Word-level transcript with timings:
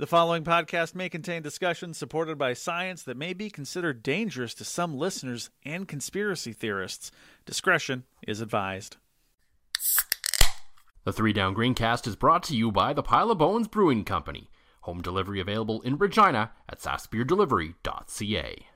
The 0.00 0.06
following 0.06 0.44
podcast 0.44 0.94
may 0.94 1.08
contain 1.08 1.42
discussions 1.42 1.98
supported 1.98 2.38
by 2.38 2.52
science 2.52 3.02
that 3.02 3.16
may 3.16 3.32
be 3.32 3.50
considered 3.50 4.00
dangerous 4.00 4.54
to 4.54 4.64
some 4.64 4.96
listeners 4.96 5.50
and 5.64 5.88
conspiracy 5.88 6.52
theorists. 6.52 7.10
Discretion 7.44 8.04
is 8.24 8.40
advised. 8.40 8.98
The 11.02 11.12
Three 11.12 11.32
Down 11.32 11.52
Greencast 11.52 12.06
is 12.06 12.14
brought 12.14 12.44
to 12.44 12.54
you 12.54 12.70
by 12.70 12.92
the 12.92 13.02
Pile 13.02 13.32
of 13.32 13.38
Bones 13.38 13.66
Brewing 13.66 14.04
Company. 14.04 14.50
Home 14.82 15.02
delivery 15.02 15.40
available 15.40 15.80
in 15.82 15.98
Regina 15.98 16.52
at 16.68 16.78
sassbeerdelivery.ca. 16.78 18.66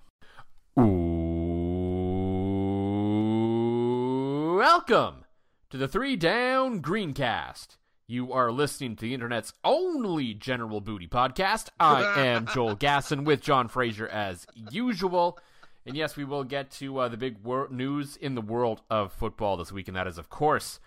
Welcome 4.57 5.25
to 5.71 5.77
the 5.77 5.87
Three 5.87 6.17
Down 6.17 6.81
Greencast. 6.81 7.77
You 8.09 8.33
are 8.33 8.51
listening 8.51 8.97
to 8.97 9.03
the 9.03 9.15
internet's 9.15 9.53
only 9.65 10.35
general 10.35 10.81
booty 10.81 11.07
podcast. 11.07 11.69
I 11.79 12.03
am 12.27 12.47
Joel 12.47 12.77
Gasson 12.77 13.25
with 13.25 13.41
John 13.41 13.69
Fraser 13.69 14.09
as 14.09 14.47
usual. 14.71 15.39
And 15.87 15.97
yes, 15.97 16.17
we 16.17 16.25
will 16.25 16.45
get 16.45 16.71
to 16.73 16.99
uh, 16.99 17.09
the 17.09 17.17
big 17.17 17.39
wor- 17.43 17.69
news 17.71 18.17
in 18.17 18.35
the 18.35 18.41
world 18.41 18.83
of 18.91 19.13
football 19.13 19.57
this 19.57 19.73
week, 19.73 19.89
and 19.89 19.97
that 19.97 20.07
is, 20.07 20.19
of 20.19 20.29
course, 20.29 20.79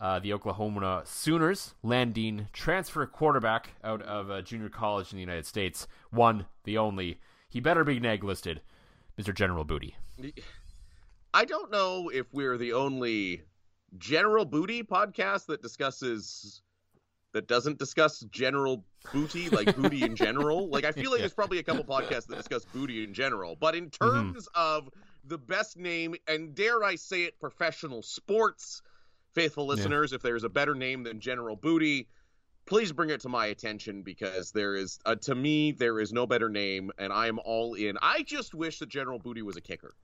uh, 0.00 0.18
the 0.18 0.32
Oklahoma 0.32 1.02
Sooners 1.04 1.74
landing 1.82 2.48
transfer 2.52 3.06
quarterback 3.06 3.70
out 3.84 4.02
of 4.02 4.30
a 4.30 4.42
junior 4.42 4.68
college 4.68 5.12
in 5.12 5.16
the 5.16 5.22
United 5.22 5.46
States. 5.46 5.86
One, 6.10 6.46
the 6.64 6.78
only. 6.78 7.20
He 7.48 7.60
better 7.60 7.84
be 7.84 8.00
neg 8.00 8.24
listed, 8.24 8.62
Mr. 9.18 9.34
General 9.34 9.64
Booty. 9.64 9.96
I 11.32 11.44
don't 11.44 11.70
know 11.70 12.08
if 12.08 12.26
we're 12.32 12.58
the 12.58 12.72
only 12.72 13.42
general 13.98 14.44
booty 14.44 14.82
podcast 14.82 15.46
that 15.46 15.62
discusses 15.62 16.62
that 17.32 17.48
doesn't 17.48 17.78
discuss 17.78 18.20
general 18.30 18.84
booty 19.12 19.48
like 19.50 19.74
booty 19.76 20.02
in 20.02 20.16
general 20.16 20.68
like 20.68 20.84
i 20.84 20.92
feel 20.92 21.10
like 21.10 21.18
Yeah. 21.18 21.22
there's 21.22 21.34
probably 21.34 21.58
a 21.58 21.62
couple 21.62 21.84
podcasts 21.84 22.26
that 22.26 22.36
discuss 22.36 22.64
booty 22.64 23.04
in 23.04 23.14
general 23.14 23.56
but 23.56 23.74
in 23.74 23.90
Mm-hmm. 23.90 24.32
terms 24.32 24.48
of 24.54 24.88
the 25.24 25.38
best 25.38 25.76
name 25.76 26.14
and 26.26 26.54
dare 26.54 26.82
i 26.82 26.96
say 26.96 27.22
it 27.24 27.38
professional 27.38 28.02
sports 28.02 28.82
faithful 29.34 29.66
listeners 29.66 30.12
if 30.12 30.22
there's 30.22 30.44
a 30.44 30.48
better 30.48 30.74
name 30.74 31.02
than 31.02 31.20
general 31.20 31.56
booty 31.56 32.08
please 32.66 32.92
bring 32.92 33.10
it 33.10 33.20
to 33.20 33.28
my 33.28 33.46
attention 33.46 34.02
because 34.02 34.52
there 34.52 34.74
is 34.74 34.98
uh, 35.04 35.14
to 35.16 35.34
me 35.34 35.70
there 35.72 36.00
is 36.00 36.12
no 36.12 36.26
better 36.26 36.48
name 36.48 36.90
and 36.98 37.12
i 37.12 37.26
am 37.26 37.38
all 37.44 37.74
in 37.74 37.96
i 38.00 38.22
just 38.22 38.54
wish 38.54 38.78
that 38.78 38.88
general 38.88 39.18
booty 39.18 39.42
was 39.42 39.56
a 39.56 39.60
kicker 39.60 39.94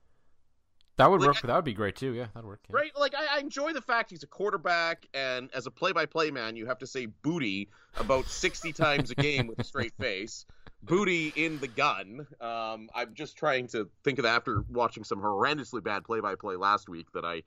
That 1.01 1.09
would 1.09 1.21
Like, 1.21 1.27
work. 1.35 1.41
That 1.41 1.55
would 1.55 1.65
be 1.65 1.73
great 1.73 1.95
too. 1.95 2.11
Yeah, 2.13 2.27
that'd 2.33 2.45
work. 2.47 2.59
yeah. 2.69 2.75
Right? 2.75 2.91
Like 2.97 3.15
I, 3.15 3.37
I 3.37 3.39
enjoy 3.39 3.73
the 3.73 3.81
fact 3.81 4.11
he's 4.11 4.21
a 4.23 4.27
quarterback, 4.27 5.07
and 5.13 5.49
as 5.53 5.65
a 5.65 5.71
play-by-play 5.71 6.29
man, 6.31 6.55
you 6.55 6.67
have 6.67 6.77
to 6.79 6.87
say 6.87 7.07
"booty" 7.07 7.69
about 7.97 8.25
sixty 8.25 8.71
times 8.85 9.09
a 9.11 9.15
game 9.15 9.47
with 9.47 9.57
a 9.59 9.63
straight 9.63 9.93
face. 9.99 10.45
Booty 10.83 11.29
in 11.35 11.59
the 11.59 11.67
gun. 11.67 12.25
Um, 12.39 12.89
I'm 12.95 13.13
just 13.13 13.35
trying 13.37 13.67
to 13.67 13.89
think 14.03 14.19
of 14.19 14.23
that 14.23 14.35
after 14.35 14.63
watching 14.69 15.03
some 15.03 15.19
horrendously 15.21 15.83
bad 15.83 16.03
play-by-play 16.03 16.55
last 16.55 16.87
week. 16.89 17.11
That 17.13 17.25
I, 17.25 17.43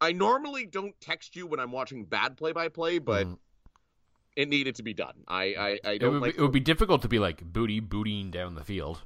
I 0.00 0.12
normally 0.12 0.64
don't 0.66 0.98
text 1.00 1.36
you 1.36 1.46
when 1.46 1.60
I'm 1.60 1.72
watching 1.72 2.04
bad 2.04 2.36
play-by-play, 2.36 2.98
but 3.00 3.26
Mhm. 3.26 3.38
it 4.36 4.48
needed 4.48 4.74
to 4.76 4.82
be 4.82 4.92
done. 4.94 5.14
I, 5.28 5.42
I, 5.44 5.78
I 5.84 5.90
It 5.92 5.98
don't 6.00 6.12
would, 6.14 6.22
like. 6.22 6.32
be, 6.34 6.38
it 6.38 6.42
would 6.42 6.52
be 6.52 6.60
difficult 6.60 7.02
to 7.02 7.08
be 7.08 7.18
like 7.18 7.42
booty 7.44 7.80
bootying 7.80 8.30
down 8.30 8.54
the 8.54 8.64
field. 8.64 9.02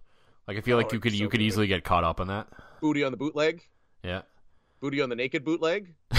Like 0.47 0.57
I 0.57 0.61
feel 0.61 0.77
Oh, 0.77 0.81
like 0.83 0.93
you 0.93 1.01
could 1.01 1.13
so 1.13 1.19
you 1.19 1.29
could 1.29 1.43
easily 1.43 1.67
get 1.67 1.85
caught 1.85 2.05
up 2.05 2.21
on 2.21 2.29
that. 2.29 2.49
booty 2.81 3.05
on 3.05 3.13
the 3.13 3.19
bootleg. 3.19 3.63
Yeah. 4.03 4.23
Booty 4.81 5.01
on 5.01 5.09
the 5.09 5.17
naked 5.17 5.45
bootleg. 5.45 5.95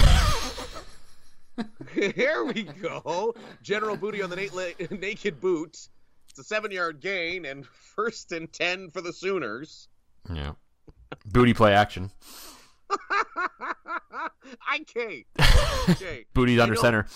Here 1.94 2.44
we 2.44 2.62
go. 2.64 3.34
General 3.62 3.96
Booty 3.96 4.22
on 4.22 4.30
the 4.30 4.36
na- 4.36 4.96
naked 4.96 5.40
boot. 5.40 5.88
It's 6.28 6.38
a 6.38 6.44
seven 6.44 6.70
yard 6.70 7.00
gain 7.00 7.44
and 7.44 7.66
first 7.66 8.32
and 8.32 8.50
10 8.52 8.90
for 8.90 9.00
the 9.00 9.12
Sooners. 9.12 9.88
Yeah. 10.32 10.52
Booty 11.26 11.54
play 11.54 11.72
action. 11.74 12.10
I 14.66 14.78
can't. 14.86 15.24
Okay. 15.90 16.26
Booty's 16.34 16.58
I 16.60 16.62
under 16.62 16.74
know- 16.76 16.80
center. 16.80 17.06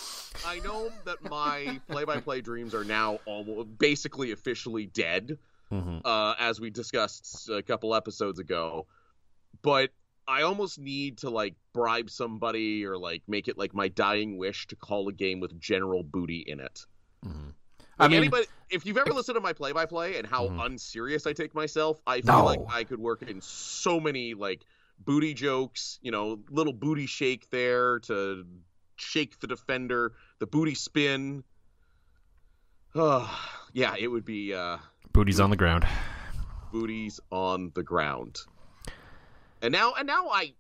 I 0.47 0.59
know 0.61 0.91
that 1.05 1.23
my 1.29 1.81
play 1.89 2.05
by 2.05 2.21
play 2.21 2.41
dreams 2.41 2.75
are 2.75 2.85
now 2.85 3.21
almost 3.27 3.79
basically 3.79 4.33
officially 4.33 4.87
dead, 4.87 5.39
hmm 5.71 5.99
uh, 6.05 6.35
as 6.39 6.61
we 6.61 6.71
discussed 6.71 7.49
a 7.49 7.63
couple 7.63 7.95
episodes 7.95 8.39
ago. 8.39 8.87
But 9.63 9.91
I 10.27 10.43
almost 10.43 10.79
need 10.79 11.19
to 11.19 11.31
like 11.31 11.55
bribe 11.73 12.09
somebody 12.11 12.85
or 12.87 12.97
like 12.97 13.23
make 13.29 13.49
it 13.49 13.59
like 13.59 13.75
my 13.75 13.89
dying 13.89 14.37
wish 14.39 14.67
to 14.69 14.77
call 14.77 15.09
a 15.09 15.13
game 15.13 15.41
with 15.41 15.59
General 15.61 16.03
Booty 16.03 16.45
in 16.47 16.61
it. 16.61 16.87
hmm 17.23 17.49
Like 17.81 17.87
I 17.99 18.09
mean, 18.09 18.17
anybody, 18.19 18.47
if 18.71 18.87
you've 18.87 18.97
ever 18.97 19.13
listened 19.13 19.37
to 19.37 19.41
my 19.41 19.53
play-by-play 19.53 20.17
and 20.19 20.27
how 20.27 20.49
Mhm. 20.49 20.65
unserious 20.67 21.27
I 21.27 21.33
take 21.33 21.55
myself, 21.55 22.01
I 22.07 22.23
feel 22.23 22.39
No. 22.39 22.45
like 22.45 22.61
I 22.71 22.85
could 22.85 22.99
work 23.01 23.23
in 23.23 23.41
so 23.41 24.01
many 24.01 24.35
like 24.35 24.65
booty 24.99 25.35
jokes. 25.35 25.99
You 26.03 26.11
know, 26.11 26.41
little 26.51 26.73
booty 26.73 27.07
shake 27.07 27.51
there 27.51 28.01
to 28.01 28.47
shake 28.97 29.39
the 29.41 29.47
defender, 29.47 30.15
the 30.39 30.47
booty 30.47 30.75
spin. 30.75 31.45
Oh, 32.95 33.29
yeah, 33.73 33.95
it 33.99 34.09
would 34.09 34.25
be 34.25 34.55
uh, 34.55 34.79
booty's 35.13 35.41
on 35.41 35.51
the 35.51 35.57
ground. 35.57 35.87
booties 36.73 37.21
on 37.31 37.71
the 37.75 37.83
ground. 37.83 38.41
And 39.65 39.73
now, 39.73 39.95
and 39.99 40.07
now 40.07 40.29
I 40.29 40.53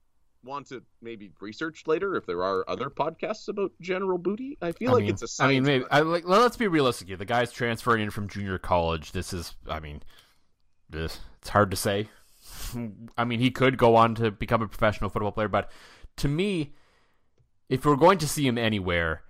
want 0.42 0.68
to 0.68 0.82
maybe 1.02 1.30
research 1.40 1.86
later 1.86 2.16
if 2.16 2.24
there 2.24 2.42
are 2.42 2.64
other 2.68 2.88
podcasts 2.88 3.48
about 3.48 3.72
general 3.80 4.16
booty. 4.16 4.56
I 4.62 4.72
feel 4.72 4.90
I 4.90 4.94
like 4.94 5.02
mean, 5.04 5.12
it's 5.12 5.40
a 5.40 5.44
I 5.44 5.48
mean, 5.48 5.62
maybe. 5.64 5.84
I, 5.90 6.00
like, 6.00 6.26
let's 6.26 6.56
be 6.56 6.68
realistic 6.68 7.08
here. 7.08 7.16
The 7.18 7.26
guy's 7.26 7.52
transferring 7.52 8.02
in 8.02 8.10
from 8.10 8.28
junior 8.28 8.58
college. 8.58 9.12
This 9.12 9.34
is, 9.34 9.54
I 9.68 9.78
mean, 9.78 10.02
this, 10.88 11.20
it's 11.40 11.50
hard 11.50 11.70
to 11.70 11.76
say. 11.76 12.08
I 13.18 13.24
mean, 13.24 13.40
he 13.40 13.50
could 13.50 13.76
go 13.76 13.94
on 13.96 14.14
to 14.16 14.30
become 14.30 14.62
a 14.62 14.68
professional 14.68 15.10
football 15.10 15.32
player, 15.32 15.48
but 15.48 15.70
to 16.16 16.28
me, 16.28 16.72
if 17.68 17.84
we're 17.84 17.96
going 17.96 18.18
to 18.18 18.28
see 18.28 18.46
him 18.46 18.56
anywhere, 18.56 19.22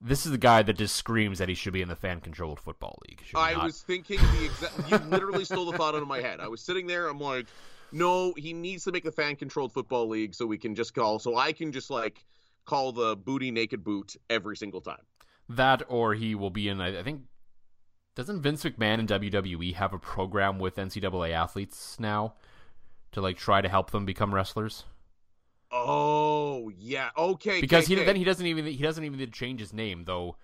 this 0.00 0.24
is 0.24 0.32
the 0.32 0.38
guy 0.38 0.62
that 0.62 0.78
just 0.78 0.96
screams 0.96 1.38
that 1.38 1.50
he 1.50 1.54
should 1.54 1.72
be 1.72 1.82
in 1.82 1.88
the 1.88 1.96
fan-controlled 1.96 2.60
football 2.60 2.98
league. 3.08 3.20
I 3.34 3.52
not? 3.52 3.64
was 3.64 3.82
thinking 3.82 4.20
the 4.20 4.44
exact. 4.46 4.90
You 4.90 4.96
literally 5.10 5.44
stole 5.44 5.70
the 5.70 5.76
thought 5.76 5.94
out 5.94 6.02
of 6.02 6.08
my 6.08 6.20
head. 6.20 6.40
I 6.40 6.48
was 6.48 6.60
sitting 6.62 6.86
there. 6.86 7.08
I'm 7.08 7.18
like, 7.18 7.46
no, 7.92 8.34
he 8.36 8.52
needs 8.52 8.84
to 8.84 8.92
make 8.92 9.04
the 9.04 9.12
fan-controlled 9.12 9.72
football 9.72 10.08
league 10.08 10.34
so 10.34 10.46
we 10.46 10.58
can 10.58 10.74
just 10.74 10.94
call. 10.94 11.18
So 11.18 11.36
I 11.36 11.52
can 11.52 11.72
just 11.72 11.90
like 11.90 12.24
call 12.64 12.92
the 12.92 13.16
booty 13.16 13.50
naked 13.50 13.82
boot 13.84 14.16
every 14.28 14.56
single 14.56 14.80
time. 14.80 15.02
that, 15.48 15.82
or 15.88 16.14
he 16.14 16.34
will 16.34 16.50
be 16.50 16.68
in. 16.68 16.80
I 16.80 17.00
I 17.00 17.02
think 17.02 17.22
Doesn't 18.14 18.42
Vince 18.42 18.64
McMahon 18.64 18.98
and 18.98 19.08
WWE 19.08 19.74
have 19.74 19.92
a 19.92 19.98
program 19.98 20.58
with 20.58 20.76
NCAA 20.76 21.32
athletes 21.32 21.98
now 21.98 22.34
to 23.12 23.20
like 23.20 23.36
try 23.38 23.60
to 23.60 23.68
help 23.68 23.90
them 23.90 24.04
become 24.04 24.34
wrestlers? 24.34 24.84
Oh 25.70 26.70
yeah, 26.76 27.10
okay. 27.16 27.60
Because 27.60 27.84
okay, 27.84 27.94
he 27.94 28.00
okay. 28.00 28.06
then 28.06 28.16
he 28.16 28.24
doesn't 28.24 28.46
even 28.46 28.66
he 28.66 28.82
doesn't 28.82 29.04
even 29.04 29.18
need 29.18 29.32
to 29.32 29.38
change 29.38 29.60
his 29.60 29.72
name 29.72 30.04
though. 30.04 30.36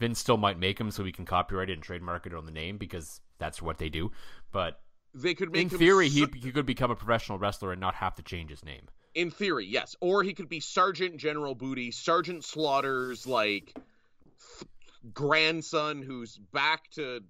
Vince 0.00 0.20
still 0.20 0.36
might 0.36 0.58
make 0.58 0.80
him 0.80 0.90
so 0.90 1.04
he 1.04 1.12
can 1.12 1.24
copyright 1.24 1.70
it 1.70 1.72
and 1.72 1.82
trademark 1.82 2.26
it 2.26 2.32
on 2.34 2.46
the 2.46 2.52
name 2.52 2.78
because 2.78 3.20
that's 3.38 3.60
what 3.60 3.78
they 3.78 3.88
do. 3.88 4.12
But 4.52 4.80
they 5.14 5.34
could 5.34 5.50
make 5.52 5.62
in 5.62 5.68
theory, 5.70 6.08
he 6.08 6.26
he 6.34 6.52
could 6.52 6.66
become 6.66 6.90
a 6.90 6.96
professional 6.96 7.38
wrestler 7.38 7.72
and 7.72 7.80
not 7.80 7.94
have 7.94 8.14
to 8.16 8.22
change 8.22 8.50
his 8.50 8.64
name. 8.64 8.88
in 9.14 9.30
theory, 9.30 9.66
yes, 9.66 9.96
or 10.00 10.22
he 10.22 10.34
could 10.34 10.48
be 10.48 10.60
Sergeant 10.60 11.16
General 11.16 11.54
Booty, 11.54 11.90
Sergeant 11.90 12.44
Slaughter's 12.44 13.26
like 13.26 13.72
th- 13.74 14.68
grandson 15.12 16.02
who's 16.02 16.36
back 16.52 16.90
to 16.90 17.20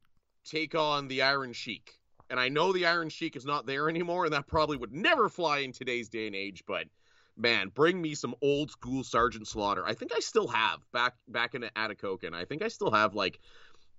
take 0.44 0.74
on 0.74 1.08
the 1.08 1.22
Iron 1.22 1.52
Sheik. 1.52 1.94
And 2.30 2.38
I 2.38 2.48
know 2.48 2.72
the 2.72 2.86
Iron 2.86 3.08
Sheik 3.08 3.36
is 3.36 3.46
not 3.46 3.64
there 3.64 3.88
anymore, 3.88 4.24
and 4.24 4.34
that 4.34 4.46
probably 4.46 4.76
would 4.76 4.92
never 4.92 5.28
fly 5.30 5.58
in 5.60 5.72
today's 5.72 6.08
day 6.10 6.26
and 6.26 6.36
age. 6.36 6.64
But 6.66 6.86
man, 7.36 7.68
bring 7.68 8.02
me 8.02 8.14
some 8.14 8.34
old 8.42 8.70
school 8.70 9.02
Sergeant 9.02 9.46
Slaughter. 9.46 9.86
I 9.86 9.94
think 9.94 10.12
I 10.14 10.20
still 10.20 10.48
have 10.48 10.80
back 10.92 11.14
back 11.26 11.54
in 11.54 11.62
Atikokan. 11.62 12.34
I 12.34 12.44
think 12.44 12.62
I 12.62 12.68
still 12.68 12.90
have 12.90 13.14
like 13.14 13.40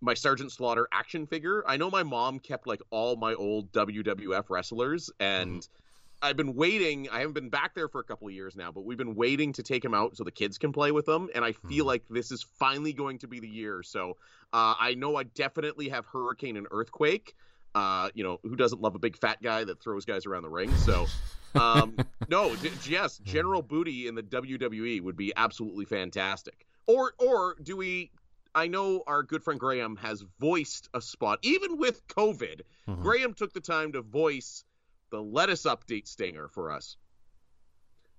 my 0.02 0.14
Sergeant 0.14 0.52
Slaughter 0.52 0.88
action 0.92 1.28
figure. 1.28 1.64
I 1.68 1.78
know 1.78 1.90
my 1.90 2.04
mom 2.04 2.40
kept 2.40 2.68
like 2.68 2.82
all 2.90 3.16
my 3.16 3.34
old 3.34 3.72
WWF 3.72 4.46
wrestlers, 4.50 5.12
and 5.20 5.68
I've 6.22 6.38
been 6.38 6.56
waiting. 6.56 7.10
I 7.10 7.20
haven't 7.20 7.34
been 7.34 7.50
back 7.50 7.76
there 7.76 7.88
for 7.88 8.00
a 8.00 8.04
couple 8.04 8.28
of 8.28 8.34
years 8.34 8.56
now, 8.56 8.72
but 8.72 8.84
we've 8.84 8.98
been 8.98 9.16
waiting 9.16 9.54
to 9.54 9.64
take 9.64 9.84
him 9.84 9.94
out 9.94 10.18
so 10.18 10.24
the 10.24 10.32
kids 10.32 10.58
can 10.58 10.74
play 10.74 10.92
with 10.92 11.06
them. 11.06 11.30
And 11.34 11.46
I 11.46 11.54
feel 11.54 11.86
like 11.86 12.04
this 12.10 12.32
is 12.32 12.44
finally 12.44 12.94
going 12.94 13.20
to 13.20 13.28
be 13.28 13.40
the 13.40 13.48
year. 13.48 13.84
So 13.84 14.18
uh, 14.52 14.76
I 14.80 14.96
know 14.96 15.16
I 15.16 15.24
definitely 15.24 15.90
have 15.90 16.06
Hurricane 16.06 16.58
and 16.58 16.68
Earthquake. 16.72 17.36
Uh, 17.76 18.10
you 18.14 18.24
know, 18.24 18.40
who 18.44 18.56
doesn't 18.56 18.82
love 18.82 18.96
a 18.96 19.00
big 19.00 19.18
fat 19.18 19.42
guy 19.42 19.64
that 19.64 19.80
throws 19.80 20.04
guys 20.04 20.26
around 20.26 20.44
the 20.44 20.50
ring? 20.50 20.76
So, 20.78 21.06
um, 21.56 21.96
no, 22.28 22.56
d- 22.56 22.72
yes, 22.88 23.20
General 23.20 23.62
Booty 23.62 24.08
in 24.08 24.16
the 24.16 24.24
WWE 24.24 25.02
would 25.02 25.16
be 25.16 25.32
absolutely 25.38 25.86
fantastic. 25.86 26.66
Or, 26.88 27.14
or 27.20 27.56
do 27.62 27.78
we? 27.78 28.12
I 28.56 28.68
know 28.68 29.04
our 29.06 29.24
good 29.24 29.44
friend 29.44 29.60
Graham 29.60 29.96
has 29.98 30.24
voiced 30.40 30.90
a 30.94 31.02
spot, 31.02 31.40
even 31.44 31.78
with 31.78 32.08
COVID. 32.08 32.62
Mhm. 32.88 33.02
Graham 33.02 33.34
took 33.34 33.54
the 33.54 33.62
time 33.62 33.92
to 33.94 34.02
voice 34.02 34.64
the 35.12 35.22
lettuce 35.22 35.64
update 35.64 36.08
stinger 36.08 36.48
for 36.48 36.72
us. 36.72 36.98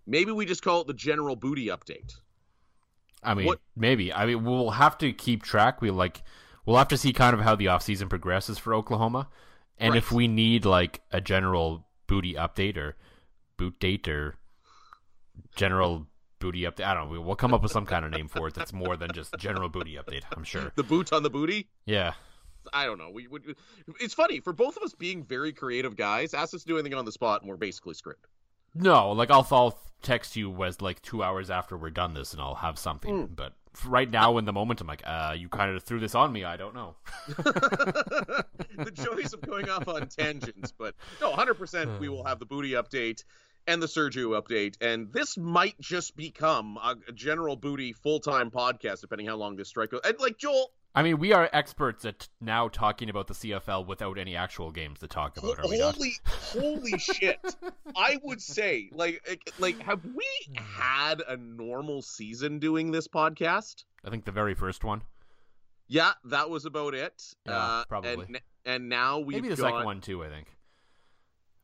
Maybe 0.06 0.32
we 0.32 0.46
just 0.46 0.62
call 0.62 0.80
it 0.82 0.86
the 0.86 0.94
General 0.94 1.36
Booty 1.36 1.66
update. 1.66 2.14
I 3.22 3.34
mean, 3.34 3.46
What- 3.46 3.60
maybe. 3.76 4.12
I 4.12 4.26
mean, 4.26 4.44
we'll 4.44 4.70
have 4.70 4.96
to 4.98 5.12
keep 5.12 5.42
track. 5.42 5.80
We 5.82 5.90
like 5.90 6.22
we'll 6.64 6.76
have 6.76 6.88
to 6.88 6.96
see 6.98 7.12
kind 7.12 7.34
of 7.34 7.40
how 7.40 7.54
the 7.56 7.66
offseason 7.66 8.08
progresses 8.08 8.58
for 8.58 8.74
Oklahoma. 8.74 9.28
And 9.78 9.96
if 9.96 10.12
we 10.12 10.28
need 10.28 10.64
like 10.64 11.02
a 11.10 11.20
general 11.20 11.88
booty 12.06 12.34
update 12.34 12.76
or 12.76 12.96
boot 13.56 13.78
date 13.78 14.06
or 14.08 14.36
general 15.56 16.06
booty 16.40 16.62
update, 16.62 16.84
I 16.84 16.94
don't 16.94 17.12
know. 17.12 17.20
We'll 17.20 17.36
come 17.36 17.54
up 17.54 17.62
with 17.62 17.70
some 17.70 17.86
kind 17.86 18.04
of 18.04 18.10
name 18.10 18.26
for 18.26 18.48
it 18.48 18.54
that's 18.54 18.72
more 18.72 18.96
than 18.96 19.12
just 19.12 19.36
general 19.38 19.68
booty 19.68 19.94
update, 19.94 20.22
I'm 20.36 20.42
sure. 20.42 20.72
The 20.74 20.82
boot 20.82 21.12
on 21.12 21.22
the 21.22 21.30
booty. 21.30 21.68
Yeah. 21.84 22.14
I 22.72 22.86
don't 22.86 22.98
know. 22.98 23.10
We 23.10 23.26
would. 23.28 23.56
It's 24.00 24.14
funny 24.14 24.40
for 24.40 24.52
both 24.52 24.76
of 24.76 24.82
us 24.82 24.94
being 24.94 25.24
very 25.24 25.52
creative 25.52 25.96
guys. 25.96 26.34
Ask 26.34 26.54
us 26.54 26.62
to 26.62 26.66
do 26.66 26.78
anything 26.78 26.94
on 26.94 27.04
the 27.04 27.12
spot, 27.12 27.40
and 27.42 27.48
we're 27.48 27.56
basically 27.56 27.94
screwed. 27.94 28.16
No, 28.74 29.12
like 29.12 29.30
I'll, 29.30 29.46
I'll 29.50 29.78
text 30.02 30.36
you 30.36 30.62
as 30.64 30.80
like 30.80 31.00
two 31.02 31.22
hours 31.22 31.50
after 31.50 31.76
we're 31.76 31.90
done 31.90 32.14
this, 32.14 32.32
and 32.32 32.42
I'll 32.42 32.56
have 32.56 32.78
something. 32.78 33.26
Hmm. 33.26 33.34
But 33.34 33.54
right 33.86 34.10
now, 34.10 34.38
in 34.38 34.44
the 34.44 34.52
moment, 34.52 34.80
I'm 34.80 34.86
like, 34.86 35.02
uh, 35.04 35.34
you 35.36 35.48
kind 35.48 35.74
of 35.74 35.82
threw 35.82 36.00
this 36.00 36.14
on 36.14 36.32
me. 36.32 36.44
I 36.44 36.56
don't 36.56 36.74
know. 36.74 36.96
the 37.28 38.92
joys 38.92 39.32
of 39.32 39.40
going 39.40 39.68
off 39.68 39.88
on 39.88 40.08
tangents, 40.08 40.72
but 40.76 40.94
no, 41.20 41.32
100% 41.32 41.98
we 41.98 42.08
will 42.08 42.24
have 42.24 42.38
the 42.38 42.46
booty 42.46 42.72
update 42.72 43.24
and 43.66 43.82
the 43.82 43.86
Sergio 43.86 44.40
update, 44.40 44.76
and 44.80 45.12
this 45.12 45.36
might 45.36 45.78
just 45.80 46.16
become 46.16 46.76
a, 46.82 46.96
a 47.08 47.12
general 47.12 47.56
booty 47.56 47.92
full 47.92 48.20
time 48.20 48.50
podcast, 48.50 49.00
depending 49.00 49.26
how 49.26 49.36
long 49.36 49.56
this 49.56 49.68
strike 49.68 49.90
goes. 49.90 50.00
And 50.04 50.18
like 50.18 50.38
Joel, 50.38 50.72
I 50.94 51.04
mean, 51.04 51.18
we 51.18 51.32
are 51.32 51.48
experts 51.52 52.04
at 52.04 52.28
now 52.40 52.66
talking 52.66 53.08
about 53.08 53.28
the 53.28 53.34
CFL 53.34 53.86
without 53.86 54.18
any 54.18 54.34
actual 54.34 54.72
games 54.72 54.98
to 55.00 55.06
talk 55.06 55.36
about, 55.36 55.68
we 55.68 55.78
not? 55.78 55.94
holy, 55.94 56.12
holy 56.26 56.98
shit! 56.98 57.38
I 57.94 58.18
would 58.24 58.42
say, 58.42 58.90
like, 58.92 59.22
like, 59.60 59.80
have 59.82 60.04
we 60.04 60.26
had 60.56 61.22
a 61.28 61.36
normal 61.36 62.02
season 62.02 62.58
doing 62.58 62.90
this 62.90 63.06
podcast? 63.06 63.84
I 64.04 64.10
think 64.10 64.24
the 64.24 64.32
very 64.32 64.54
first 64.54 64.82
one. 64.82 65.02
Yeah, 65.86 66.12
that 66.24 66.50
was 66.50 66.64
about 66.64 66.94
it. 66.94 67.22
Yeah, 67.46 67.52
uh, 67.52 67.84
probably. 67.84 68.26
And, 68.26 68.40
and 68.64 68.88
now 68.88 69.20
we've 69.20 69.36
Maybe 69.36 69.48
the 69.54 69.62
got, 69.62 69.70
second 69.70 69.84
one 69.84 70.00
too. 70.00 70.24
I 70.24 70.28
think. 70.28 70.48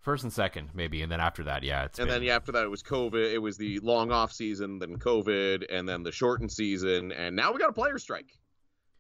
First 0.07 0.23
and 0.23 0.33
second, 0.33 0.71
maybe, 0.73 1.03
and 1.03 1.11
then 1.11 1.19
after 1.19 1.43
that, 1.43 1.65
yeah, 1.65 1.83
it's 1.83 1.99
and 1.99 2.07
been, 2.07 2.21
then 2.21 2.23
yeah, 2.23 2.37
after 2.37 2.53
that 2.53 2.63
it 2.63 2.69
was 2.69 2.81
COVID. 2.81 3.33
It 3.33 3.39
was 3.39 3.57
the 3.57 3.81
long 3.81 4.13
off 4.13 4.33
season, 4.33 4.79
then 4.79 4.99
COVID, 5.01 5.65
and 5.69 5.89
then 5.89 6.05
the 6.05 6.13
shortened 6.13 6.53
season, 6.53 7.11
and 7.11 7.35
now 7.35 7.51
we 7.51 7.59
got 7.59 7.71
a 7.71 7.73
player 7.73 7.99
strike. 7.99 8.39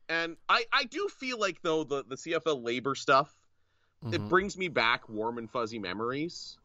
And 0.08 0.36
I 0.48 0.64
I 0.72 0.82
do 0.82 1.06
feel 1.08 1.38
like 1.38 1.62
though 1.62 1.84
the 1.84 2.02
the 2.08 2.16
CFL 2.16 2.60
labor 2.60 2.96
stuff 2.96 3.32
it 4.10 4.20
Mhm. 4.20 4.28
brings 4.28 4.56
me 4.58 4.66
back 4.66 5.08
warm 5.08 5.38
and 5.38 5.48
fuzzy 5.48 5.78
memories 5.78 6.58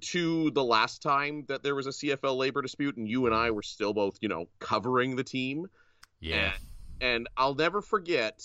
to 0.00 0.50
the 0.50 0.64
last 0.64 1.00
time 1.00 1.44
that 1.46 1.62
there 1.62 1.76
was 1.76 1.86
a 1.86 1.92
CFL 1.92 2.36
labor 2.36 2.62
dispute, 2.62 2.96
and 2.96 3.08
you 3.08 3.26
and 3.26 3.34
I 3.34 3.52
were 3.52 3.62
still 3.62 3.94
both 3.94 4.18
you 4.20 4.28
know 4.28 4.48
covering 4.58 5.14
the 5.14 5.22
team. 5.24 5.68
yeah. 6.18 6.54
And, 6.54 6.62
and 7.00 7.28
I'll 7.36 7.54
never 7.54 7.80
forget, 7.80 8.44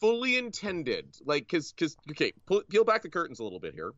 fully 0.00 0.38
intended, 0.38 1.16
like, 1.24 1.48
cause, 1.48 1.72
cause, 1.78 1.96
okay, 2.10 2.32
pull, 2.46 2.62
peel 2.68 2.84
back 2.84 3.02
the 3.02 3.08
curtains 3.08 3.40
a 3.40 3.44
little 3.44 3.60
bit 3.60 3.74
here. 3.74 3.92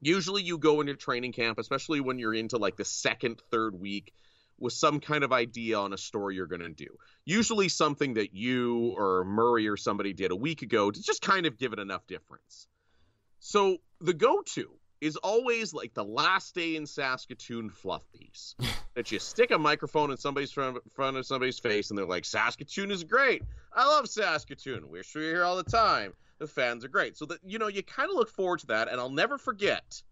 Usually, 0.00 0.42
you 0.42 0.58
go 0.58 0.80
into 0.80 0.94
training 0.94 1.32
camp, 1.32 1.58
especially 1.58 2.00
when 2.00 2.18
you're 2.18 2.34
into 2.34 2.56
like 2.56 2.76
the 2.76 2.84
second, 2.84 3.42
third 3.50 3.78
week, 3.78 4.12
with 4.58 4.72
some 4.72 5.00
kind 5.00 5.24
of 5.24 5.32
idea 5.32 5.78
on 5.78 5.92
a 5.92 5.98
story 5.98 6.36
you're 6.36 6.46
going 6.46 6.60
to 6.60 6.70
do. 6.70 6.96
Usually, 7.24 7.68
something 7.68 8.14
that 8.14 8.34
you 8.34 8.94
or 8.96 9.24
Murray 9.24 9.68
or 9.68 9.76
somebody 9.76 10.12
did 10.12 10.30
a 10.30 10.36
week 10.36 10.62
ago 10.62 10.90
to 10.90 11.02
just 11.02 11.20
kind 11.20 11.46
of 11.46 11.58
give 11.58 11.72
it 11.72 11.78
enough 11.78 12.06
difference. 12.06 12.66
So, 13.40 13.78
the 14.00 14.14
go 14.14 14.42
to 14.54 14.70
is 15.00 15.16
always 15.16 15.72
like 15.72 15.94
the 15.94 16.04
last 16.04 16.54
day 16.54 16.76
in 16.76 16.86
Saskatoon 16.86 17.70
fluff 17.70 18.02
piece 18.12 18.54
that 18.94 19.10
you 19.10 19.18
stick 19.18 19.50
a 19.50 19.58
microphone 19.58 20.10
in 20.10 20.16
somebody's 20.16 20.50
front, 20.50 20.78
front 20.92 21.16
of 21.16 21.26
somebody's 21.26 21.58
face 21.58 21.90
and 21.90 21.98
they're 21.98 22.06
like, 22.06 22.24
Saskatoon 22.24 22.90
is 22.90 23.04
great. 23.04 23.42
I 23.72 23.86
love 23.86 24.08
Saskatoon. 24.08 24.88
Wish 24.88 25.14
we 25.14 25.22
were 25.22 25.28
here 25.28 25.44
all 25.44 25.56
the 25.56 25.62
time. 25.62 26.12
The 26.38 26.46
fans 26.46 26.84
are 26.84 26.88
great. 26.88 27.16
So 27.16 27.26
that 27.26 27.38
you 27.44 27.58
know, 27.58 27.68
you 27.68 27.82
kind 27.82 28.10
of 28.10 28.16
look 28.16 28.30
forward 28.30 28.60
to 28.60 28.66
that, 28.68 28.88
and 28.88 28.98
I'll 28.98 29.10
never 29.10 29.36
forget 29.36 30.02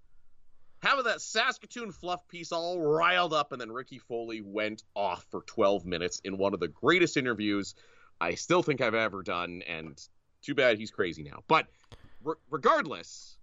having 0.80 1.04
that 1.04 1.21
Saskatoon 1.21 1.92
fluff 1.92 2.26
piece 2.28 2.52
all 2.52 2.80
riled 2.80 3.33
up, 3.33 3.52
and 3.52 3.61
then 3.61 3.73
Ricky 3.73 3.99
Foley 3.99 4.40
went 4.40 4.83
off 4.95 5.25
for 5.30 5.42
12 5.42 5.85
minutes 5.87 6.21
in 6.25 6.38
one 6.38 6.54
of 6.54 6.61
the 6.61 6.68
greatest 6.68 7.16
interviews 7.16 7.75
I 8.21 8.35
still 8.35 8.62
think 8.62 8.80
I've 8.80 8.95
ever 8.95 9.23
done, 9.23 9.62
and 9.66 10.00
too 10.42 10.54
bad 10.54 10.78
he's 10.78 10.90
crazy 10.90 11.23
now. 11.23 11.42
But 11.49 11.66
re- 12.23 12.35
regardless, 12.50 13.38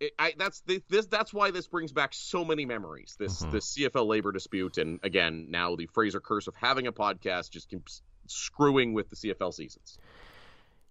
it, 0.00 0.12
I, 0.18 0.34
that's 0.38 0.60
the, 0.60 0.82
this. 0.88 1.06
That's 1.06 1.32
why 1.34 1.50
this 1.50 1.66
brings 1.66 1.92
back 1.92 2.10
so 2.14 2.44
many 2.44 2.64
memories. 2.64 3.16
This 3.18 3.42
Mhm. 3.42 3.52
this 3.52 3.66
CFL 3.76 4.06
labor 4.06 4.32
dispute, 4.32 4.78
and 4.78 5.00
again, 5.02 5.46
now 5.50 5.74
the 5.76 5.86
Fraser 5.86 6.20
curse 6.20 6.46
of 6.46 6.54
having 6.56 6.86
a 6.86 6.92
podcast 6.92 7.50
just 7.50 7.68
keeps 7.68 8.02
screwing 8.26 8.92
with 8.92 9.10
the 9.10 9.16
CFL 9.16 9.52
seasons. 9.52 9.98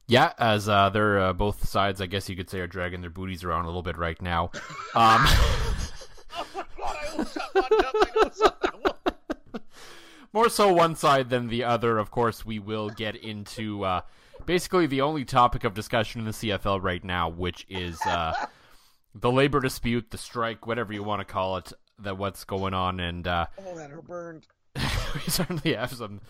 Yeah, 0.07 0.31
as 0.37 0.69
uh, 0.69 0.89
they're 0.89 1.19
uh, 1.19 1.33
both 1.33 1.67
sides, 1.67 1.99
I 2.01 2.05
guess 2.05 2.29
you 2.29 2.35
could 2.35 2.49
say, 2.49 2.59
are 2.61 2.67
dragging 2.67 3.01
their 3.01 3.09
booties 3.09 3.43
around 3.43 3.63
a 3.65 3.67
little 3.67 3.81
bit 3.83 3.97
right 3.97 4.21
now. 4.21 4.51
Um, 4.95 5.25
Oh 6.39 6.45
my 6.55 6.63
god! 6.77 6.95
I 7.03 7.07
almost 7.11 7.35
got 7.35 7.55
one 7.55 7.85
up. 7.85 7.95
I 7.95 8.11
almost 8.19 8.39
got 8.43 8.61
that 8.61 8.83
one. 8.83 9.61
more 10.33 10.49
so 10.49 10.71
one 10.71 10.95
side 10.95 11.29
than 11.29 11.47
the 11.47 11.63
other. 11.63 11.97
Of 11.97 12.11
course, 12.11 12.45
we 12.45 12.59
will 12.59 12.89
get 12.89 13.15
into 13.15 13.83
uh, 13.83 14.01
basically 14.45 14.85
the 14.85 15.01
only 15.01 15.25
topic 15.25 15.63
of 15.63 15.73
discussion 15.73 16.19
in 16.21 16.25
the 16.25 16.31
CFL 16.31 16.81
right 16.83 17.03
now, 17.03 17.27
which 17.29 17.65
is 17.69 17.99
uh, 18.05 18.33
the 19.19 19.31
labor 19.31 19.59
dispute, 19.59 20.11
the 20.11 20.17
strike, 20.17 20.67
whatever 20.67 20.93
you 20.93 21.03
want 21.03 21.19
to 21.19 21.25
call 21.25 21.57
it, 21.57 21.73
that 21.99 22.17
what's 22.17 22.43
going 22.43 22.73
on, 22.73 22.99
and 22.99 23.27
uh, 23.27 23.47
Oh, 23.65 23.75
that 23.75 23.89
hurt 23.89 24.07
burned. 24.07 24.47
we 24.75 25.21
certainly 25.27 25.73
have 25.73 25.93
some 25.93 26.21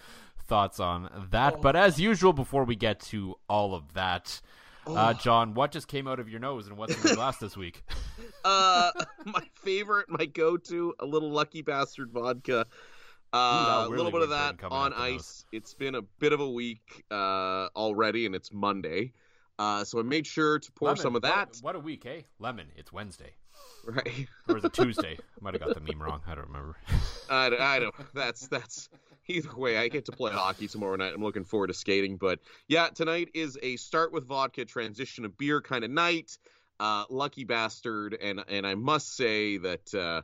thoughts 0.46 0.80
on 0.80 1.28
that. 1.32 1.62
But 1.62 1.76
as 1.76 2.00
usual, 2.00 2.34
before 2.34 2.64
we 2.64 2.76
get 2.76 3.00
to 3.02 3.36
all 3.50 3.76
of 3.76 3.94
that, 3.94 4.42
uh, 4.88 5.14
John, 5.14 5.54
what 5.54 5.72
just 5.72 5.88
came 5.88 6.08
out 6.08 6.20
of 6.20 6.30
your 6.30 6.40
nose 6.40 6.68
and 6.68 6.78
what's 6.78 6.96
in 6.96 7.04
your 7.04 7.16
glass 7.16 7.38
this 7.38 7.58
week? 7.58 7.84
Uh, 8.46 8.92
my 9.26 9.44
favorite, 9.56 10.10
my 10.10 10.24
go-to, 10.24 10.94
a 11.00 11.06
little 11.06 11.30
lucky 11.30 11.62
bastard 11.62 12.12
vodka. 12.12 12.66
Uh, 13.34 13.36
a 13.36 13.90
really 13.90 13.98
little 13.98 14.12
bit 14.12 14.22
of 14.22 14.30
that 14.30 14.64
on 14.72 14.94
ice. 14.94 15.44
It's 15.52 15.74
been 15.74 15.96
a 15.96 16.02
bit 16.02 16.32
of 16.32 16.40
a 16.40 16.50
week 16.50 17.04
uh, 17.12 17.68
already, 17.76 18.26
and 18.26 18.34
it's 18.34 18.54
Monday. 18.54 19.12
Uh, 19.60 19.84
so 19.84 20.00
I 20.00 20.04
made 20.04 20.28
sure 20.28 20.60
to 20.60 20.72
pour 20.74 20.90
Lemon. 20.90 21.02
some 21.02 21.16
of 21.16 21.22
that. 21.24 21.50
What, 21.62 21.64
what 21.64 21.76
a 21.76 21.80
week, 21.80 22.06
eh? 22.06 22.22
Lemon. 22.40 22.68
It's 22.76 22.92
Wednesday. 22.94 23.34
Right. 23.86 24.28
Or 24.48 24.58
is 24.58 24.64
it 24.64 24.74
Tuesday? 24.82 25.18
I 25.20 25.40
might 25.42 25.54
have 25.54 25.62
got 25.64 25.74
the 25.74 25.82
meme 25.82 26.02
wrong. 26.02 26.22
I 26.28 26.36
don't 26.36 26.48
remember. 26.48 26.76
I, 27.30 27.50
don't- 27.50 27.62
I 27.62 27.80
don't. 27.84 27.96
That's 28.14 28.48
that's 28.48 28.90
either 29.28 29.56
way, 29.56 29.78
I 29.78 29.88
get 29.88 30.06
to 30.06 30.12
play 30.12 30.32
hockey 30.32 30.68
tomorrow 30.68 30.96
night. 30.96 31.14
I'm 31.14 31.24
looking 31.24 31.44
forward 31.44 31.68
to 31.68 31.74
skating. 31.74 32.18
But 32.18 32.40
yeah, 32.68 32.90
tonight 32.90 33.30
is 33.34 33.58
a 33.64 33.76
start 33.78 34.14
with 34.14 34.26
vodka, 34.28 34.66
transition 34.66 35.24
to 35.24 35.30
beer 35.30 35.62
kind 35.62 35.84
of 35.84 35.92
night. 35.92 36.38
Uh, 36.80 37.06
lucky 37.10 37.44
bastard, 37.44 38.16
and 38.22 38.44
and 38.48 38.66
I 38.68 38.76
must 38.76 39.16
say 39.16 39.58
that. 39.58 39.94
Uh, 39.94 40.22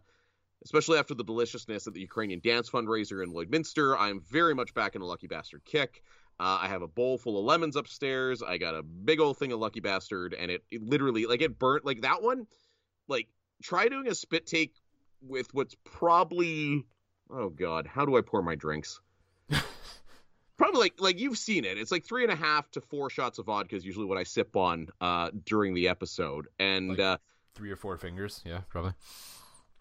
especially 0.66 0.98
after 0.98 1.14
the 1.14 1.26
deliciousness 1.26 1.88
of 1.88 1.94
the 1.94 2.00
Ukrainian 2.00 2.40
dance 2.42 2.70
fundraiser 2.70 3.22
in 3.22 3.34
Lloydminster, 3.34 3.98
I'm 4.00 4.22
very 4.22 4.56
much 4.56 4.74
back 4.74 4.96
in 4.96 5.02
a 5.02 5.06
lucky 5.06 5.28
bastard 5.28 5.66
kick. 5.66 6.02
Uh, 6.40 6.60
I 6.62 6.68
have 6.68 6.82
a 6.82 6.88
bowl 6.88 7.18
full 7.18 7.38
of 7.38 7.46
lemons 7.46 7.76
upstairs. 7.76 8.42
I 8.42 8.58
got 8.58 8.76
a 8.76 8.84
big 8.84 9.20
old 9.20 9.38
thing 9.38 9.52
of 9.52 9.60
Lucky 9.60 9.80
Bastard, 9.80 10.34
and 10.34 10.50
it, 10.50 10.64
it 10.72 10.82
literally 10.82 11.26
like 11.26 11.42
it 11.42 11.60
burnt 11.60 11.86
like 11.86 12.02
that 12.02 12.22
one. 12.22 12.48
Like 13.08 13.28
try 13.62 13.88
doing 13.88 14.08
a 14.08 14.16
spit 14.16 14.46
take 14.46 14.74
with 15.22 15.54
what's 15.54 15.76
probably 15.84 16.86
oh 17.30 17.50
god, 17.50 17.88
how 17.88 18.06
do 18.06 18.18
I 18.18 18.22
pour 18.22 18.42
my 18.42 18.56
drinks? 18.56 19.00
probably 20.58 20.80
like 20.80 20.94
like 21.00 21.20
you've 21.20 21.38
seen 21.38 21.66
it. 21.66 21.78
It's 21.78 21.92
like 21.92 22.06
three 22.06 22.24
and 22.24 22.32
a 22.32 22.36
half 22.36 22.70
to 22.72 22.82
four 22.82 23.10
shots 23.10 23.40
of 23.40 23.46
vodka 23.46 23.76
is 23.76 23.86
usually 23.86 24.06
what 24.06 24.18
I 24.18 24.24
sip 24.24 24.56
on 24.56 24.88
uh, 25.02 25.30
during 25.46 25.74
the 25.74 25.88
episode, 25.88 26.48
and 26.60 26.90
Like 26.90 27.00
uh, 27.00 27.18
Three 27.56 27.70
or 27.70 27.76
four 27.76 27.98
fingers, 27.98 28.42
yeah, 28.46 28.62
probably. 28.68 28.94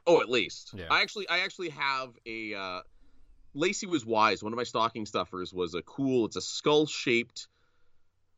Oh, 0.06 0.20
at 0.20 0.28
least. 0.28 0.74
Yeah. 0.74 0.86
I 0.90 1.00
actually, 1.00 1.28
I 1.28 1.40
actually 1.40 1.70
have 1.70 2.10
a. 2.26 2.54
Uh, 2.54 2.80
Lacey 3.54 3.86
was 3.86 4.04
wise. 4.04 4.42
One 4.42 4.52
of 4.52 4.56
my 4.56 4.64
stocking 4.64 5.06
stuffers 5.06 5.52
was 5.52 5.74
a 5.74 5.82
cool. 5.82 6.26
It's 6.26 6.36
a 6.36 6.40
skull 6.40 6.86
shaped, 6.86 7.48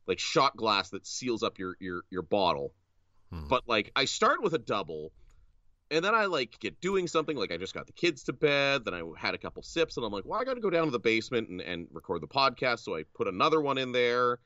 like 0.07 0.19
shot 0.19 0.55
glass 0.55 0.89
that 0.89 1.05
seals 1.05 1.43
up 1.43 1.57
your 1.57 1.77
your 1.79 2.03
your 2.09 2.21
bottle. 2.21 2.73
Hmm. 3.31 3.47
But 3.47 3.63
like, 3.67 3.91
I 3.95 4.05
start 4.05 4.43
with 4.43 4.53
a 4.53 4.59
double, 4.59 5.11
and 5.89 6.03
then 6.03 6.13
I 6.13 6.25
like 6.25 6.59
get 6.59 6.81
doing 6.81 7.07
something. 7.07 7.37
Like 7.37 7.51
I 7.51 7.57
just 7.57 7.73
got 7.73 7.87
the 7.87 7.93
kids 7.93 8.23
to 8.23 8.33
bed. 8.33 8.85
Then 8.85 8.93
I 8.93 9.03
had 9.17 9.35
a 9.35 9.37
couple 9.37 9.63
sips, 9.63 9.97
and 9.97 10.05
I'm 10.05 10.11
like, 10.11 10.25
well, 10.25 10.39
I 10.39 10.43
got 10.43 10.55
to 10.55 10.61
go 10.61 10.69
down 10.69 10.85
to 10.85 10.91
the 10.91 10.99
basement 10.99 11.49
and 11.49 11.61
and 11.61 11.87
record 11.91 12.21
the 12.21 12.27
podcast. 12.27 12.79
So 12.79 12.95
I 12.95 13.03
put 13.13 13.27
another 13.27 13.61
one 13.61 13.77
in 13.77 13.91
there. 13.91 14.39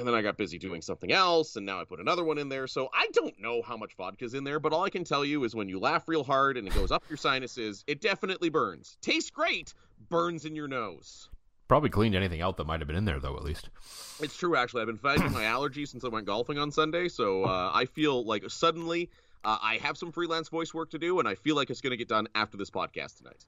And 0.00 0.08
then 0.08 0.14
I 0.14 0.22
got 0.22 0.38
busy 0.38 0.56
doing 0.56 0.80
something 0.80 1.12
else, 1.12 1.56
and 1.56 1.66
now 1.66 1.78
I 1.78 1.84
put 1.84 2.00
another 2.00 2.24
one 2.24 2.38
in 2.38 2.48
there. 2.48 2.66
So 2.66 2.88
I 2.94 3.08
don't 3.12 3.38
know 3.38 3.60
how 3.60 3.76
much 3.76 3.94
vodka's 3.96 4.32
in 4.32 4.44
there, 4.44 4.58
but 4.58 4.72
all 4.72 4.82
I 4.82 4.88
can 4.88 5.04
tell 5.04 5.26
you 5.26 5.44
is 5.44 5.54
when 5.54 5.68
you 5.68 5.78
laugh 5.78 6.08
real 6.08 6.24
hard 6.24 6.56
and 6.56 6.66
it 6.66 6.72
goes 6.72 6.90
up 6.90 7.04
your 7.10 7.18
sinuses, 7.18 7.84
it 7.86 8.00
definitely 8.00 8.48
burns. 8.48 8.96
Tastes 9.02 9.28
great, 9.28 9.74
burns 10.08 10.46
in 10.46 10.56
your 10.56 10.68
nose. 10.68 11.28
Probably 11.68 11.90
cleaned 11.90 12.14
anything 12.14 12.40
out 12.40 12.56
that 12.56 12.66
might 12.66 12.80
have 12.80 12.86
been 12.86 12.96
in 12.96 13.04
there, 13.04 13.20
though, 13.20 13.36
at 13.36 13.44
least. 13.44 13.68
It's 14.20 14.36
true, 14.38 14.56
actually. 14.56 14.80
I've 14.80 14.86
been 14.86 14.96
fighting 14.96 15.30
my 15.32 15.42
allergies 15.42 15.88
since 15.88 16.02
I 16.02 16.08
went 16.08 16.24
golfing 16.24 16.56
on 16.56 16.72
Sunday, 16.72 17.08
so 17.08 17.44
uh, 17.44 17.70
I 17.74 17.84
feel 17.84 18.24
like 18.24 18.48
suddenly 18.48 19.10
uh, 19.44 19.58
I 19.60 19.76
have 19.82 19.98
some 19.98 20.12
freelance 20.12 20.48
voice 20.48 20.72
work 20.72 20.90
to 20.92 20.98
do, 20.98 21.18
and 21.18 21.28
I 21.28 21.34
feel 21.34 21.56
like 21.56 21.68
it's 21.68 21.82
going 21.82 21.90
to 21.90 21.98
get 21.98 22.08
done 22.08 22.26
after 22.34 22.56
this 22.56 22.70
podcast 22.70 23.18
tonight. 23.18 23.44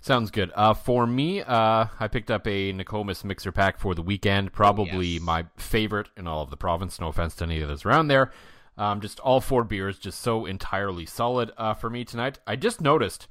Sounds 0.00 0.30
good. 0.30 0.52
Uh, 0.54 0.74
for 0.74 1.06
me, 1.06 1.42
uh, 1.42 1.86
I 1.98 2.08
picked 2.08 2.30
up 2.30 2.46
a 2.46 2.72
Nokomis 2.72 3.24
mixer 3.24 3.52
pack 3.52 3.78
for 3.78 3.94
the 3.94 4.02
weekend. 4.02 4.52
Probably 4.52 5.06
yes. 5.06 5.22
my 5.22 5.46
favorite 5.56 6.08
in 6.16 6.26
all 6.26 6.42
of 6.42 6.50
the 6.50 6.56
province. 6.56 7.00
No 7.00 7.08
offense 7.08 7.34
to 7.36 7.44
any 7.44 7.62
others 7.62 7.84
around 7.84 8.08
there. 8.08 8.32
Um, 8.76 9.00
just 9.00 9.18
all 9.20 9.40
four 9.40 9.64
beers, 9.64 9.98
just 9.98 10.20
so 10.20 10.46
entirely 10.46 11.04
solid 11.04 11.50
uh, 11.56 11.74
for 11.74 11.90
me 11.90 12.04
tonight. 12.04 12.38
I 12.46 12.54
just 12.56 12.80
noticed 12.80 13.26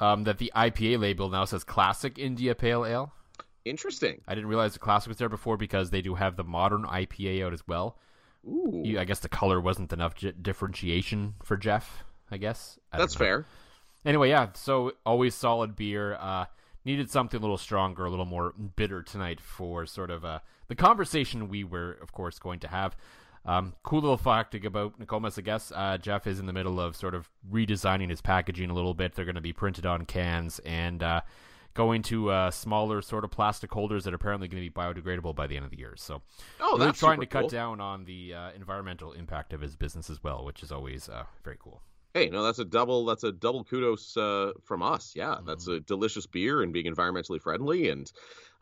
um, 0.00 0.24
that 0.24 0.38
the 0.38 0.50
IPA 0.56 0.98
label 0.98 1.28
now 1.28 1.44
says 1.44 1.62
Classic 1.62 2.18
India 2.18 2.54
Pale 2.54 2.86
Ale. 2.86 3.12
Interesting. 3.66 4.22
I 4.26 4.34
didn't 4.34 4.48
realize 4.48 4.72
the 4.72 4.78
classic 4.78 5.08
was 5.08 5.18
there 5.18 5.28
before 5.28 5.56
because 5.56 5.90
they 5.90 6.00
do 6.00 6.14
have 6.14 6.36
the 6.36 6.44
modern 6.44 6.84
IPA 6.84 7.44
out 7.44 7.52
as 7.52 7.66
well. 7.66 7.98
Ooh, 8.46 8.82
You- 8.84 8.98
I 9.00 9.04
guess 9.04 9.18
the 9.20 9.28
color 9.28 9.60
wasn't 9.60 9.92
enough 9.92 10.14
j- 10.14 10.32
differentiation 10.40 11.34
for 11.42 11.56
Jeff. 11.56 12.04
I 12.30 12.38
guess 12.38 12.78
I 12.92 12.98
that's 12.98 13.14
fair. 13.14 13.44
Anyway, 14.06 14.30
yeah. 14.30 14.48
So 14.54 14.92
always 15.04 15.34
solid 15.34 15.76
beer. 15.76 16.14
Uh, 16.14 16.46
needed 16.84 17.10
something 17.10 17.36
a 17.38 17.40
little 17.40 17.58
stronger, 17.58 18.04
a 18.06 18.10
little 18.10 18.24
more 18.24 18.52
bitter 18.76 19.02
tonight 19.02 19.40
for 19.40 19.84
sort 19.84 20.10
of 20.10 20.24
uh, 20.24 20.38
the 20.68 20.76
conversation 20.76 21.48
we 21.48 21.64
were, 21.64 21.98
of 22.00 22.12
course, 22.12 22.38
going 22.38 22.60
to 22.60 22.68
have. 22.68 22.96
Um, 23.44 23.74
cool 23.82 24.00
little 24.00 24.16
fact 24.16 24.54
about 24.54 24.98
Nokomis, 24.98 25.38
I 25.38 25.42
guess. 25.42 25.72
Uh, 25.74 25.98
Jeff 25.98 26.26
is 26.26 26.38
in 26.40 26.46
the 26.46 26.52
middle 26.52 26.80
of 26.80 26.96
sort 26.96 27.14
of 27.14 27.28
redesigning 27.50 28.10
his 28.10 28.20
packaging 28.20 28.70
a 28.70 28.74
little 28.74 28.94
bit. 28.94 29.14
They're 29.14 29.24
going 29.24 29.34
to 29.36 29.40
be 29.40 29.52
printed 29.52 29.86
on 29.86 30.04
cans 30.04 30.60
and 30.60 31.02
uh, 31.02 31.20
going 31.74 32.02
to 32.02 32.30
uh, 32.30 32.50
smaller 32.50 33.02
sort 33.02 33.24
of 33.24 33.30
plastic 33.30 33.72
holders 33.72 34.04
that 34.04 34.12
are 34.12 34.16
apparently 34.16 34.48
going 34.48 34.62
to 34.62 34.68
be 34.68 34.72
biodegradable 34.72 35.34
by 35.34 35.46
the 35.46 35.56
end 35.56 35.64
of 35.64 35.70
the 35.70 35.78
year. 35.78 35.94
So 35.96 36.22
Oh, 36.60 36.76
really 36.78 36.92
trying 36.92 37.20
to 37.20 37.26
cool. 37.26 37.42
cut 37.42 37.50
down 37.50 37.80
on 37.80 38.04
the 38.04 38.34
uh, 38.34 38.50
environmental 38.56 39.12
impact 39.12 39.52
of 39.52 39.60
his 39.60 39.76
business 39.76 40.10
as 40.10 40.22
well, 40.24 40.44
which 40.44 40.62
is 40.62 40.72
always 40.72 41.08
uh, 41.08 41.24
very 41.44 41.56
cool. 41.60 41.82
Hey, 42.16 42.30
no, 42.30 42.42
that's 42.42 42.58
a 42.58 42.64
double. 42.64 43.04
That's 43.04 43.24
a 43.24 43.32
double 43.32 43.62
kudos 43.62 44.16
uh, 44.16 44.52
from 44.64 44.82
us. 44.82 45.12
Yeah, 45.14 45.34
Mm-hmm. 45.34 45.46
that's 45.46 45.68
a 45.68 45.80
delicious 45.80 46.24
beer 46.24 46.62
and 46.62 46.72
being 46.72 46.86
environmentally 46.86 47.38
friendly, 47.42 47.90
and 47.90 48.10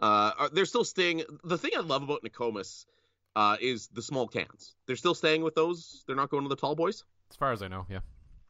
uh, 0.01 0.49
they're 0.53 0.65
still 0.65 0.83
staying. 0.83 1.23
The 1.45 1.57
thing 1.57 1.71
I 1.77 1.81
love 1.81 2.03
about 2.03 2.25
Nokomis 2.25 2.87
uh, 3.37 3.57
is 3.61 3.87
the 3.93 4.03
small 4.03 4.27
cans. 4.27 4.75
They're 4.87 4.97
still 4.97 5.15
staying 5.15 5.43
with 5.45 5.55
those. 5.55 6.03
They're 6.07 6.17
not 6.17 6.31
going 6.31 6.43
to 6.43 6.49
the 6.49 6.57
tall 6.57 6.75
boys. 6.75 7.05
As 7.31 7.37
far 7.37 7.53
as 7.53 7.63
I 7.63 7.69
know, 7.69 7.87
yeah. 7.89 8.01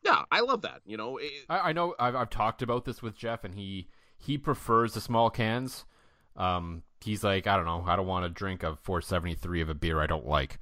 Yeah, 0.02 0.22
I 0.30 0.40
love 0.40 0.62
that. 0.62 0.80
You 0.86 0.96
know, 0.96 1.18
it, 1.18 1.30
I, 1.50 1.58
I 1.58 1.72
know 1.74 1.94
I've, 1.98 2.14
I've 2.14 2.30
talked 2.30 2.62
about 2.62 2.86
this 2.86 3.02
with 3.02 3.14
Jeff, 3.14 3.44
and 3.44 3.54
he 3.54 3.88
he 4.16 4.38
prefers 4.38 4.94
the 4.94 5.02
small 5.02 5.28
cans. 5.28 5.84
Um, 6.34 6.82
he's 7.02 7.22
like, 7.22 7.46
I 7.46 7.56
don't 7.56 7.66
know, 7.66 7.84
I 7.86 7.94
don't 7.96 8.06
want 8.06 8.24
to 8.24 8.30
drink 8.30 8.62
a 8.62 8.76
473 8.82 9.60
of 9.60 9.68
a 9.68 9.74
beer 9.74 10.00
I 10.00 10.06
don't 10.06 10.26
like. 10.26 10.58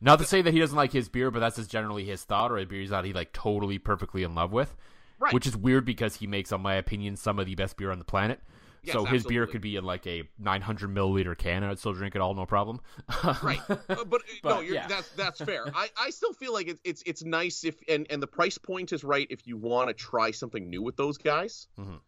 Not 0.00 0.18
to 0.20 0.24
say 0.24 0.42
that 0.42 0.52
he 0.52 0.60
doesn't 0.60 0.76
like 0.76 0.92
his 0.92 1.08
beer, 1.08 1.30
but 1.30 1.40
that's 1.40 1.56
just 1.56 1.70
generally 1.70 2.04
his 2.04 2.22
thought, 2.22 2.52
or 2.52 2.58
a 2.58 2.64
beer 2.64 2.86
that 2.88 3.04
he 3.04 3.12
like 3.12 3.32
totally 3.32 3.78
perfectly 3.78 4.22
in 4.22 4.34
love 4.34 4.52
with. 4.52 4.76
Right. 5.18 5.34
Which 5.34 5.46
is 5.46 5.56
weird 5.56 5.84
because 5.84 6.16
he 6.16 6.26
makes, 6.28 6.52
on 6.52 6.60
my 6.60 6.74
opinion, 6.74 7.16
some 7.16 7.38
of 7.38 7.46
the 7.46 7.56
best 7.56 7.76
beer 7.76 7.90
on 7.90 7.98
the 7.98 8.04
planet. 8.04 8.40
Yes, 8.84 8.92
so 8.94 9.04
his 9.04 9.24
beer 9.24 9.46
could 9.46 9.60
be 9.60 9.76
in 9.76 9.84
like 9.84 10.06
a 10.06 10.22
900 10.38 10.94
milliliter 10.94 11.36
can, 11.36 11.62
and 11.62 11.66
I'd 11.66 11.78
still 11.78 11.92
drink 11.92 12.14
it 12.14 12.20
all, 12.20 12.34
no 12.34 12.46
problem. 12.46 12.80
right. 13.42 13.60
Uh, 13.68 13.76
but, 14.04 14.22
uh, 14.44 14.48
no, 14.48 14.60
you're, 14.60 14.74
yeah. 14.74 14.86
that's 14.86 15.08
that's 15.10 15.40
fair. 15.40 15.64
I, 15.74 15.88
I 16.00 16.10
still 16.10 16.32
feel 16.32 16.52
like 16.52 16.68
it's 16.68 16.80
it's 16.84 17.02
it's 17.04 17.24
nice 17.24 17.64
if 17.64 17.76
and 17.88 18.06
and 18.08 18.22
the 18.22 18.26
price 18.26 18.56
point 18.56 18.92
is 18.92 19.04
right 19.04 19.26
if 19.30 19.46
you 19.46 19.56
want 19.56 19.88
to 19.88 19.94
try 19.94 20.30
something 20.30 20.70
new 20.70 20.82
with 20.82 20.96
those 20.96 21.18
guys. 21.18 21.66
Mhm. 21.78 21.98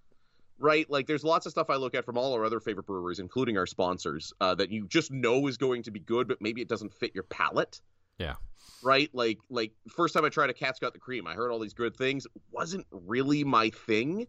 Right, 0.62 0.88
like 0.90 1.06
there's 1.06 1.24
lots 1.24 1.46
of 1.46 1.52
stuff 1.52 1.70
I 1.70 1.76
look 1.76 1.94
at 1.94 2.04
from 2.04 2.18
all 2.18 2.34
our 2.34 2.44
other 2.44 2.60
favorite 2.60 2.86
breweries, 2.86 3.18
including 3.18 3.56
our 3.56 3.64
sponsors, 3.64 4.30
uh, 4.42 4.54
that 4.56 4.70
you 4.70 4.86
just 4.86 5.10
know 5.10 5.46
is 5.46 5.56
going 5.56 5.82
to 5.84 5.90
be 5.90 6.00
good, 6.00 6.28
but 6.28 6.42
maybe 6.42 6.60
it 6.60 6.68
doesn't 6.68 6.92
fit 6.92 7.14
your 7.14 7.24
palate. 7.24 7.80
Yeah. 8.18 8.34
Right, 8.82 9.08
like 9.14 9.38
like 9.48 9.72
first 9.88 10.12
time 10.12 10.26
I 10.26 10.28
tried 10.28 10.50
a 10.50 10.54
Cat's 10.54 10.78
Got 10.78 10.92
the 10.92 10.98
Cream, 10.98 11.26
I 11.26 11.32
heard 11.32 11.50
all 11.50 11.58
these 11.58 11.72
good 11.72 11.96
things. 11.96 12.26
It 12.26 12.42
wasn't 12.50 12.86
really 12.90 13.42
my 13.42 13.70
thing, 13.70 14.26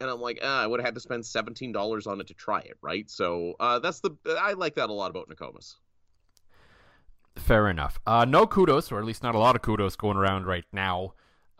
and 0.00 0.08
I'm 0.08 0.20
like, 0.20 0.38
ah, 0.44 0.62
I 0.62 0.66
would 0.68 0.78
have 0.78 0.86
had 0.86 0.94
to 0.94 1.00
spend 1.00 1.26
seventeen 1.26 1.72
dollars 1.72 2.06
on 2.06 2.20
it 2.20 2.28
to 2.28 2.34
try 2.34 2.60
it. 2.60 2.78
Right, 2.80 3.10
so 3.10 3.54
uh, 3.58 3.80
that's 3.80 3.98
the 3.98 4.16
I 4.40 4.52
like 4.52 4.76
that 4.76 4.90
a 4.90 4.92
lot 4.92 5.10
about 5.10 5.28
Nokomis. 5.28 5.74
Fair 7.34 7.68
enough. 7.68 7.98
Uh, 8.06 8.24
no 8.24 8.46
kudos, 8.46 8.92
or 8.92 9.00
at 9.00 9.04
least 9.04 9.24
not 9.24 9.34
a 9.34 9.38
lot 9.38 9.56
of 9.56 9.62
kudos 9.62 9.96
going 9.96 10.16
around 10.16 10.46
right 10.46 10.64
now 10.72 11.14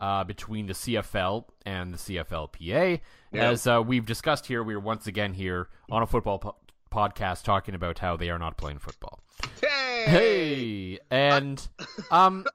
uh, 0.05 0.23
between 0.23 0.67
the 0.67 0.73
CFL 0.73 1.45
and 1.65 1.91
the 1.91 1.97
CFLPA. 1.97 2.99
Yeah. 3.31 3.49
As 3.49 3.65
uh, 3.65 3.81
we've 3.83 4.05
discussed 4.05 4.45
here, 4.45 4.63
we're 4.63 4.79
once 4.79 5.07
again 5.07 5.33
here 5.33 5.67
on 5.89 6.03
a 6.03 6.05
football 6.05 6.37
po- 6.37 6.55
podcast 6.91 7.43
talking 7.43 7.73
about 7.73 7.97
how 7.97 8.15
they 8.15 8.29
are 8.29 8.37
not 8.37 8.55
playing 8.55 8.77
football. 8.77 9.19
Hey, 9.59 10.05
Hey, 10.05 10.99
and 11.09 11.67
um, 12.11 12.45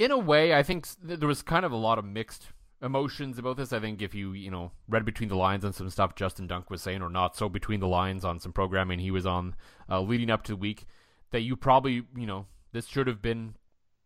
in 0.00 0.10
a 0.10 0.18
way, 0.18 0.52
I 0.52 0.64
think 0.64 0.88
there 1.00 1.28
was 1.28 1.42
kind 1.42 1.64
of 1.64 1.70
a 1.70 1.76
lot 1.76 2.00
of 2.00 2.04
mixed 2.04 2.48
emotions 2.82 3.38
about 3.38 3.56
this. 3.56 3.72
I 3.72 3.78
think 3.78 4.02
if 4.02 4.12
you 4.12 4.32
you 4.32 4.50
know 4.50 4.72
read 4.88 5.04
between 5.04 5.28
the 5.28 5.36
lines 5.36 5.64
on 5.64 5.72
some 5.72 5.90
stuff 5.90 6.16
Justin 6.16 6.48
Dunk 6.48 6.70
was 6.70 6.82
saying, 6.82 7.02
or 7.02 7.08
not 7.08 7.36
so 7.36 7.48
between 7.48 7.78
the 7.78 7.86
lines 7.86 8.24
on 8.24 8.40
some 8.40 8.52
programming 8.52 8.98
he 8.98 9.12
was 9.12 9.26
on 9.26 9.54
uh, 9.88 10.00
leading 10.00 10.28
up 10.28 10.42
to 10.44 10.52
the 10.52 10.56
week, 10.56 10.86
that 11.30 11.42
you 11.42 11.54
probably 11.54 12.02
you 12.16 12.26
know 12.26 12.46
this 12.72 12.86
should 12.88 13.06
have 13.06 13.22
been 13.22 13.54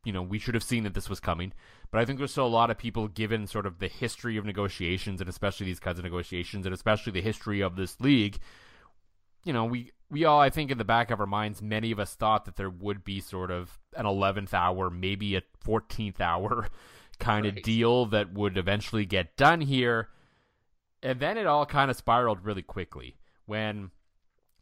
you 0.05 0.13
know 0.13 0.23
we 0.23 0.39
should 0.39 0.55
have 0.55 0.63
seen 0.63 0.85
that 0.85 0.95
this 0.95 1.09
was 1.09 1.21
coming. 1.21 1.53
But 1.91 2.01
I 2.01 2.05
think 2.05 2.19
there's 2.19 2.33
still 2.33 2.47
a 2.47 2.49
lot 2.49 2.71
of 2.71 2.79
people, 2.79 3.09
given 3.09 3.47
sort 3.47 3.67
of 3.67 3.79
the 3.79 3.89
history 3.89 4.37
of 4.37 4.45
negotiations, 4.45 5.21
and 5.21 5.29
especially 5.29 5.67
these 5.67 5.81
kinds 5.81 5.99
of 5.99 6.05
negotiations, 6.05 6.67
and 6.67 6.75
especially 6.75 7.13
the 7.13 7.23
history 7.23 7.61
of 7.61 7.77
this 7.77 8.01
league, 8.01 8.39
you 9.45 9.53
know, 9.53 9.65
we 9.65 9.93
we 10.11 10.25
all 10.25 10.41
I 10.41 10.51
think 10.51 10.71
in 10.71 10.79
the 10.79 10.85
back 10.85 11.11
of 11.11 11.21
our 11.21 11.27
minds, 11.27 11.63
many 11.63 11.91
of 11.91 11.99
us 11.99 12.15
thought 12.15 12.45
that 12.45 12.57
there 12.57 12.71
would 12.71 13.05
be 13.05 13.21
sort 13.21 13.51
of 13.51 13.79
an 13.97 14.07
eleventh 14.07 14.55
hour, 14.55 14.91
maybe 14.91 15.37
a 15.37 15.43
fourteenth 15.61 16.21
hour 16.21 16.69
kind 17.19 17.47
of 17.47 17.63
deal 17.63 18.07
that 18.07 18.33
would 18.33 18.57
eventually 18.57 19.05
get 19.05 19.37
done 19.37 19.61
here. 19.61 20.09
And 21.03 21.21
then 21.21 21.37
it 21.37 21.47
all 21.47 21.67
kind 21.67 21.91
of 21.91 21.97
spiraled 21.97 22.45
really 22.45 22.63
quickly 22.63 23.17
when 23.47 23.91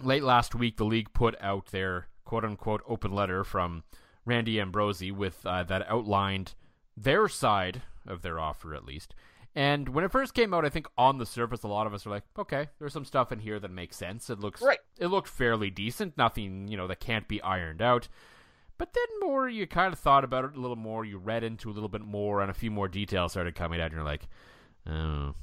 late 0.03 0.25
last 0.25 0.55
week 0.55 0.77
the 0.77 0.85
league 0.85 1.13
put 1.13 1.37
out 1.41 1.67
their 1.67 2.09
quote 2.25 2.45
unquote 2.45 2.83
open 2.87 3.13
letter 3.13 3.45
from 3.45 3.85
Randy 4.25 4.61
Ambrosie 4.61 5.11
with 5.11 5.45
uh, 5.45 5.63
that 5.65 5.89
outlined 5.89 6.55
their 6.97 7.29
side 7.29 7.83
of 8.07 8.23
their 8.23 8.39
offer 8.39 8.75
at 8.75 8.85
least. 8.85 9.15
And 9.55 9.91
when 9.91 10.05
it 10.05 10.11
first 10.11 10.33
came 10.33 10.55
out, 10.55 10.65
I 10.65 10.71
think 10.71 10.89
on 10.97 11.19
the 11.19 11.27
surface, 11.27 11.63
a 11.63 11.69
lot 11.69 11.87
of 11.87 11.93
us 11.93 12.07
were 12.07 12.13
like, 12.13 12.25
"Okay, 12.39 12.69
there's 12.79 12.93
some 12.93 13.05
stuff 13.05 13.33
in 13.33 13.41
here 13.41 13.61
that 13.61 13.71
makes 13.71 13.97
sense. 13.97 14.31
It 14.31 14.39
looks 14.41 14.63
Right. 14.63 14.79
It 14.99 15.09
looked 15.09 15.29
fairly 15.29 15.71
decent. 15.71 16.17
Nothing, 16.17 16.69
you 16.69 16.77
know, 16.77 16.87
that 16.87 17.01
can't 17.01 17.29
be 17.29 17.43
ironed 17.43 17.83
out." 17.83 18.09
But 18.79 18.95
then 18.95 19.29
more, 19.29 19.49
you 19.49 19.67
kind 19.67 19.93
of 19.93 19.99
thought 19.99 20.25
about 20.25 20.45
it 20.45 20.57
a 20.57 20.61
little 20.61 20.77
more. 20.77 21.05
You 21.05 21.19
read 21.19 21.45
into 21.45 21.71
a 21.71 21.73
little 21.73 21.91
bit 21.91 22.01
more, 22.01 22.41
and 22.41 22.51
a 22.51 22.55
few 22.55 22.71
more 22.71 22.89
details 22.89 23.33
started 23.33 23.55
coming 23.55 23.81
out, 23.81 23.87
and 23.87 23.95
you're 23.95 24.05
like, 24.05 24.27
"Oh, 24.87 25.35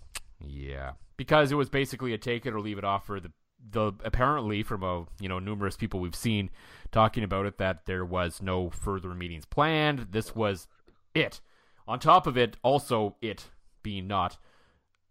yeah, 0.44 0.94
because 1.16 1.52
it 1.52 1.56
was 1.56 1.70
basically 1.70 2.14
a 2.14 2.18
take 2.18 2.46
it 2.46 2.54
or 2.54 2.60
leave 2.60 2.78
it 2.78 2.84
offer. 2.84 3.20
The 3.20 3.32
the 3.72 3.94
apparently 4.04 4.64
from 4.64 4.84
a 4.84 5.06
you 5.20 5.30
know 5.30 5.40
numerous 5.40 5.76
people 5.76 6.00
we've 6.00 6.16
seen 6.16 6.50
talking 6.92 7.24
about 7.24 7.46
it 7.46 7.58
that 7.58 7.86
there 7.86 8.06
was 8.06 8.42
no 8.42 8.70
further 8.70 9.14
meetings 9.14 9.46
planned. 9.46 10.08
This 10.12 10.36
was 10.36 10.68
it. 11.14 11.42
On 11.88 12.00
top 12.00 12.28
of 12.28 12.38
it, 12.38 12.58
also 12.64 13.16
it 13.22 13.46
being 13.84 14.08
not 14.08 14.38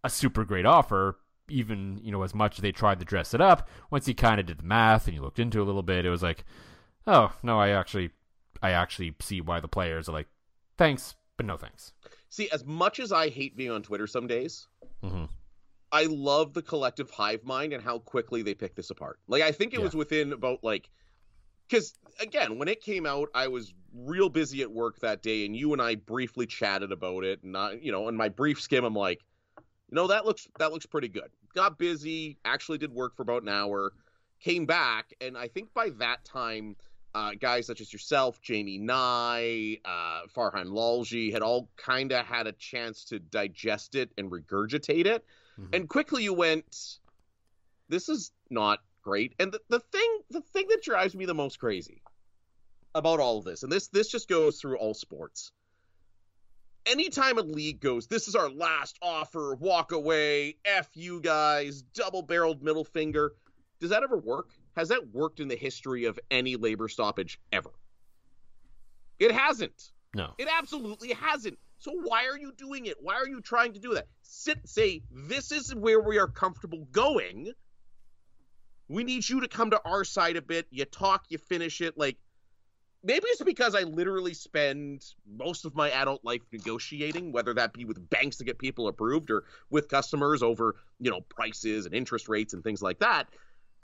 a 0.04 0.10
super 0.10 0.44
great 0.44 0.66
offer, 0.66 1.18
even 1.48 2.00
you 2.02 2.12
know 2.12 2.22
as 2.22 2.34
much 2.34 2.58
as 2.58 2.62
they 2.62 2.72
tried 2.72 2.98
to 2.98 3.04
dress 3.04 3.34
it 3.34 3.40
up. 3.40 3.68
Once 3.90 4.08
you 4.08 4.14
kind 4.14 4.40
of 4.40 4.46
did 4.46 4.58
the 4.58 4.64
math 4.64 5.06
and 5.06 5.14
you 5.14 5.22
looked 5.22 5.38
into 5.38 5.58
it 5.58 5.62
a 5.62 5.64
little 5.64 5.82
bit, 5.82 6.06
it 6.06 6.10
was 6.10 6.22
like, 6.22 6.44
oh 7.06 7.32
no, 7.42 7.58
I 7.58 7.70
actually, 7.70 8.10
I 8.62 8.70
actually 8.70 9.14
see 9.20 9.40
why 9.40 9.60
the 9.60 9.68
players 9.68 10.08
are 10.08 10.12
like, 10.12 10.28
thanks, 10.76 11.14
but 11.36 11.46
no 11.46 11.56
thanks. 11.56 11.92
See, 12.30 12.50
as 12.50 12.64
much 12.64 13.00
as 13.00 13.10
I 13.10 13.28
hate 13.28 13.56
being 13.56 13.70
on 13.70 13.82
Twitter 13.82 14.06
some 14.06 14.26
days, 14.26 14.66
hmm 15.02 15.24
I 15.90 16.04
love 16.04 16.52
the 16.52 16.62
collective 16.62 17.10
hive 17.10 17.44
mind 17.44 17.72
and 17.72 17.82
how 17.82 17.98
quickly 17.98 18.42
they 18.42 18.54
pick 18.54 18.74
this 18.74 18.90
apart. 18.90 19.18
Like 19.26 19.42
I 19.42 19.52
think 19.52 19.72
it 19.72 19.78
Yeah. 19.78 19.84
was 19.84 19.94
within 19.94 20.32
about 20.32 20.62
like 20.62 20.90
because 21.68 21.92
again, 22.20 22.58
when 22.58 22.68
it 22.68 22.80
came 22.80 23.04
out, 23.06 23.28
I 23.34 23.48
was 23.48 23.74
real 23.92 24.28
busy 24.28 24.62
at 24.62 24.70
work 24.70 25.00
that 25.00 25.22
day, 25.22 25.44
and 25.44 25.54
you 25.54 25.72
and 25.72 25.82
I 25.82 25.96
briefly 25.96 26.46
chatted 26.46 26.92
about 26.92 27.24
it. 27.24 27.42
And 27.42 27.56
I, 27.56 27.72
you 27.72 27.92
know, 27.92 28.08
in 28.08 28.16
my 28.16 28.28
brief 28.30 28.60
skim, 28.60 28.84
I'm 28.84 28.94
like, 28.94 29.20
you 29.58 29.94
know, 29.94 30.06
that 30.06 30.24
looks 30.24 30.48
that 30.58 30.72
looks 30.72 30.86
pretty 30.86 31.08
good. 31.08 31.30
Got 31.54 31.78
busy, 31.78 32.38
actually 32.44 32.78
did 32.78 32.92
work 32.92 33.16
for 33.16 33.22
about 33.22 33.42
an 33.42 33.48
hour, 33.48 33.92
came 34.40 34.66
back, 34.66 35.12
and 35.20 35.36
I 35.36 35.48
think 35.48 35.72
by 35.74 35.90
that 35.98 36.24
time. 36.24 36.76
Uh, 37.14 37.32
guys 37.40 37.66
such 37.66 37.80
as 37.80 37.90
yourself, 37.90 38.40
Jamie 38.42 38.76
Nye, 38.76 39.78
uh, 39.82 40.20
Farhan 40.36 40.66
Lalji 40.66 41.32
had 41.32 41.40
all 41.40 41.70
kind 41.78 42.12
of 42.12 42.24
had 42.26 42.46
a 42.46 42.52
chance 42.52 43.02
to 43.06 43.18
digest 43.18 43.94
it 43.94 44.12
and 44.18 44.30
regurgitate 44.30 45.06
it. 45.06 45.24
Mhm. 45.58 45.74
And 45.74 45.88
quickly 45.88 46.22
you 46.22 46.32
went, 46.32 46.98
this 47.88 48.08
is 48.08 48.32
not 48.50 48.80
great. 49.02 49.34
And 49.38 49.52
the, 49.52 49.60
the 49.68 49.80
thing 49.80 50.18
the 50.30 50.40
thing 50.40 50.66
that 50.68 50.82
drives 50.82 51.14
me 51.14 51.24
the 51.24 51.34
most 51.34 51.58
crazy 51.58 52.02
about 52.94 53.20
all 53.20 53.38
of 53.38 53.44
this, 53.44 53.62
and 53.62 53.72
this 53.72 53.88
this 53.88 54.08
just 54.08 54.28
goes 54.28 54.60
through 54.60 54.78
all 54.78 54.94
sports. 54.94 55.52
Anytime 56.86 57.36
a 57.36 57.42
league 57.42 57.80
goes, 57.80 58.06
this 58.06 58.28
is 58.28 58.34
our 58.34 58.48
last 58.48 58.98
offer, 59.02 59.54
walk 59.56 59.92
away, 59.92 60.56
F 60.64 60.88
you 60.94 61.20
guys, 61.20 61.82
double 61.82 62.22
barreled 62.22 62.62
middle 62.62 62.84
finger. 62.84 63.34
Does 63.80 63.90
that 63.90 64.02
ever 64.02 64.16
work? 64.16 64.50
Has 64.74 64.88
that 64.88 65.08
worked 65.08 65.40
in 65.40 65.48
the 65.48 65.56
history 65.56 66.04
of 66.06 66.18
any 66.30 66.56
labor 66.56 66.88
stoppage 66.88 67.40
ever? 67.52 67.70
It 69.18 69.32
hasn't. 69.32 69.90
No. 70.14 70.34
It 70.38 70.48
absolutely 70.50 71.12
hasn't. 71.12 71.58
So 71.78 71.92
why 71.92 72.26
are 72.26 72.38
you 72.38 72.52
doing 72.56 72.86
it? 72.86 72.96
Why 73.00 73.14
are 73.14 73.28
you 73.28 73.40
trying 73.40 73.72
to 73.74 73.80
do 73.80 73.94
that? 73.94 74.08
Sit 74.22 74.58
say 74.68 75.02
this 75.10 75.52
is 75.52 75.74
where 75.74 76.00
we 76.00 76.18
are 76.18 76.26
comfortable 76.26 76.86
going. 76.90 77.52
We 78.88 79.04
need 79.04 79.28
you 79.28 79.40
to 79.40 79.48
come 79.48 79.70
to 79.70 79.80
our 79.84 80.04
side 80.04 80.36
a 80.36 80.42
bit. 80.42 80.66
You 80.70 80.84
talk, 80.84 81.26
you 81.28 81.38
finish 81.38 81.80
it. 81.80 81.96
Like 81.96 82.16
maybe 83.04 83.26
it's 83.28 83.42
because 83.42 83.74
I 83.74 83.82
literally 83.82 84.34
spend 84.34 85.04
most 85.26 85.64
of 85.64 85.74
my 85.76 85.90
adult 85.90 86.24
life 86.24 86.42
negotiating, 86.52 87.32
whether 87.32 87.54
that 87.54 87.72
be 87.72 87.84
with 87.84 88.10
banks 88.10 88.38
to 88.38 88.44
get 88.44 88.58
people 88.58 88.88
approved 88.88 89.30
or 89.30 89.44
with 89.70 89.88
customers 89.88 90.42
over, 90.42 90.76
you 90.98 91.10
know, 91.10 91.20
prices 91.20 91.86
and 91.86 91.94
interest 91.94 92.28
rates 92.28 92.54
and 92.54 92.64
things 92.64 92.82
like 92.82 92.98
that. 92.98 93.28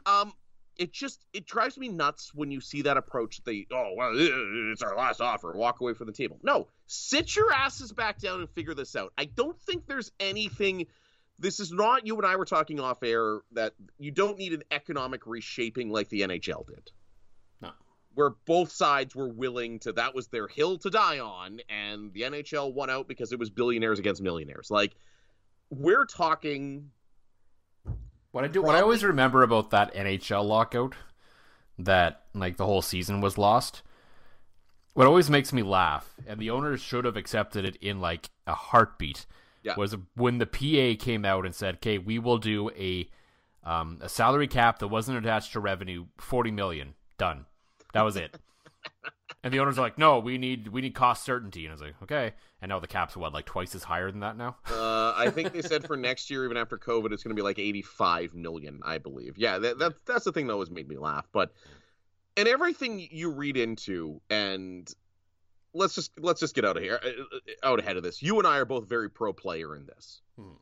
Um, 0.06 0.32
it 0.76 0.92
just 0.92 1.24
it 1.32 1.46
drives 1.46 1.78
me 1.78 1.88
nuts 1.88 2.32
when 2.34 2.50
you 2.50 2.60
see 2.60 2.82
that 2.82 2.96
approach. 2.96 3.42
They 3.44 3.66
oh 3.72 3.92
well, 3.96 4.12
it's 4.14 4.82
our 4.82 4.96
last 4.96 5.20
offer. 5.20 5.52
Walk 5.52 5.80
away 5.80 5.94
from 5.94 6.06
the 6.06 6.12
table. 6.12 6.38
No, 6.42 6.68
sit 6.86 7.34
your 7.36 7.52
asses 7.52 7.92
back 7.92 8.18
down 8.18 8.40
and 8.40 8.50
figure 8.50 8.74
this 8.74 8.96
out. 8.96 9.12
I 9.16 9.26
don't 9.26 9.60
think 9.60 9.86
there's 9.86 10.12
anything. 10.18 10.86
This 11.38 11.58
is 11.58 11.72
not 11.72 12.06
you 12.06 12.16
and 12.16 12.26
I 12.26 12.36
were 12.36 12.44
talking 12.44 12.78
off 12.80 13.02
air 13.02 13.40
that 13.52 13.74
you 13.98 14.10
don't 14.10 14.38
need 14.38 14.52
an 14.52 14.62
economic 14.70 15.26
reshaping 15.26 15.90
like 15.90 16.08
the 16.08 16.22
NHL 16.22 16.66
did. 16.66 16.90
No. 17.60 17.70
Where 18.14 18.30
both 18.46 18.70
sides 18.70 19.16
were 19.16 19.28
willing 19.28 19.80
to 19.80 19.92
that 19.92 20.14
was 20.14 20.28
their 20.28 20.46
hill 20.46 20.78
to 20.78 20.90
die 20.90 21.18
on, 21.18 21.60
and 21.68 22.12
the 22.12 22.22
NHL 22.22 22.72
won 22.72 22.90
out 22.90 23.08
because 23.08 23.32
it 23.32 23.38
was 23.38 23.50
billionaires 23.50 23.98
against 23.98 24.22
millionaires. 24.22 24.70
Like 24.70 24.94
we're 25.70 26.06
talking 26.06 26.90
What 28.34 28.42
I 28.42 28.48
do, 28.48 28.62
what 28.62 28.74
I 28.74 28.80
always 28.80 29.04
remember 29.04 29.44
about 29.44 29.70
that 29.70 29.94
NHL 29.94 30.44
lockout, 30.44 30.96
that 31.78 32.22
like 32.34 32.56
the 32.56 32.66
whole 32.66 32.82
season 32.82 33.20
was 33.20 33.38
lost. 33.38 33.82
What 34.94 35.06
always 35.06 35.30
makes 35.30 35.52
me 35.52 35.62
laugh, 35.62 36.12
and 36.26 36.40
the 36.40 36.50
owners 36.50 36.80
should 36.80 37.04
have 37.04 37.16
accepted 37.16 37.64
it 37.64 37.76
in 37.76 38.00
like 38.00 38.30
a 38.48 38.54
heartbeat, 38.54 39.26
Yeah. 39.62 39.74
was 39.76 39.94
when 40.16 40.38
the 40.38 40.46
PA 40.46 41.00
came 41.00 41.24
out 41.24 41.46
and 41.46 41.54
said, 41.54 41.76
"Okay, 41.76 41.98
we 41.98 42.18
will 42.18 42.38
do 42.38 42.70
a 42.70 43.08
um, 43.62 43.98
a 44.00 44.08
salary 44.08 44.48
cap 44.48 44.80
that 44.80 44.88
wasn't 44.88 45.16
attached 45.18 45.52
to 45.52 45.60
revenue, 45.60 46.06
forty 46.18 46.50
million, 46.50 46.94
done." 47.18 47.46
That 47.92 48.02
was 48.02 48.16
it. 48.16 48.36
and 49.44 49.54
the 49.54 49.60
owners 49.60 49.78
are 49.78 49.82
like, 49.82 49.98
"No, 49.98 50.18
we 50.18 50.38
need 50.38 50.68
we 50.68 50.80
need 50.80 50.94
cost 50.94 51.24
certainty," 51.24 51.64
and 51.66 51.70
I 51.70 51.74
was 51.74 51.82
like, 51.82 51.94
"Okay." 52.02 52.32
And 52.60 52.70
now 52.70 52.80
the 52.80 52.86
cap's 52.88 53.16
what 53.16 53.32
like 53.32 53.44
twice 53.44 53.74
as 53.76 53.84
higher 53.84 54.10
than 54.10 54.20
that 54.20 54.36
now. 54.36 54.56
Uh, 54.68 55.12
I 55.16 55.30
think 55.30 55.52
they 55.52 55.62
said 55.62 55.86
for 55.86 55.96
next 55.96 56.30
year, 56.30 56.44
even 56.44 56.56
after 56.56 56.78
COVID, 56.78 57.12
it's 57.12 57.22
going 57.22 57.36
to 57.36 57.40
be 57.40 57.42
like 57.44 57.58
85 57.58 58.34
million, 58.34 58.80
I 58.84 58.98
believe. 58.98 59.34
Yeah, 59.36 59.58
that, 59.58 59.78
that 59.78 59.92
that's 60.06 60.24
the 60.24 60.32
thing 60.32 60.46
that 60.48 60.54
always 60.54 60.70
made 60.70 60.88
me 60.88 60.96
laugh. 60.96 61.28
But 61.30 61.52
and 62.36 62.48
everything 62.48 63.06
you 63.10 63.30
read 63.30 63.56
into, 63.56 64.20
and 64.30 64.90
let's 65.74 65.94
just 65.94 66.18
let's 66.18 66.40
just 66.40 66.54
get 66.54 66.64
out 66.64 66.76
of 66.78 66.82
here, 66.82 66.98
uh, 67.04 67.38
out 67.62 67.78
ahead 67.78 67.96
of 67.98 68.02
this. 68.02 68.22
You 68.22 68.38
and 68.38 68.46
I 68.48 68.56
are 68.58 68.64
both 68.64 68.88
very 68.88 69.10
pro 69.10 69.32
player 69.32 69.76
in 69.76 69.86
this, 69.86 70.22
Hmm. 70.36 70.52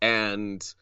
and 0.00 0.74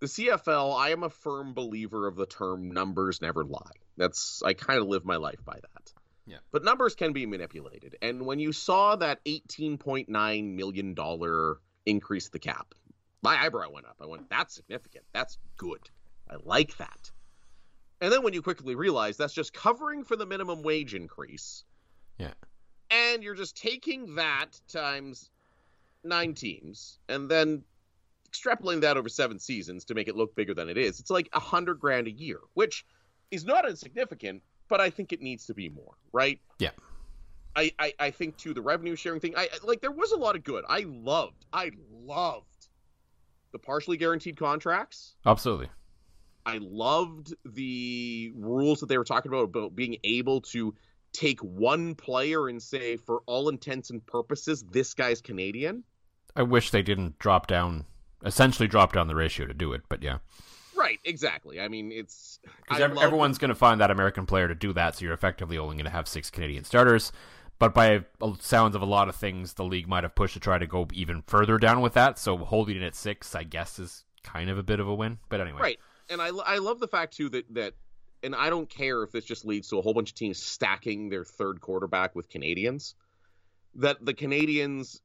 the 0.00 0.06
CFL. 0.06 0.74
I 0.76 0.90
am 0.90 1.02
a 1.02 1.10
firm 1.10 1.54
believer 1.54 2.06
of 2.08 2.16
the 2.16 2.26
term 2.26 2.70
"numbers 2.72 3.20
never 3.20 3.44
lie." 3.44 3.70
That's 3.96 4.42
I 4.42 4.54
kind 4.54 4.80
of 4.80 4.86
live 4.88 5.04
my 5.04 5.16
life 5.16 5.44
by 5.44 5.54
that. 5.60 5.92
Yeah. 6.32 6.38
But 6.50 6.64
numbers 6.64 6.94
can 6.94 7.12
be 7.12 7.26
manipulated. 7.26 7.96
And 8.00 8.24
when 8.24 8.38
you 8.38 8.52
saw 8.52 8.96
that 8.96 9.22
$18.9 9.26 10.54
million 10.54 11.56
increase 11.84 12.28
the 12.30 12.38
cap, 12.38 12.74
my 13.20 13.36
eyebrow 13.36 13.70
went 13.70 13.84
up. 13.84 13.96
I 14.00 14.06
went, 14.06 14.30
that's 14.30 14.54
significant. 14.54 15.04
That's 15.12 15.36
good. 15.58 15.90
I 16.30 16.36
like 16.42 16.74
that. 16.78 17.10
And 18.00 18.10
then 18.10 18.22
when 18.22 18.32
you 18.32 18.40
quickly 18.40 18.74
realize 18.74 19.18
that's 19.18 19.34
just 19.34 19.52
covering 19.52 20.04
for 20.04 20.16
the 20.16 20.24
minimum 20.24 20.62
wage 20.62 20.94
increase, 20.94 21.64
Yeah. 22.18 22.32
and 22.90 23.22
you're 23.22 23.34
just 23.34 23.54
taking 23.54 24.14
that 24.14 24.58
times 24.72 25.28
nine 26.02 26.32
teams 26.32 26.98
and 27.10 27.30
then 27.30 27.62
extrapolating 28.30 28.80
that 28.80 28.96
over 28.96 29.10
seven 29.10 29.38
seasons 29.38 29.84
to 29.84 29.94
make 29.94 30.08
it 30.08 30.16
look 30.16 30.34
bigger 30.34 30.54
than 30.54 30.70
it 30.70 30.78
is, 30.78 30.98
it's 30.98 31.10
like 31.10 31.28
a 31.34 31.40
hundred 31.40 31.78
grand 31.78 32.06
a 32.06 32.10
year, 32.10 32.40
which 32.54 32.86
is 33.30 33.44
not 33.44 33.68
insignificant, 33.68 34.42
but 34.72 34.80
I 34.80 34.88
think 34.88 35.12
it 35.12 35.20
needs 35.20 35.44
to 35.48 35.54
be 35.54 35.68
more, 35.68 35.92
right? 36.14 36.40
Yeah. 36.58 36.70
I, 37.54 37.70
I, 37.78 37.92
I 38.00 38.10
think 38.10 38.38
too 38.38 38.54
the 38.54 38.62
revenue 38.62 38.96
sharing 38.96 39.20
thing. 39.20 39.34
I 39.36 39.42
I- 39.52 39.66
like 39.66 39.82
there 39.82 39.90
was 39.92 40.12
a 40.12 40.16
lot 40.16 40.34
of 40.34 40.44
good. 40.44 40.64
I 40.66 40.86
loved 40.88 41.44
I 41.52 41.72
loved 41.92 42.68
the 43.52 43.58
partially 43.58 43.98
guaranteed 43.98 44.38
contracts. 44.38 45.14
Absolutely. 45.26 45.68
I 46.46 46.56
loved 46.62 47.34
the 47.44 48.32
rules 48.34 48.80
that 48.80 48.86
they 48.86 48.96
were 48.96 49.04
talking 49.04 49.30
about 49.30 49.44
about 49.44 49.76
being 49.76 49.98
able 50.04 50.40
to 50.52 50.74
take 51.12 51.38
one 51.40 51.94
player 51.94 52.48
and 52.48 52.62
say, 52.62 52.96
for 52.96 53.20
all 53.26 53.50
intents 53.50 53.90
and 53.90 54.04
purposes, 54.06 54.64
this 54.70 54.94
guy's 54.94 55.20
Canadian. 55.20 55.84
I 56.34 56.44
wish 56.44 56.70
they 56.70 56.80
didn't 56.80 57.18
drop 57.18 57.46
down, 57.46 57.84
essentially 58.24 58.68
drop 58.68 58.94
down 58.94 59.06
the 59.06 59.14
ratio 59.14 59.46
to 59.46 59.52
do 59.52 59.74
it, 59.74 59.82
but 59.90 60.02
yeah. 60.02 60.18
Right, 60.82 60.98
exactly. 61.04 61.60
I 61.60 61.68
mean, 61.68 61.92
it's 61.92 62.40
Because 62.64 62.80
ev- 62.80 62.92
love- 62.94 63.04
everyone's 63.04 63.38
going 63.38 63.50
to 63.50 63.54
find 63.54 63.80
that 63.80 63.90
American 63.90 64.26
player 64.26 64.48
to 64.48 64.54
do 64.54 64.72
that, 64.72 64.96
so 64.96 65.04
you're 65.04 65.14
effectively 65.14 65.58
only 65.58 65.76
going 65.76 65.84
to 65.84 65.90
have 65.90 66.08
six 66.08 66.30
Canadian 66.30 66.64
starters. 66.64 67.12
But 67.58 67.74
by 67.74 68.04
sounds 68.40 68.74
of 68.74 68.82
a 68.82 68.86
lot 68.86 69.08
of 69.08 69.14
things, 69.14 69.54
the 69.54 69.64
league 69.64 69.86
might 69.86 70.02
have 70.02 70.16
pushed 70.16 70.34
to 70.34 70.40
try 70.40 70.58
to 70.58 70.66
go 70.66 70.88
even 70.92 71.22
further 71.28 71.58
down 71.58 71.80
with 71.80 71.94
that. 71.94 72.18
So 72.18 72.36
holding 72.38 72.76
it 72.76 72.82
at 72.82 72.96
six, 72.96 73.36
I 73.36 73.44
guess, 73.44 73.78
is 73.78 74.04
kind 74.24 74.50
of 74.50 74.58
a 74.58 74.64
bit 74.64 74.80
of 74.80 74.88
a 74.88 74.94
win. 74.94 75.18
But 75.28 75.40
anyway, 75.40 75.60
right. 75.60 75.78
And 76.08 76.20
I 76.20 76.28
I 76.28 76.58
love 76.58 76.80
the 76.80 76.88
fact 76.88 77.16
too 77.16 77.28
that 77.28 77.44
that 77.54 77.74
and 78.24 78.34
I 78.34 78.50
don't 78.50 78.68
care 78.68 79.04
if 79.04 79.12
this 79.12 79.24
just 79.24 79.44
leads 79.44 79.68
to 79.68 79.78
a 79.78 79.82
whole 79.82 79.94
bunch 79.94 80.10
of 80.10 80.16
teams 80.16 80.42
stacking 80.42 81.08
their 81.08 81.24
third 81.24 81.60
quarterback 81.60 82.16
with 82.16 82.28
Canadians. 82.28 82.96
That 83.76 84.04
the 84.04 84.14
Canadians 84.14 85.00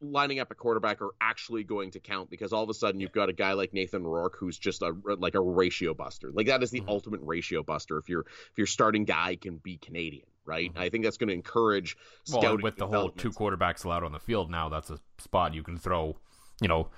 lining 0.00 0.40
up 0.40 0.50
a 0.50 0.54
quarterback 0.54 1.00
are 1.00 1.10
actually 1.20 1.64
going 1.64 1.90
to 1.92 2.00
count 2.00 2.28
because 2.28 2.52
all 2.52 2.62
of 2.62 2.68
a 2.68 2.74
sudden 2.74 3.00
you've 3.00 3.12
got 3.12 3.28
a 3.28 3.32
guy 3.32 3.52
like 3.52 3.72
Nathan 3.72 4.04
Rourke 4.04 4.36
who's 4.38 4.58
just 4.58 4.82
a 4.82 4.92
like 5.04 5.34
a 5.34 5.40
ratio 5.40 5.94
buster. 5.94 6.30
Like 6.32 6.46
that 6.46 6.62
is 6.62 6.70
the 6.70 6.80
Mhm. 6.80 6.88
ultimate 6.88 7.20
ratio 7.22 7.62
buster 7.62 7.98
if 7.98 8.08
your 8.08 8.20
if 8.20 8.58
your 8.58 8.66
starting 8.66 9.04
guy 9.04 9.36
can 9.36 9.58
be 9.58 9.78
Canadian, 9.78 10.26
right? 10.44 10.70
I 10.76 10.88
think 10.88 11.04
that's 11.04 11.16
going 11.18 11.28
to 11.28 11.34
encourage 11.34 11.96
Mm-hmm. 11.96 12.42
well, 12.44 12.58
with 12.58 12.76
the 12.76 12.86
whole 12.86 13.10
two 13.10 13.30
quarterbacks 13.30 13.84
allowed 13.84 14.04
on 14.04 14.12
the 14.12 14.18
field 14.20 14.50
now, 14.50 14.68
that's 14.68 14.90
a 14.90 14.98
spot 15.18 15.54
you 15.54 15.62
can 15.62 15.76
throw, 15.76 16.16
you 16.60 16.68
know, 16.68 16.88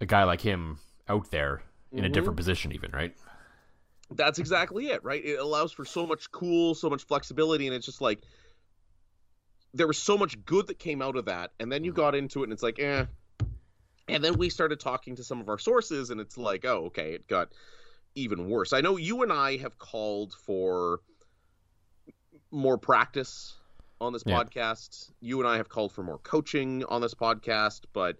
a 0.00 0.06
guy 0.06 0.24
like 0.24 0.40
him 0.40 0.78
out 1.08 1.30
there 1.30 1.62
in 1.92 2.04
a 2.04 2.08
Mhm. 2.08 2.12
different 2.12 2.36
position, 2.36 2.72
even 2.72 2.90
right? 2.92 3.14
That's 4.10 4.38
exactly 4.38 4.88
it, 4.88 5.02
right? 5.02 5.24
It 5.24 5.38
allows 5.40 5.72
for 5.72 5.84
so 5.84 6.06
much 6.06 6.30
cool, 6.30 6.74
so 6.76 6.88
much 6.88 7.04
flexibility, 7.04 7.66
and 7.66 7.74
it's 7.74 7.86
just 7.86 8.00
like 8.00 8.20
there 9.76 9.86
was 9.86 9.98
so 9.98 10.16
much 10.16 10.42
good 10.44 10.66
that 10.68 10.78
came 10.78 11.02
out 11.02 11.16
of 11.16 11.26
that, 11.26 11.52
and 11.60 11.70
then 11.70 11.84
you 11.84 11.92
got 11.92 12.14
into 12.14 12.40
it, 12.40 12.44
and 12.44 12.52
it's 12.52 12.62
like, 12.62 12.78
eh. 12.78 13.04
And 14.08 14.22
then 14.22 14.38
we 14.38 14.48
started 14.48 14.80
talking 14.80 15.16
to 15.16 15.24
some 15.24 15.40
of 15.40 15.48
our 15.48 15.58
sources, 15.58 16.10
and 16.10 16.20
it's 16.20 16.38
like, 16.38 16.64
oh, 16.64 16.86
okay, 16.86 17.12
it 17.12 17.26
got 17.28 17.52
even 18.14 18.48
worse. 18.48 18.72
I 18.72 18.80
know 18.80 18.96
you 18.96 19.22
and 19.22 19.32
I 19.32 19.58
have 19.58 19.78
called 19.78 20.32
for 20.32 21.00
more 22.50 22.78
practice 22.78 23.54
on 24.00 24.12
this 24.12 24.22
Yeah. 24.24 24.42
podcast. 24.42 25.10
You 25.20 25.40
and 25.40 25.48
I 25.48 25.56
have 25.56 25.68
called 25.68 25.92
for 25.92 26.02
more 26.02 26.18
coaching 26.18 26.84
on 26.84 27.00
this 27.00 27.14
podcast, 27.14 27.82
but 27.92 28.18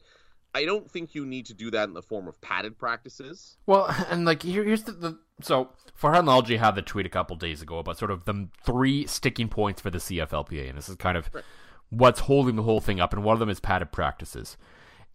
I 0.57 0.65
don't 0.65 0.91
think 0.91 1.15
you 1.15 1.27
need 1.27 1.47
to 1.47 1.55
do 1.55 1.71
that 1.73 1.87
in 1.89 1.95
the 1.95 2.01
form 2.03 2.27
of 2.27 2.41
padded 2.41 2.79
practices. 2.79 3.59
Well, 3.67 3.95
and 4.11 4.25
like 4.25 4.43
here, 4.43 4.65
here's 4.65 4.85
the, 4.85 4.93
the 4.93 5.19
so 5.43 5.69
Farhan 6.01 6.25
Lalji 6.25 6.59
had 6.59 6.75
the 6.75 6.83
tweet 6.83 7.05
a 7.05 7.11
couple 7.11 7.37
days 7.37 7.61
ago 7.61 7.79
about 7.79 7.99
sort 7.99 8.11
of 8.11 8.25
the 8.25 8.49
three 8.65 9.07
sticking 9.07 9.49
points 9.49 9.83
for 9.83 9.91
the 9.91 9.99
CFLPA, 9.99 10.69
and 10.69 10.79
this 10.79 10.89
is 10.89 10.97
kind 10.97 11.19
of 11.19 11.29
Right. 11.33 11.45
what's 11.91 12.21
holding 12.21 12.57
the 12.57 12.63
whole 12.63 12.81
thing 12.81 13.01
up, 13.01 13.13
and 13.13 13.23
one 13.23 13.35
of 13.35 13.41
them 13.41 13.51
is 13.51 13.61
padded 13.61 13.93
practices, 13.93 14.57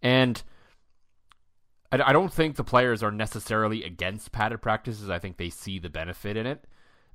and 0.00 0.42
I, 1.90 2.00
I 2.10 2.12
don't 2.12 2.32
think 2.32 2.54
the 2.56 2.64
players 2.64 3.02
are 3.02 3.10
necessarily 3.10 3.82
against 3.82 4.30
padded 4.30 4.62
practices. 4.62 5.10
I 5.10 5.18
think 5.18 5.36
they 5.38 5.50
see 5.50 5.78
the 5.80 5.90
benefit 5.90 6.36
in 6.36 6.46
it. 6.46 6.64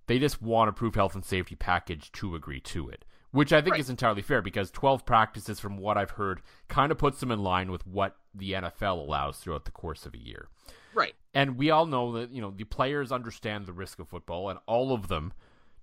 They 0.08 0.20
just 0.20 0.42
want 0.42 0.70
a 0.70 0.74
proof 0.74 0.96
health 0.96 1.16
and 1.16 1.24
safety 1.26 1.56
package 1.56 2.12
to 2.14 2.36
agree 2.36 2.60
to 2.62 2.90
it, 2.90 3.06
which 3.38 3.54
I 3.54 3.62
think 3.62 3.74
Right. 3.74 3.80
is 3.80 3.90
entirely 3.92 4.24
fair 4.24 4.42
because 4.42 4.72
12 4.72 5.06
practices, 5.06 5.60
from 5.60 5.78
what 5.78 5.96
I've 5.96 6.10
heard, 6.12 6.42
kind 6.70 6.92
of 6.92 6.98
puts 6.98 7.20
them 7.20 7.32
in 7.32 7.44
line 7.44 7.72
with 7.72 7.86
what 7.86 8.18
the 8.34 8.54
NFL 8.54 8.98
allows 8.98 9.38
throughout 9.38 9.66
the 9.66 9.72
course 9.72 10.08
of 10.08 10.16
a 10.16 10.18
year. 10.18 10.48
Right. 10.96 11.14
And 11.36 11.56
we 11.56 11.70
all 11.70 11.86
know 11.86 12.14
that, 12.14 12.32
you 12.32 12.42
know, 12.42 12.50
the 12.50 12.64
players 12.64 13.12
understand 13.12 13.68
the 13.68 13.74
risk 13.74 14.00
of 14.00 14.08
football, 14.08 14.50
and 14.50 14.58
all 14.66 14.92
of 14.92 15.08
them, 15.08 15.34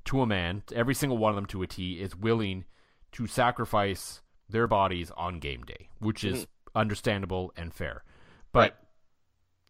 to 0.06 0.20
a 0.20 0.26
man, 0.26 0.64
every 0.74 0.94
single 0.96 1.16
one 1.16 1.30
of 1.30 1.36
them 1.36 1.46
to 1.46 1.62
a 1.62 1.68
T, 1.68 2.00
is 2.00 2.16
willing 2.16 2.64
to 3.12 3.28
sacrifice 3.28 4.20
their 4.48 4.66
bodies 4.66 5.12
on 5.16 5.38
game 5.38 5.62
day, 5.62 5.88
which 6.00 6.24
is 6.24 6.40
mm-hmm. 6.40 6.78
understandable 6.78 7.52
and 7.56 7.72
fair. 7.72 8.02
But, 8.50 8.58
Right. 8.58 8.74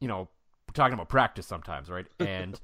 you 0.01 0.09
know, 0.09 0.31
we're 0.67 0.73
talking 0.73 0.95
about 0.95 1.11
practice 1.11 1.47
sometimes, 1.47 1.91
right? 1.91 2.07
And 2.19 2.59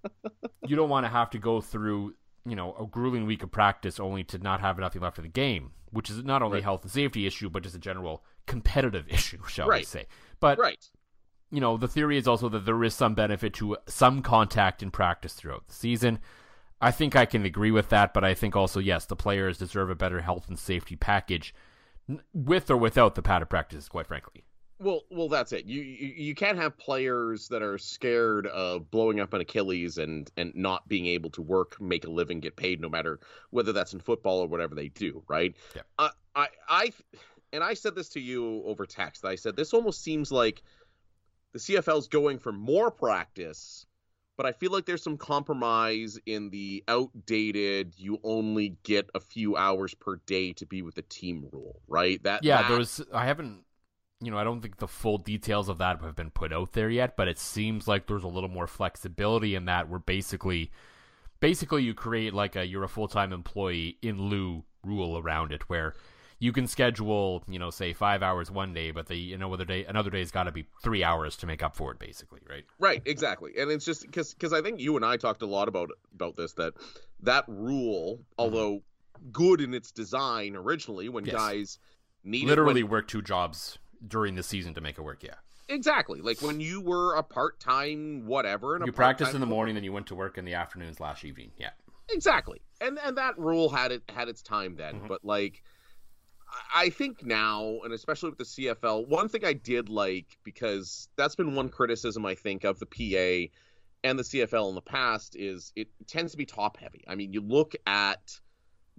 you 0.66 0.74
don't 0.74 0.88
want 0.88 1.04
to 1.04 1.10
have 1.10 1.28
to 1.30 1.38
go 1.38 1.60
through, 1.60 2.14
you 2.46 2.54
know, 2.56 2.74
a 2.78 2.86
grueling 2.86 3.26
week 3.26 3.42
of 3.42 3.50
practice 3.50 3.98
only 3.98 4.24
to 4.24 4.38
not 4.38 4.60
have 4.60 4.78
nothing 4.78 5.02
left 5.02 5.16
for 5.16 5.22
the 5.22 5.28
game, 5.28 5.72
which 5.90 6.10
is 6.10 6.22
not 6.24 6.42
only 6.42 6.58
a 6.58 6.62
health 6.62 6.82
and 6.82 6.90
safety 6.90 7.26
issue, 7.26 7.48
but 7.48 7.62
just 7.62 7.74
a 7.76 7.78
general 7.78 8.22
competitive 8.46 9.06
issue, 9.12 9.38
shall 9.48 9.68
we 9.68 9.84
say. 9.84 10.06
But 10.40 10.58
Right. 10.58 10.86
you 11.50 11.60
know, 11.60 11.76
the 11.76 11.88
theory 11.88 12.18
is 12.18 12.28
also 12.28 12.48
that 12.50 12.66
there 12.66 12.82
is 12.84 12.94
some 12.94 13.14
benefit 13.14 13.54
to 13.54 13.76
some 13.86 14.20
contact 14.22 14.82
in 14.82 14.90
practice 14.90 15.34
throughout 15.34 15.66
the 15.68 15.74
season. 15.74 16.18
I 16.80 16.90
think 16.90 17.16
I 17.16 17.24
can 17.24 17.46
agree 17.46 17.70
with 17.70 17.88
that, 17.90 18.12
but 18.12 18.24
I 18.24 18.34
think 18.34 18.54
also, 18.56 18.78
yes, 18.80 19.06
the 19.06 19.16
players 19.16 19.56
deserve 19.58 19.88
a 19.88 19.94
better 19.94 20.20
health 20.20 20.48
and 20.48 20.58
safety 20.58 20.96
package 20.96 21.54
with 22.34 22.70
or 22.70 22.76
without 22.76 23.14
the 23.14 23.22
padded 23.22 23.48
practices, 23.48 23.88
quite 23.88 24.06
frankly. 24.06 24.44
Well, 24.80 25.02
well, 25.10 25.28
that's 25.28 25.52
it. 25.52 25.66
You, 25.66 25.82
you 25.82 26.08
you 26.16 26.34
can't 26.34 26.58
have 26.58 26.76
players 26.76 27.48
that 27.48 27.62
are 27.62 27.78
scared 27.78 28.46
of 28.48 28.90
blowing 28.90 29.20
up 29.20 29.32
an 29.32 29.40
Achilles 29.40 29.98
and 29.98 30.30
and 30.36 30.52
not 30.54 30.88
being 30.88 31.06
able 31.06 31.30
to 31.30 31.42
work, 31.42 31.80
make 31.80 32.04
a 32.04 32.10
living, 32.10 32.40
get 32.40 32.56
paid, 32.56 32.80
no 32.80 32.88
matter 32.88 33.20
whether 33.50 33.72
that's 33.72 33.92
in 33.94 34.00
football 34.00 34.40
or 34.40 34.48
whatever 34.48 34.74
they 34.74 34.88
do, 34.88 35.22
right? 35.28 35.54
Yeah. 35.76 35.82
I 35.98 36.10
I 36.34 36.48
I 36.68 36.92
and 37.52 37.62
I 37.62 37.74
said 37.74 37.94
this 37.94 38.08
to 38.10 38.20
you 38.20 38.62
over 38.64 38.84
text. 38.84 39.24
I 39.24 39.36
said 39.36 39.54
this 39.56 39.72
almost 39.72 40.02
seems 40.02 40.32
like 40.32 40.62
the 41.52 41.60
CFL's 41.60 42.08
going 42.08 42.40
for 42.40 42.50
more 42.50 42.90
practice, 42.90 43.86
but 44.36 44.44
I 44.44 44.50
feel 44.50 44.72
like 44.72 44.86
there's 44.86 45.04
some 45.04 45.16
compromise 45.16 46.18
in 46.26 46.50
the 46.50 46.82
outdated. 46.88 47.94
You 47.96 48.18
only 48.24 48.76
get 48.82 49.08
a 49.14 49.20
few 49.20 49.56
hours 49.56 49.94
per 49.94 50.16
day 50.26 50.52
to 50.54 50.66
be 50.66 50.82
with 50.82 50.96
the 50.96 51.02
team 51.02 51.48
rule, 51.52 51.80
right? 51.86 52.20
That 52.24 52.42
Yeah, 52.42 52.62
that- 52.62 52.68
there 52.68 52.78
was. 52.78 53.00
I 53.12 53.24
haven't. 53.24 53.63
You 54.24 54.30
know, 54.30 54.38
I 54.38 54.44
don't 54.44 54.60
think 54.60 54.78
the 54.78 54.88
full 54.88 55.18
details 55.18 55.68
of 55.68 55.78
that 55.78 56.00
have 56.02 56.16
been 56.16 56.30
put 56.30 56.52
out 56.52 56.72
there 56.72 56.90
yet, 56.90 57.16
but 57.16 57.28
it 57.28 57.38
seems 57.38 57.86
like 57.86 58.06
there's 58.06 58.24
a 58.24 58.28
little 58.28 58.48
more 58.48 58.66
flexibility 58.66 59.54
in 59.54 59.66
that. 59.66 59.88
Where 59.88 59.98
basically, 59.98 60.70
basically, 61.40 61.82
you 61.82 61.94
create 61.94 62.34
like 62.34 62.56
a 62.56 62.66
you're 62.66 62.84
a 62.84 62.88
full 62.88 63.08
time 63.08 63.32
employee 63.32 63.98
in 64.02 64.20
lieu 64.22 64.64
rule 64.82 65.18
around 65.18 65.52
it, 65.52 65.68
where 65.68 65.94
you 66.38 66.52
can 66.52 66.66
schedule, 66.66 67.42
you 67.48 67.58
know, 67.58 67.70
say 67.70 67.92
five 67.92 68.22
hours 68.22 68.50
one 68.50 68.74
day, 68.74 68.90
but 68.90 69.06
the 69.06 69.16
you 69.16 69.38
know 69.38 69.52
other 69.52 69.64
day 69.64 69.84
another 69.84 70.10
day's 70.10 70.30
got 70.30 70.44
to 70.44 70.52
be 70.52 70.66
three 70.82 71.02
hours 71.04 71.36
to 71.36 71.46
make 71.46 71.62
up 71.62 71.76
for 71.76 71.92
it, 71.92 71.98
basically, 71.98 72.40
right? 72.48 72.64
Right, 72.78 73.02
exactly, 73.06 73.52
and 73.58 73.70
it's 73.70 73.84
just 73.84 74.02
because 74.02 74.34
because 74.34 74.52
I 74.52 74.60
think 74.60 74.80
you 74.80 74.96
and 74.96 75.04
I 75.04 75.16
talked 75.16 75.42
a 75.42 75.46
lot 75.46 75.68
about 75.68 75.90
about 76.14 76.36
this 76.36 76.52
that 76.54 76.74
that 77.22 77.44
rule, 77.48 78.16
mm-hmm. 78.16 78.22
although 78.38 78.82
good 79.32 79.60
in 79.60 79.74
its 79.74 79.90
design 79.92 80.56
originally, 80.56 81.08
when 81.08 81.24
Yes. 81.24 81.34
guys 81.34 81.78
needed 82.24 82.48
Literally 82.48 82.82
when- 82.82 82.90
work 82.92 83.08
two 83.08 83.22
jobs 83.22 83.78
during 84.06 84.34
the 84.34 84.42
season 84.42 84.74
to 84.74 84.80
make 84.80 84.98
it 84.98 85.02
work. 85.02 85.22
Yeah, 85.22 85.34
exactly 85.68 86.20
like 86.20 86.40
when 86.42 86.60
you 86.60 86.80
were 86.80 87.14
a 87.16 87.22
part 87.22 87.60
time 87.60 88.26
whatever, 88.26 88.76
and 88.76 88.84
you 88.86 88.90
a 88.90 88.94
practice 88.94 89.34
in 89.34 89.40
the 89.40 89.46
morning, 89.46 89.74
then 89.74 89.84
you 89.84 89.92
went 89.92 90.06
to 90.08 90.14
work 90.14 90.38
in 90.38 90.44
the 90.44 90.54
afternoons 90.54 91.00
last 91.00 91.24
evening. 91.24 91.52
Yeah, 91.56 91.70
exactly, 92.10 92.60
and 92.80 92.98
and 92.98 93.16
that 93.18 93.38
rule 93.38 93.68
had 93.70 93.92
it 93.92 94.02
had 94.08 94.28
its 94.28 94.42
time 94.42 94.76
then, 94.76 95.00
Mhm. 95.00 95.08
but 95.08 95.24
like. 95.24 95.62
I 96.72 96.90
think 96.90 97.24
now, 97.24 97.80
and 97.82 97.92
especially 97.92 98.28
with 98.28 98.38
the 98.38 98.44
CFL, 98.44 99.06
one 99.08 99.28
thing 99.28 99.44
I 99.44 99.54
did 99.54 99.88
like 99.88 100.38
because 100.44 101.08
that's 101.16 101.34
been 101.34 101.56
one 101.56 101.68
criticism 101.68 102.24
I 102.24 102.36
think 102.36 102.62
of 102.62 102.78
the 102.78 102.86
PA 102.86 103.50
and 104.04 104.16
the 104.16 104.22
CFL 104.22 104.68
in 104.68 104.76
the 104.76 104.80
past 104.80 105.34
is 105.34 105.72
it 105.74 105.88
tends 106.06 106.30
to 106.30 106.38
be 106.38 106.46
top 106.46 106.76
heavy. 106.76 107.02
I 107.08 107.16
mean, 107.16 107.32
you 107.32 107.40
look 107.40 107.74
at 107.88 108.38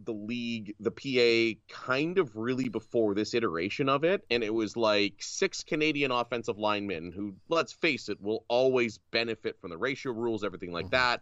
the 0.04 0.14
league, 0.14 0.76
the 0.80 0.92
PA 0.92 1.60
kind 1.74 2.18
of 2.18 2.36
really 2.36 2.68
before 2.70 3.16
this 3.16 3.34
iteration 3.34 3.88
of 3.88 4.04
it, 4.04 4.26
and 4.30 4.44
it 4.44 4.54
was 4.54 4.76
like 4.76 5.16
six 5.20 5.64
Canadian 5.64 6.12
offensive 6.12 6.58
linemen 6.58 7.12
who, 7.12 7.36
let's 7.50 7.72
face 7.74 8.10
it, 8.10 8.22
will 8.22 8.44
always 8.50 8.98
benefit 9.12 9.60
from 9.60 9.70
the 9.70 9.78
ratio 9.78 10.12
rules, 10.12 10.44
everything 10.44 10.72
like 10.72 10.88
Mhm. 10.88 10.92
that. 10.92 11.22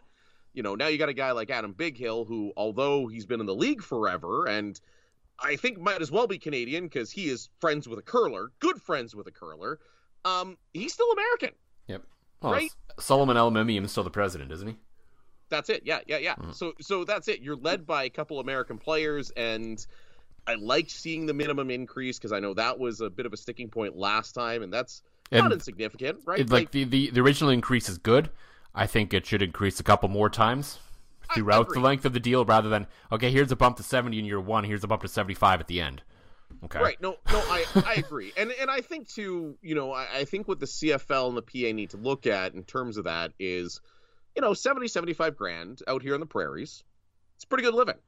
You 0.54 0.62
know, 0.62 0.74
now 0.74 0.86
you 0.88 0.98
got 0.98 1.08
a 1.08 1.14
guy 1.14 1.32
like 1.32 1.50
Adam 1.50 1.74
Bighill, 1.74 2.26
who, 2.26 2.52
although 2.56 3.06
he's 3.06 3.26
been 3.26 3.40
in 3.40 3.46
the 3.46 3.54
league 3.54 3.82
forever 3.82 4.46
and 4.46 4.80
I 5.38 5.56
think 5.56 5.78
might 5.80 6.00
as 6.00 6.12
well 6.12 6.28
be 6.28 6.38
Canadian 6.38 6.84
because 6.84 7.10
he 7.10 7.28
is 7.28 7.48
friends 7.60 7.88
with 7.88 7.98
a 7.98 8.02
curler, 8.02 8.52
good 8.60 8.80
friends 8.80 9.16
with 9.16 9.26
a 9.26 9.32
curler. 9.32 9.80
Um, 10.24 10.56
he's 10.72 10.92
still 10.92 11.10
American. 11.10 11.50
yep. 11.88 12.04
Well, 12.40 12.52
Right. 12.52 12.70
Solomon 13.00 13.36
El 13.36 13.56
is 13.56 13.90
still 13.90 14.04
the 14.04 14.10
president, 14.10 14.52
isn't 14.52 14.68
he? 14.68 14.76
That's 15.48 15.70
it. 15.70 15.82
Yeah, 15.84 16.00
yeah, 16.06 16.18
yeah. 16.18 16.34
Mhm. 16.36 16.54
So 16.54 16.74
so 16.80 17.04
that's 17.04 17.28
it. 17.28 17.40
You're 17.40 17.56
led 17.56 17.86
by 17.86 18.04
a 18.04 18.10
couple 18.10 18.40
American 18.40 18.78
players 18.78 19.30
and 19.36 19.84
I 20.46 20.54
liked 20.54 20.90
seeing 20.90 21.26
the 21.26 21.34
minimum 21.34 21.70
increase 21.70 22.18
because 22.18 22.32
I 22.32 22.40
know 22.40 22.54
that 22.54 22.78
was 22.78 23.00
a 23.00 23.10
bit 23.10 23.26
of 23.26 23.32
a 23.32 23.36
sticking 23.36 23.68
point 23.70 23.96
last 23.96 24.32
time 24.32 24.62
and 24.62 24.72
that's 24.72 25.02
not 25.32 25.52
insignificant, 25.52 26.20
right? 26.26 26.40
it, 26.40 26.50
like 26.50 26.70
the, 26.70 26.84
the 26.84 27.10
the 27.10 27.20
original 27.20 27.50
increase 27.50 27.88
is 27.88 27.98
good. 27.98 28.30
I 28.74 28.86
think 28.86 29.14
it 29.14 29.24
should 29.26 29.42
increase 29.42 29.80
a 29.80 29.84
couple 29.84 30.08
more 30.08 30.28
times 30.28 30.78
throughout 31.34 31.70
the 31.72 31.80
length 31.80 32.04
of 32.04 32.12
the 32.12 32.20
deal, 32.20 32.44
rather 32.44 32.68
than 32.68 32.86
okay, 33.12 33.30
here's 33.30 33.50
a 33.52 33.56
bump 33.56 33.76
to 33.78 33.82
seventy 33.82 34.18
in 34.18 34.24
year 34.24 34.40
one, 34.40 34.64
here's 34.64 34.84
a 34.84 34.86
bump 34.86 35.02
to 35.02 35.08
seventy 35.08 35.34
five 35.34 35.60
at 35.60 35.66
the 35.66 35.80
end. 35.80 36.02
Okay, 36.64 36.80
Right. 36.80 37.00
No, 37.00 37.16
no, 37.30 37.38
I, 37.38 37.64
I 37.74 37.94
agree. 37.94 38.32
And 38.36 38.52
and 38.52 38.70
I 38.70 38.80
think 38.80 39.08
too, 39.08 39.56
you 39.60 39.74
know, 39.74 39.92
I, 39.92 40.06
I 40.18 40.24
think 40.24 40.46
what 40.46 40.60
the 40.60 40.66
CFL 40.66 41.28
and 41.28 41.36
the 41.36 41.42
PA 41.42 41.74
need 41.74 41.90
to 41.90 41.96
look 41.96 42.26
at 42.26 42.54
in 42.54 42.62
terms 42.64 42.96
of 42.96 43.04
that 43.04 43.32
is, 43.38 43.80
you 44.34 44.42
know, 44.42 44.54
70, 44.54 44.88
75 44.88 45.36
grand 45.36 45.80
out 45.86 46.02
here 46.02 46.14
on 46.14 46.20
the 46.20 46.26
prairies. 46.26 46.82
It's 47.36 47.44
pretty 47.44 47.64
good 47.64 47.74
living. 47.74 47.98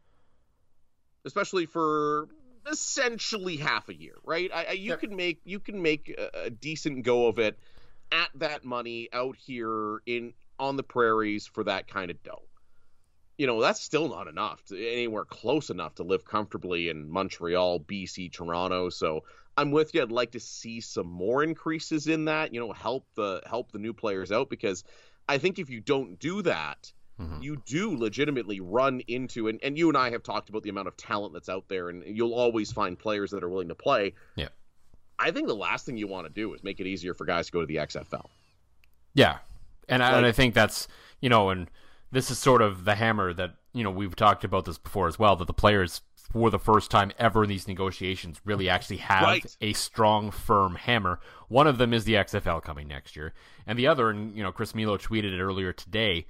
Especially 1.25 1.67
for 1.67 2.29
essentially 2.71 3.57
half 3.57 3.89
a 3.89 3.95
year, 3.95 4.15
right? 4.25 4.51
I, 4.53 4.65
I 4.65 4.73
you 4.73 4.97
can 4.97 5.15
make 5.17 5.41
you 5.45 5.61
can 5.61 5.83
make 5.83 6.15
a, 6.17 6.47
a 6.47 6.51
decent 6.51 7.05
go 7.05 7.27
of 7.27 7.39
it 7.39 7.59
at 8.13 8.29
that 8.37 8.65
money 8.65 9.09
out 9.13 9.37
here 9.37 10.01
in 10.07 10.35
on 10.59 10.77
the 10.77 10.83
prairies 10.83 11.47
for 11.47 11.65
that 11.65 11.89
kind 11.89 12.11
of 12.11 12.23
dough 12.23 12.47
you 13.39 13.47
know 13.47 13.61
that's 13.61 13.81
still 13.81 14.09
not 14.09 14.29
enough 14.29 14.65
to 14.67 14.93
anywhere 14.93 15.25
close 15.25 15.71
enough 15.71 15.95
to 15.97 16.03
live 16.03 16.25
comfortably 16.25 16.89
in 16.89 17.11
Montreal, 17.11 17.81
BC, 17.81 18.33
Toronto. 18.33 18.89
So 18.89 19.25
I'm 19.57 19.71
with 19.71 19.95
you. 19.95 20.03
I'd 20.03 20.13
like 20.13 20.33
to 20.33 20.41
see 20.41 20.81
some 20.81 21.07
more 21.07 21.43
increases 21.43 22.07
in 22.07 22.27
that. 22.27 22.55
You 22.55 22.61
know, 22.61 22.73
help 22.73 23.07
the 23.15 23.43
help 23.47 23.73
the 23.73 23.79
new 23.79 23.93
players 23.93 24.33
out 24.33 24.49
because 24.49 24.85
I 25.29 25.39
think 25.39 25.59
if 25.59 25.69
you 25.71 25.81
don't 25.81 26.19
do 26.19 26.43
that, 26.43 26.93
Mhm. 27.21 27.43
you 27.43 27.57
do 27.65 27.97
legitimately 27.97 28.61
run 28.61 29.01
into 29.09 29.49
and, 29.49 29.59
and 29.63 29.79
you 29.79 29.89
and 29.89 29.97
I 29.97 30.11
have 30.11 30.23
talked 30.23 30.51
about 30.51 30.63
the 30.63 30.69
amount 30.69 30.89
of 30.89 30.97
talent 30.99 31.33
that's 31.33 31.49
out 31.49 31.67
there, 31.69 31.89
and 31.89 32.05
you'll 32.05 32.35
always 32.35 32.71
find 32.73 32.99
players 32.99 33.31
that 33.31 33.43
are 33.43 33.49
willing 33.49 33.69
to 33.69 33.75
play. 33.75 34.13
Yeah. 34.35 34.49
I 35.19 35.31
think 35.31 35.49
the 35.49 35.57
last 35.57 35.87
thing 35.87 35.97
you 35.97 36.07
want 36.07 36.27
to 36.27 36.33
do 36.33 36.53
is 36.53 36.63
make 36.63 36.79
it 36.79 36.87
easier 36.87 37.15
for 37.15 37.25
guys 37.25 37.47
to 37.47 37.53
go 37.53 37.61
to 37.61 37.67
the 37.67 37.79
XFL. 37.79 38.29
Yeah, 39.15 39.39
and 39.89 40.03
I, 40.03 40.17
and 40.19 40.27
I 40.27 40.33
think 40.33 40.55
that's 40.55 40.89
you 41.23 41.31
know, 41.31 41.49
and 41.49 41.71
this 42.13 42.31
is 42.31 42.39
sort 42.39 42.61
of 42.61 42.85
the 42.85 42.95
hammer 42.97 43.33
that 43.33 43.55
you 43.73 43.83
know 43.83 43.91
we've 43.91 44.15
talked 44.15 44.45
about 44.45 44.67
this 44.67 44.77
before 44.77 45.09
as 45.09 45.19
well. 45.19 45.35
That 45.37 45.47
the 45.47 45.55
players, 45.55 46.03
for 46.33 46.51
the 46.51 46.59
first 46.59 46.91
time 46.91 47.13
ever 47.19 47.45
in 47.45 47.49
these 47.49 47.69
negotiations, 47.69 48.41
really 48.45 48.69
actually 48.69 48.97
have 48.99 49.23
Right. 49.23 49.57
a 49.61 49.73
strong, 49.73 50.31
firm 50.31 50.75
hammer. 50.75 51.21
One 51.49 51.67
of 51.67 51.79
them 51.79 51.95
is 51.95 52.05
the 52.05 52.15
XFL 52.17 52.61
coming 52.63 52.89
next 52.89 53.17
year, 53.17 53.33
and 53.67 53.79
the 53.79 53.87
other, 53.87 54.11
and 54.11 54.37
you 54.37 54.43
know, 54.43 54.53
Chris 54.53 54.75
Milo 54.75 54.97
tweeted 54.99 55.33
it 55.33 55.41
earlier 55.41 55.73
today, 55.73 56.27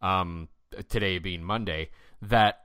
um, 0.00 0.48
today 0.88 1.18
being 1.18 1.42
Monday, 1.42 1.90
that 2.22 2.58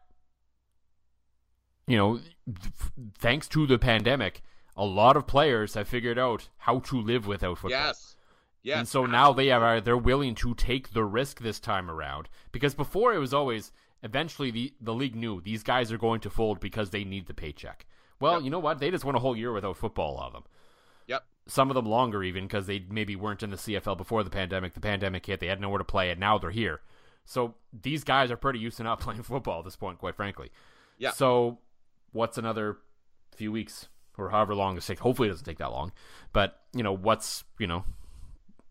you 1.88 1.98
know, 1.98 2.18
th- 2.18 2.74
thanks 3.18 3.48
to 3.48 3.66
the 3.66 3.80
pandemic, 3.80 4.42
a 4.76 4.86
lot 4.86 5.16
of 5.16 5.26
players 5.26 5.74
have 5.74 5.88
figured 5.88 6.20
out 6.20 6.50
how 6.58 6.80
to 6.80 7.00
live 7.02 7.26
without 7.28 7.58
football. 7.58 7.80
Yes. 7.80 8.16
Yes. 8.62 8.80
And 8.80 8.88
so 8.88 9.06
now 9.06 9.32
they 9.32 9.52
are 9.52 9.80
they're 9.80 9.96
willing 9.98 10.36
to 10.36 10.54
take 10.54 10.92
the 10.92 11.06
risk 11.06 11.40
this 11.40 11.60
time 11.60 11.90
around 11.90 12.28
because 12.52 12.76
before 12.76 13.14
it 13.14 13.20
was 13.20 13.34
always 13.34 13.72
eventually 14.04 14.52
the 14.52 14.74
the 14.82 14.94
league 14.94 15.16
knew 15.16 15.42
these 15.42 15.64
guys 15.64 15.92
are 15.92 15.98
going 15.98 16.20
to 16.22 16.30
fold 16.30 16.60
because 16.60 16.90
they 16.92 17.04
need 17.04 17.28
the 17.28 17.34
paycheck. 17.34 17.86
Well, 18.20 18.36
Yep. 18.36 18.44
you 18.44 18.50
know 18.50 18.60
what? 18.60 18.80
They 18.80 18.90
just 18.92 19.06
went 19.06 19.16
a 19.18 19.20
whole 19.20 19.36
year 19.38 19.52
without 19.54 19.78
football. 19.78 20.20
Of 20.20 20.34
them. 20.34 20.44
Yep. 21.08 21.24
Some 21.48 21.70
of 21.70 21.76
them 21.76 21.86
longer 21.86 22.24
even 22.24 22.46
because 22.46 22.68
they 22.68 22.84
maybe 22.90 23.16
weren't 23.16 23.44
in 23.44 23.50
the 23.52 23.58
CFL 23.58 23.96
before 23.98 24.24
the 24.24 24.30
pandemic. 24.30 24.74
The 24.74 24.80
pandemic 24.82 25.26
hit, 25.26 25.40
they 25.40 25.48
had 25.48 25.62
nowhere 25.62 25.78
to 25.78 25.84
play, 25.84 26.10
and 26.10 26.20
now 26.20 26.38
they're 26.38 26.50
here. 26.52 26.82
So 27.26 27.56
these 27.74 28.04
guys 28.04 28.32
are 28.32 28.38
pretty 28.38 28.60
used 28.60 28.78
to 28.78 28.84
not 28.84 29.00
playing 29.02 29.24
football 29.24 29.60
at 29.60 29.66
this 29.66 29.76
point, 29.76 30.00
quite 30.00 30.16
frankly. 30.16 30.50
Yeah. 30.98 31.12
So 31.12 31.60
what's 32.12 32.38
another 32.38 32.78
few 33.36 33.52
weeks 33.52 33.88
or 34.18 34.30
however 34.30 34.56
long 34.56 34.78
it 34.78 34.84
takes? 34.84 35.00
Hopefully, 35.02 35.28
it 35.28 35.32
doesn't 35.32 35.46
take 35.46 35.60
that 35.60 35.72
long. 35.72 35.92
But 36.34 36.60
you 36.74 36.84
know, 36.84 36.94
what's 36.96 37.44
you 37.60 37.68
know, 37.68 37.86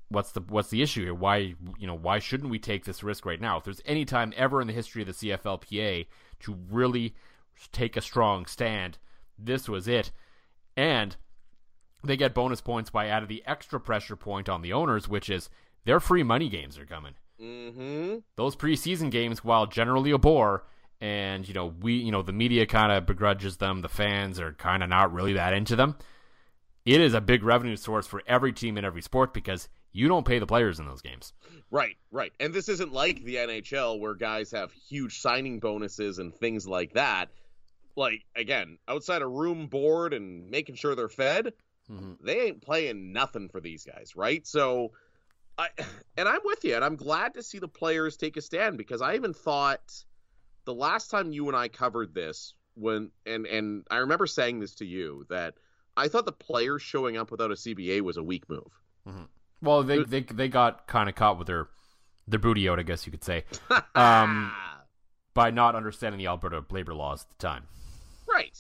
what's 0.09 0.33
the 0.33 0.41
what's 0.41 0.71
the 0.71 0.83
issue 0.83 1.05
here? 1.05 1.15
Why 1.15 1.55
you 1.79 1.87
know 1.87 1.95
why 1.95 2.19
shouldn't 2.19 2.51
we 2.51 2.59
take 2.59 2.85
this 2.85 3.03
risk 3.03 3.27
right 3.27 3.41
now? 3.41 3.59
If 3.59 3.65
there's 3.65 3.83
any 3.85 4.05
time 4.05 4.33
ever 4.37 4.61
in 4.61 4.67
the 4.67 4.73
history 4.73 5.03
of 5.03 5.09
the 5.09 5.15
CFLPA 5.15 6.07
to 6.41 6.59
really 6.71 7.15
take 7.73 7.97
a 7.97 8.03
strong 8.03 8.47
stand, 8.47 8.99
this 9.39 9.69
was 9.69 9.89
it. 9.89 10.11
And 10.77 11.17
they 12.05 12.17
get 12.17 12.35
bonus 12.35 12.61
points 12.61 12.91
by 12.91 13.07
adding 13.07 13.29
the 13.29 13.43
extra 13.47 13.81
pressure 13.81 14.17
point 14.17 14.49
on 14.49 14.63
the 14.63 14.73
owners, 14.73 15.09
which 15.09 15.31
is 15.31 15.49
their 15.85 16.01
free 16.01 16.23
money 16.23 16.49
games 16.49 16.79
are 16.79 16.87
coming. 16.87 17.15
Mm-hmm. 17.41 18.19
Those 18.37 18.57
preseason 18.57 19.11
games, 19.11 19.45
while 19.45 19.67
generally 19.67 20.11
a 20.11 20.19
bore, 20.19 20.65
and 21.01 21.47
you 21.47 21.55
know 21.55 21.75
we, 21.81 21.95
you 21.95 22.13
know 22.13 22.23
the 22.23 22.33
media 22.33 22.67
kind 22.67 22.93
of 22.93 23.07
begrudges 23.07 23.57
them, 23.59 23.81
the 23.81 23.89
fans 23.89 24.41
are 24.41 24.53
kind 24.53 24.83
of 24.83 24.89
not 24.89 25.13
really 25.13 25.35
that 25.35 25.53
into 25.53 25.77
them. 25.77 25.97
It 26.85 27.01
is 27.01 27.15
a 27.15 27.21
big 27.21 27.43
revenue 27.43 27.77
source 27.77 28.07
for 28.07 28.23
every 28.27 28.53
team 28.53 28.79
in 28.79 28.85
every 28.85 29.03
sport 29.03 29.35
because 29.35 29.69
you 29.93 30.09
don't 30.09 30.27
pay 30.27 30.39
the 30.39 30.47
players 30.47 30.79
in 30.79 30.87
those 30.87 31.03
games. 31.03 31.33
Right, 31.71 31.97
right. 32.11 32.33
And 32.39 32.53
this 32.53 32.69
isn't 32.69 32.93
like 32.93 33.25
the 33.25 33.37
NHL 33.37 33.99
where 33.99 34.15
guys 34.15 34.51
have 34.53 34.73
huge 34.73 35.21
signing 35.21 35.59
bonuses 35.59 36.19
and 36.19 36.35
things 36.35 36.67
like 36.67 36.93
that. 36.95 37.31
Like 37.97 38.25
again, 38.35 38.79
outside 38.89 39.23
of 39.23 39.31
room 39.31 39.69
board 39.69 40.13
and 40.13 40.51
making 40.51 40.75
sure 40.75 40.95
they're 40.95 41.09
fed, 41.09 41.55
mm-hmm. 41.91 42.13
they 42.23 42.41
ain't 42.43 42.63
playing 42.63 43.13
nothing 43.13 43.49
for 43.49 43.61
these 43.61 43.85
guys, 43.85 44.15
right? 44.15 44.47
So 44.47 44.93
I 45.59 45.69
and 46.17 46.29
I'm 46.29 46.41
with 46.45 46.65
you 46.65 46.75
and 46.75 46.85
I'm 46.85 46.97
glad 46.97 47.35
to 47.35 47.43
see 47.43 47.59
the 47.59 47.69
players 47.69 48.17
take 48.17 48.37
a 48.37 48.43
stand 48.43 48.79
because 48.79 49.03
I 49.03 49.15
even 49.15 49.33
thought 49.33 50.05
the 50.65 50.75
last 50.75 51.11
time 51.11 51.33
you 51.33 51.49
and 51.49 51.57
I 51.57 51.69
covered 51.69 52.15
this 52.15 52.55
when 52.75 53.11
and 53.25 53.47
and 53.47 53.87
I 53.91 53.97
remember 53.99 54.27
saying 54.27 54.61
this 54.61 54.75
to 54.77 54.85
you 54.85 55.25
that 55.31 55.55
I 55.97 56.09
thought 56.09 56.27
the 56.27 56.33
players 56.33 56.83
showing 56.83 57.17
up 57.17 57.31
without 57.31 57.51
a 57.51 57.55
CBA 57.55 58.03
was 58.03 58.19
a 58.19 58.23
weak 58.23 58.49
move. 58.49 58.71
Mm-hmm. 59.09 59.25
Well, 59.63 59.83
they 59.83 60.03
they 60.05 60.21
they 60.21 60.49
got 60.49 60.87
kind 60.87 61.09
of 61.09 61.15
caught 61.15 61.39
with 61.39 61.47
their 61.47 61.69
their 62.29 62.39
booty 62.41 62.69
out, 62.69 62.79
I 62.79 62.83
guess 62.83 63.07
you 63.07 63.11
could 63.13 63.25
say, 63.25 63.45
um, 63.95 64.53
by 65.35 65.51
not 65.51 65.75
understanding 65.75 66.19
the 66.19 66.27
Alberta 66.27 66.65
labor 66.71 66.95
laws 66.95 67.23
at 67.23 67.39
the 67.39 67.47
time. 67.47 67.65
Right. 68.29 68.57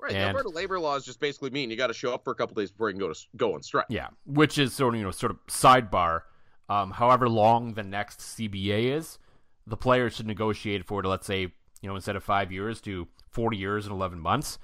Right. 0.00 0.12
The 0.12 0.16
And- 0.18 0.28
Alberta 0.36 0.48
labor 0.48 0.78
laws 0.80 1.04
just 1.04 1.20
basically 1.20 1.50
mean 1.50 1.70
you 1.70 1.76
got 1.76 1.88
to 1.88 1.94
show 1.94 2.14
up 2.14 2.24
for 2.24 2.30
a 2.30 2.34
couple 2.34 2.54
days 2.54 2.70
before 2.70 2.88
you 2.88 2.94
can 2.94 3.00
go 3.00 3.12
to 3.12 3.20
go 3.36 3.54
on 3.54 3.62
strike. 3.62 3.86
Yeah, 3.88 4.08
which 4.26 4.58
is 4.58 4.72
sort 4.72 4.94
of 4.94 4.98
you 4.98 5.04
know 5.04 5.10
sort 5.10 5.32
of 5.32 5.38
sidebar. 5.46 6.22
Um, 6.68 6.92
however 6.92 7.28
long 7.28 7.74
the 7.74 7.82
next 7.82 8.20
CBA 8.20 8.96
is, 8.96 9.18
the 9.66 9.76
players 9.76 10.14
should 10.14 10.26
negotiate 10.26 10.86
for 10.86 11.02
to 11.02 11.08
Let's 11.08 11.26
say 11.26 11.40
you 11.82 11.88
know 11.88 11.96
instead 11.96 12.16
of 12.16 12.24
five 12.24 12.50
years 12.50 12.80
to 12.82 13.08
forty 13.28 13.56
years 13.58 13.84
and 13.86 13.92
eleven 13.94 14.18
months. 14.20 14.58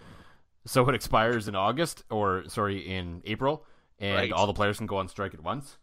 So 0.65 0.89
it 0.89 0.95
expires 0.95 1.47
in 1.49 1.55
August 1.55 2.03
or 2.11 2.45
sorry 2.49 2.79
in 2.79 3.23
April, 3.25 3.65
and 3.99 4.15
Right. 4.17 4.33
all 4.33 4.47
the 4.47 4.53
players 4.53 4.79
can 4.79 4.87
go 4.87 4.97
on 4.97 5.09
strike 5.09 5.35
at 5.35 5.43
once. 5.43 5.79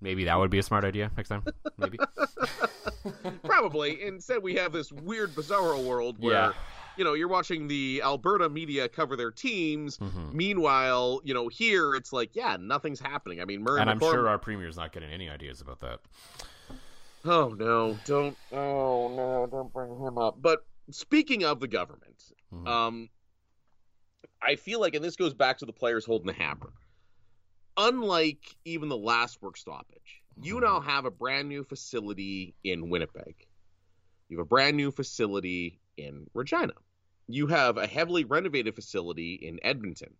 Maybe 0.00 0.24
that 0.24 0.38
would 0.38 0.50
be 0.50 0.58
a 0.58 0.62
smart 0.62 0.84
idea 0.84 1.10
next 1.16 1.30
time. 1.30 1.42
Maybe. 1.78 1.98
Probably. 3.44 4.02
Instead, 4.02 4.42
we 4.42 4.54
have 4.56 4.72
this 4.72 4.92
weird, 4.92 5.30
bizarro 5.34 5.84
world 5.84 6.16
where, 6.18 6.32
Yeah. 6.34 6.52
you 6.96 7.04
know, 7.04 7.14
you're 7.14 7.28
watching 7.28 7.66
the 7.68 8.02
Alberta 8.04 8.48
media 8.48 8.88
cover 8.88 9.16
their 9.16 9.30
teams. 9.30 9.96
Mhm. 9.98 10.32
Meanwhile, 10.34 11.20
you 11.24 11.32
know, 11.34 11.48
here 11.48 11.94
it's 11.94 12.12
like, 12.12 12.34
yeah, 12.36 12.56
nothing's 12.60 13.00
happening. 13.00 13.40
I 13.40 13.44
mean, 13.46 13.62
Murray 13.62 13.80
and 13.80 13.88
I'm 13.88 13.98
sure 14.00 14.28
our 14.28 14.38
premier's 14.38 14.76
not 14.76 14.92
getting 14.92 15.10
any 15.10 15.28
ideas 15.30 15.60
about 15.60 15.80
that. 15.80 16.00
Oh 17.24 17.48
no, 17.48 17.98
don't. 18.04 18.36
Oh 18.52 19.08
no, 19.16 19.48
don't 19.50 19.72
bring 19.72 19.98
him 19.98 20.16
up. 20.18 20.40
But 20.40 20.64
speaking 20.90 21.42
of 21.44 21.58
the 21.58 21.66
government, 21.68 22.22
Mhm. 22.54 22.68
um, 22.68 23.08
I 24.40 24.54
feel 24.56 24.78
like, 24.80 24.94
and 24.94 25.04
this 25.04 25.16
goes 25.16 25.34
back 25.34 25.58
to 25.58 25.66
the 25.66 25.72
players 25.72 26.04
holding 26.04 26.26
the 26.28 26.32
hammer. 26.34 26.72
Unlike 27.76 28.56
even 28.64 28.88
the 28.88 28.96
last 28.96 29.42
work 29.42 29.56
stoppage, 29.56 30.22
you 30.40 30.56
Mhm. 30.56 30.62
now 30.62 30.80
have 30.80 31.04
a 31.04 31.10
brand 31.10 31.48
new 31.48 31.62
facility 31.64 32.54
in 32.64 32.88
Winnipeg. 32.88 33.46
You 34.28 34.38
have 34.38 34.46
a 34.46 34.48
brand 34.48 34.76
new 34.76 34.90
facility 34.90 35.80
in 35.96 36.28
Regina. 36.34 36.74
You 37.28 37.48
have 37.48 37.76
a 37.76 37.86
heavily 37.86 38.24
renovated 38.24 38.74
facility 38.74 39.34
in 39.34 39.58
Edmonton. 39.62 40.16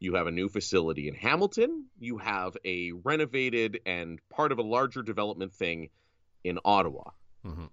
You 0.00 0.14
have 0.14 0.26
a 0.26 0.30
new 0.32 0.48
facility 0.48 1.08
in 1.08 1.14
Hamilton. 1.14 1.88
You 1.98 2.18
have 2.18 2.56
a 2.64 2.92
renovated 2.92 3.80
and 3.86 4.20
part 4.28 4.50
of 4.52 4.58
a 4.58 4.62
larger 4.62 5.02
development 5.02 5.52
thing 5.52 5.90
in 6.44 6.58
Ottawa. 6.64 7.10
Mhm. 7.44 7.70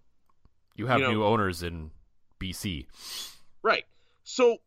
You 0.76 0.86
have 0.88 1.00
You 1.00 1.06
know- 1.08 1.12
new 1.12 1.24
owners 1.24 1.64
in 1.64 1.92
BC. 2.40 2.88
Right. 3.64 3.86
So 4.24 4.62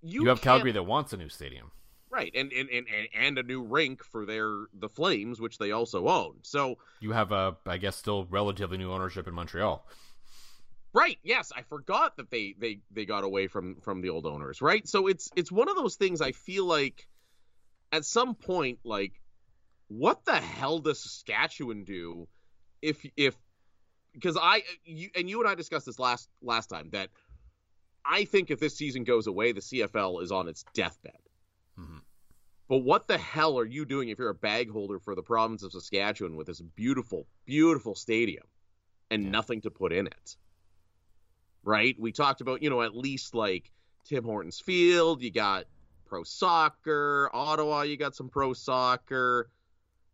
you, 0.00 0.22
You, 0.22 0.28
have 0.28 0.40
Calgary 0.40 0.70
that 0.72 0.84
wants 0.84 1.12
a 1.12 1.16
new 1.16 1.28
stadium. 1.28 1.72
Right, 2.18 2.32
and, 2.34 2.52
and 2.52 2.68
and 2.70 2.86
and 3.14 3.38
a 3.38 3.42
new 3.42 3.62
rink 3.62 4.02
for 4.04 4.26
their 4.26 4.66
the 4.74 4.88
Flames, 4.88 5.40
which 5.40 5.58
they 5.58 5.72
also 5.72 6.08
own. 6.08 6.36
So 6.42 6.78
You 7.00 7.12
have 7.12 7.32
a, 7.32 7.56
I 7.66 7.78
guess, 7.78 7.96
still 7.96 8.26
relatively 8.30 8.78
new 8.78 8.92
ownership 8.92 9.26
in 9.28 9.34
Montreal. 9.34 9.86
right, 10.92 11.18
yes, 11.22 11.52
I 11.54 11.62
forgot 11.62 12.16
that 12.16 12.30
they 12.30 12.54
they 12.58 12.80
they 12.90 13.04
got 13.04 13.24
away 13.24 13.46
from 13.46 13.76
from 13.80 14.00
the 14.00 14.10
old 14.10 14.26
owners. 14.26 14.60
Right. 14.60 14.86
So 14.86 15.06
it's 15.06 15.30
it's 15.36 15.52
one 15.52 15.68
of 15.68 15.76
those 15.76 15.96
things. 15.96 16.20
I 16.20 16.32
feel 16.32 16.64
like 16.64 17.06
at 17.92 18.04
some 18.04 18.34
point, 18.34 18.80
like, 18.84 19.20
what 19.88 20.24
the 20.24 20.36
hell 20.36 20.78
does 20.78 21.00
Saskatchewan 21.00 21.84
do 21.84 22.28
if 22.82 23.04
if 23.16 23.34
because 24.12 24.36
I 24.40 24.62
you 24.84 25.10
and 25.14 25.28
you 25.28 25.40
and 25.40 25.48
I 25.48 25.54
discussed 25.54 25.86
this 25.86 25.98
last 25.98 26.28
last 26.42 26.66
time 26.66 26.90
that 26.92 27.10
I 28.04 28.24
think 28.24 28.50
if 28.50 28.58
this 28.58 28.76
season 28.76 29.04
goes 29.04 29.26
away, 29.26 29.52
the 29.52 29.60
CFL 29.60 30.22
is 30.22 30.32
on 30.32 30.48
its 30.48 30.64
deathbed. 30.74 31.12
But 32.68 32.78
what 32.78 33.08
the 33.08 33.16
hell 33.16 33.58
are 33.58 33.64
you 33.64 33.86
doing 33.86 34.10
if 34.10 34.18
you're 34.18 34.28
a 34.28 34.34
bag 34.34 34.70
holder 34.70 34.98
for 34.98 35.14
the 35.14 35.22
province 35.22 35.62
of 35.62 35.72
Saskatchewan 35.72 36.36
with 36.36 36.46
this 36.46 36.60
beautiful, 36.60 37.26
beautiful 37.46 37.94
stadium 37.94 38.44
and 39.10 39.24
Yeah. 39.24 39.30
nothing 39.30 39.62
to 39.62 39.70
put 39.70 39.92
in 39.92 40.06
it? 40.06 40.36
Right? 41.62 41.98
We 41.98 42.12
talked 42.12 42.42
about, 42.42 42.62
you 42.62 42.68
know, 42.68 42.82
at 42.82 42.94
least 42.94 43.34
like 43.34 43.72
Tim 44.04 44.24
Hortons 44.24 44.60
Field, 44.60 45.22
you 45.22 45.30
got 45.30 45.66
pro 46.04 46.24
soccer, 46.24 47.30
Ottawa, 47.32 47.82
you 47.82 47.96
got 47.96 48.14
some 48.14 48.28
pro 48.28 48.52
soccer. 48.52 49.50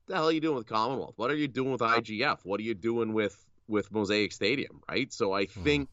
The 0.06 0.14
hell 0.14 0.28
are 0.28 0.32
you 0.32 0.40
doing 0.40 0.56
with 0.56 0.66
Commonwealth? 0.66 1.14
What 1.16 1.30
are 1.30 1.36
you 1.36 1.48
doing 1.48 1.72
with 1.72 1.80
IGF? 1.80 2.44
What 2.44 2.60
are 2.60 2.64
you 2.64 2.74
doing 2.74 3.12
with 3.12 3.36
with 3.66 3.90
Mosaic 3.90 4.32
Stadium? 4.32 4.80
Right? 4.88 5.12
So 5.12 5.32
I 5.32 5.46
hmm. 5.46 5.62
think 5.62 5.88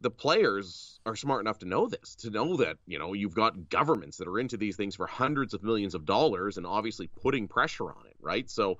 the 0.00 0.10
players 0.10 1.00
are 1.06 1.16
smart 1.16 1.40
enough 1.40 1.58
to 1.60 1.66
know 1.66 1.88
this, 1.88 2.16
to 2.16 2.30
know 2.30 2.56
that, 2.58 2.76
you 2.86 2.98
know, 2.98 3.12
you've 3.12 3.34
got 3.34 3.70
governments 3.70 4.18
that 4.18 4.28
are 4.28 4.38
into 4.38 4.56
these 4.56 4.76
things 4.76 4.94
for 4.94 5.06
hundreds 5.06 5.54
of 5.54 5.62
millions 5.62 5.94
of 5.94 6.04
dollars 6.04 6.58
and 6.58 6.66
obviously 6.66 7.08
putting 7.22 7.48
pressure 7.48 7.84
on 7.84 8.06
it, 8.06 8.16
right? 8.20 8.48
So 8.50 8.78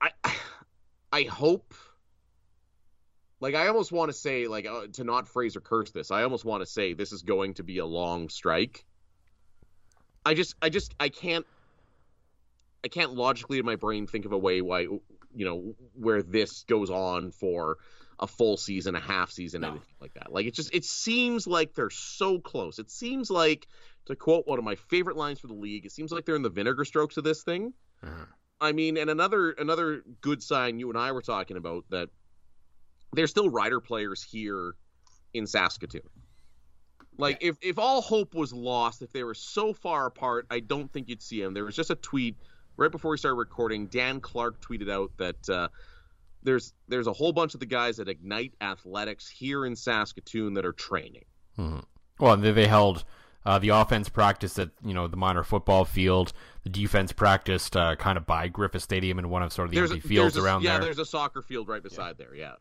I 0.00 0.10
I 1.12 1.22
hope 1.24 1.74
like 3.40 3.54
I 3.54 3.68
almost 3.68 3.90
want 3.90 4.10
to 4.10 4.16
say 4.16 4.46
like 4.46 4.66
uh, 4.66 4.86
to 4.94 5.04
not 5.04 5.28
phrase 5.28 5.56
or 5.56 5.60
curse 5.60 5.90
this. 5.90 6.10
I 6.10 6.22
almost 6.22 6.44
want 6.44 6.62
to 6.62 6.66
say 6.66 6.92
this 6.92 7.12
is 7.12 7.22
going 7.22 7.54
to 7.54 7.62
be 7.62 7.78
a 7.78 7.86
long 7.86 8.28
strike. 8.28 8.84
I 10.24 10.34
just 10.34 10.54
I 10.60 10.68
just 10.68 10.94
I 11.00 11.08
can't 11.08 11.46
I 12.84 12.88
can't 12.88 13.14
logically 13.14 13.58
in 13.58 13.66
my 13.66 13.76
brain 13.76 14.06
think 14.06 14.24
of 14.24 14.32
a 14.32 14.38
way 14.38 14.60
why 14.60 14.80
you 14.80 15.44
know 15.44 15.74
where 15.94 16.22
this 16.22 16.64
goes 16.64 16.90
on 16.90 17.30
for 17.30 17.78
a 18.20 18.26
full 18.26 18.56
season, 18.56 18.94
a 18.94 19.00
half 19.00 19.30
season, 19.30 19.62
No. 19.62 19.70
anything 19.70 19.94
like 20.00 20.14
that. 20.14 20.30
Like 20.32 20.46
it 20.46 20.54
just 20.54 20.74
it 20.74 20.84
seems 20.84 21.46
like 21.46 21.74
they're 21.74 21.90
so 21.90 22.38
close. 22.38 22.78
It 22.78 22.90
seems 22.90 23.30
like 23.30 23.66
to 24.06 24.14
quote 24.14 24.46
one 24.46 24.58
of 24.58 24.64
my 24.64 24.74
favorite 24.76 25.16
lines 25.16 25.40
for 25.40 25.46
the 25.46 25.54
league, 25.54 25.86
it 25.86 25.92
seems 25.92 26.12
like 26.12 26.24
they're 26.26 26.36
in 26.36 26.42
the 26.42 26.50
vinegar 26.50 26.84
strokes 26.84 27.16
of 27.16 27.24
this 27.24 27.42
thing. 27.42 27.72
Mhm. 28.04 28.26
I 28.60 28.72
mean, 28.72 28.98
and 28.98 29.08
another 29.10 29.52
another 29.52 30.02
good 30.20 30.42
sign 30.42 30.78
you 30.78 30.90
and 30.90 30.98
I 30.98 31.12
were 31.12 31.22
talking 31.22 31.56
about 31.56 31.84
that 31.90 32.10
there's 33.12 33.30
still 33.30 33.48
rider 33.48 33.80
players 33.80 34.22
here 34.22 34.74
in 35.32 35.46
Saskatoon. 35.46 36.02
Like 37.16 37.38
if 37.40 37.56
if 37.62 37.78
all 37.78 38.00
hope 38.02 38.34
was 38.34 38.52
lost, 38.52 39.02
if 39.02 39.12
they 39.12 39.24
were 39.24 39.34
so 39.34 39.72
far 39.72 40.06
apart, 40.06 40.46
I 40.50 40.60
don't 40.60 40.92
think 40.92 41.08
you'd 41.08 41.22
see 41.22 41.42
them. 41.42 41.54
There 41.54 41.64
was 41.64 41.76
just 41.76 41.90
a 41.90 41.94
tweet 41.96 42.36
right 42.76 42.90
before 42.90 43.10
we 43.10 43.16
started 43.18 43.36
recording. 43.36 43.86
Dan 43.88 44.20
Clark 44.20 44.60
tweeted 44.60 44.90
out 44.90 45.10
that 45.18 45.48
uh, 45.50 45.68
there's 46.42 46.72
there's 46.88 47.06
a 47.06 47.12
whole 47.12 47.32
bunch 47.32 47.54
of 47.54 47.60
the 47.60 47.66
guys 47.66 47.98
at 48.00 48.08
Ignite 48.08 48.54
Athletics 48.60 49.28
here 49.28 49.66
in 49.66 49.76
Saskatoon 49.76 50.54
that 50.54 50.64
are 50.64 50.72
training. 50.72 51.24
Mhm. 51.58 51.84
Well, 52.18 52.36
they, 52.36 52.52
they 52.52 52.66
held 52.66 53.04
Uh, 53.46 53.58
the 53.58 53.70
offense 53.70 54.10
practice 54.10 54.58
at 54.58 54.68
you 54.84 54.92
know 54.92 55.08
the 55.08 55.16
minor 55.16 55.42
football 55.42 55.86
field. 55.86 56.32
The 56.64 56.68
defense 56.68 57.10
practiced 57.12 57.74
uh, 57.74 57.96
kind 57.96 58.18
of 58.18 58.26
by 58.26 58.48
Griffith 58.48 58.82
Stadium 58.82 59.18
in 59.18 59.30
one 59.30 59.42
of 59.42 59.50
sort 59.50 59.64
of 59.66 59.70
the 59.72 59.76
There's 59.78 59.92
empty 59.92 60.06
a, 60.06 60.08
fields 60.08 60.36
a- 60.36 60.42
around 60.42 60.62
yeah, 60.62 60.72
there. 60.72 60.80
Yeah, 60.80 60.84
there's 60.84 60.98
a 60.98 61.06
soccer 61.06 61.40
field 61.40 61.66
right 61.66 61.82
beside 61.82 62.18
there. 62.18 62.34
Yeah. 62.34 62.56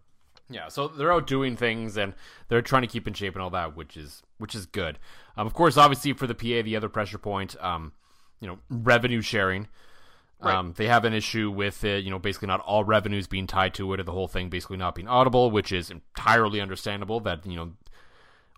Yeah, 0.52 0.70
so 0.70 0.88
they're 0.88 1.12
out 1.13 1.28
doing 1.28 1.56
things 1.58 1.96
and 1.98 2.15
they're 2.48 2.62
trying 2.63 2.82
to 2.82 2.88
keep 2.88 3.08
in 3.08 3.13
shape 3.13 3.36
and 3.36 3.42
all 3.44 3.50
that, 3.52 3.76
which 3.76 3.98
is 3.98 4.24
which 4.38 4.56
is 4.56 4.65
good. 4.65 4.98
Um, 5.38 5.46
of 5.46 5.54
course, 5.54 5.76
obviously 5.78 6.13
for 6.13 6.28
the 6.28 6.34
PA, 6.34 6.63
the 6.63 6.76
other 6.78 6.89
pressure 6.89 7.18
point, 7.20 7.56
um, 7.62 7.92
you 8.39 8.48
know, 8.48 8.58
revenue 8.70 9.22
sharing. 9.22 9.68
Um, 10.41 10.73
They 10.78 10.88
have 10.88 11.04
an 11.06 11.13
issue 11.13 11.52
with 11.52 11.84
it, 11.84 12.04
you 12.04 12.12
know, 12.12 12.19
basically 12.19 12.47
not 12.47 12.62
all 12.62 12.84
revenues 12.84 13.28
being 13.28 13.45
tied 13.47 13.73
to 13.75 13.93
it, 13.93 13.99
or 13.99 14.04
the 14.04 14.12
whole 14.13 14.28
thing 14.28 14.49
basically 14.49 14.78
not 14.78 14.95
being 14.95 15.08
audible, 15.08 15.52
which 15.52 15.71
is 15.71 15.89
entirely 15.91 16.62
understandable. 16.62 17.19
That 17.19 17.45
you 17.45 17.56
know, 17.58 17.71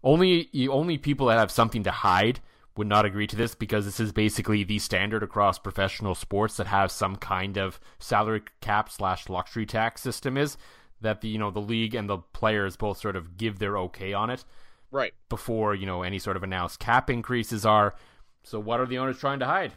only 0.04 0.50
only 0.70 0.98
people 0.98 1.28
that 1.28 1.38
have 1.40 1.52
something 1.52 1.84
to 1.84 1.92
hide 1.92 2.40
would 2.78 2.88
not 2.88 3.06
agree 3.06 3.28
to 3.28 3.36
this 3.36 3.54
because 3.54 3.86
this 3.86 4.00
is 4.00 4.12
basically 4.12 4.64
the 4.64 4.80
standard 4.80 5.24
across 5.24 5.60
professional 5.60 6.16
sports 6.16 6.56
that 6.58 6.68
have 6.68 6.90
some 6.92 7.16
kind 7.18 7.58
of 7.58 7.80
salary 8.00 8.42
cap 8.62 8.90
slash 8.90 9.28
luxury 9.28 9.66
tax 9.66 10.02
system 10.02 10.38
is 10.38 10.58
that 11.02 11.22
the 11.22 11.28
you 11.28 11.38
know 11.38 11.52
the 11.52 11.60
league 11.60 11.94
and 11.96 12.08
the 12.10 12.18
players 12.18 12.78
both 12.78 12.98
sort 12.98 13.16
of 13.16 13.38
give 13.38 13.60
their 13.60 13.78
okay 13.78 14.14
on 14.14 14.30
it 14.30 14.46
Right. 14.90 15.14
before 15.30 15.74
you 15.76 15.86
know 15.86 16.04
any 16.04 16.20
sort 16.20 16.38
of 16.38 16.44
announced 16.44 16.80
cap 16.80 17.10
increases 17.10 17.66
are. 17.66 17.96
So 18.44 18.60
what 18.60 18.80
are 18.80 18.86
the 18.86 18.98
owners 18.98 19.20
trying 19.20 19.40
to 19.40 19.46
hide? 19.46 19.74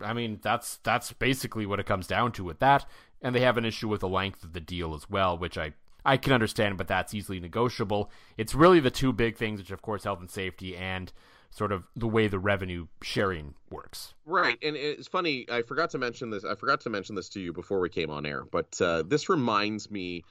I 0.00 0.12
mean, 0.12 0.38
that's 0.42 0.76
that's 0.78 1.12
basically 1.12 1.66
what 1.66 1.80
it 1.80 1.86
comes 1.86 2.06
down 2.06 2.32
to 2.32 2.44
with 2.44 2.58
that. 2.60 2.86
And 3.22 3.34
they 3.34 3.40
have 3.40 3.56
an 3.56 3.64
issue 3.64 3.88
with 3.88 4.00
the 4.00 4.08
length 4.08 4.44
of 4.44 4.52
the 4.52 4.60
deal 4.60 4.94
as 4.94 5.08
well, 5.08 5.36
which 5.36 5.56
I 5.56 5.74
I 6.04 6.16
can 6.16 6.32
understand, 6.32 6.78
but 6.78 6.86
that's 6.86 7.14
easily 7.14 7.40
negotiable. 7.40 8.10
It's 8.36 8.54
really 8.54 8.80
the 8.80 8.90
two 8.90 9.12
big 9.12 9.36
things, 9.36 9.60
which 9.60 9.70
of 9.70 9.82
course 9.82 10.04
health 10.04 10.20
and 10.20 10.30
safety 10.30 10.76
and 10.76 11.12
sort 11.50 11.72
of 11.72 11.84
the 11.96 12.06
way 12.06 12.28
the 12.28 12.38
revenue 12.38 12.86
sharing 13.02 13.54
works. 13.70 14.14
Right, 14.24 14.58
and 14.62 14.76
it's 14.76 15.08
funny. 15.08 15.46
I 15.50 15.62
forgot 15.62 15.90
to 15.90 15.98
mention 15.98 16.30
this. 16.30 16.44
I 16.44 16.54
forgot 16.54 16.80
to 16.82 16.90
mention 16.90 17.14
this 17.14 17.28
to 17.30 17.40
you 17.40 17.52
before 17.52 17.80
we 17.80 17.88
came 17.88 18.10
on 18.10 18.26
air, 18.26 18.44
but 18.44 18.80
uh, 18.80 19.02
this 19.02 19.28
reminds 19.28 19.90
me 19.90 20.24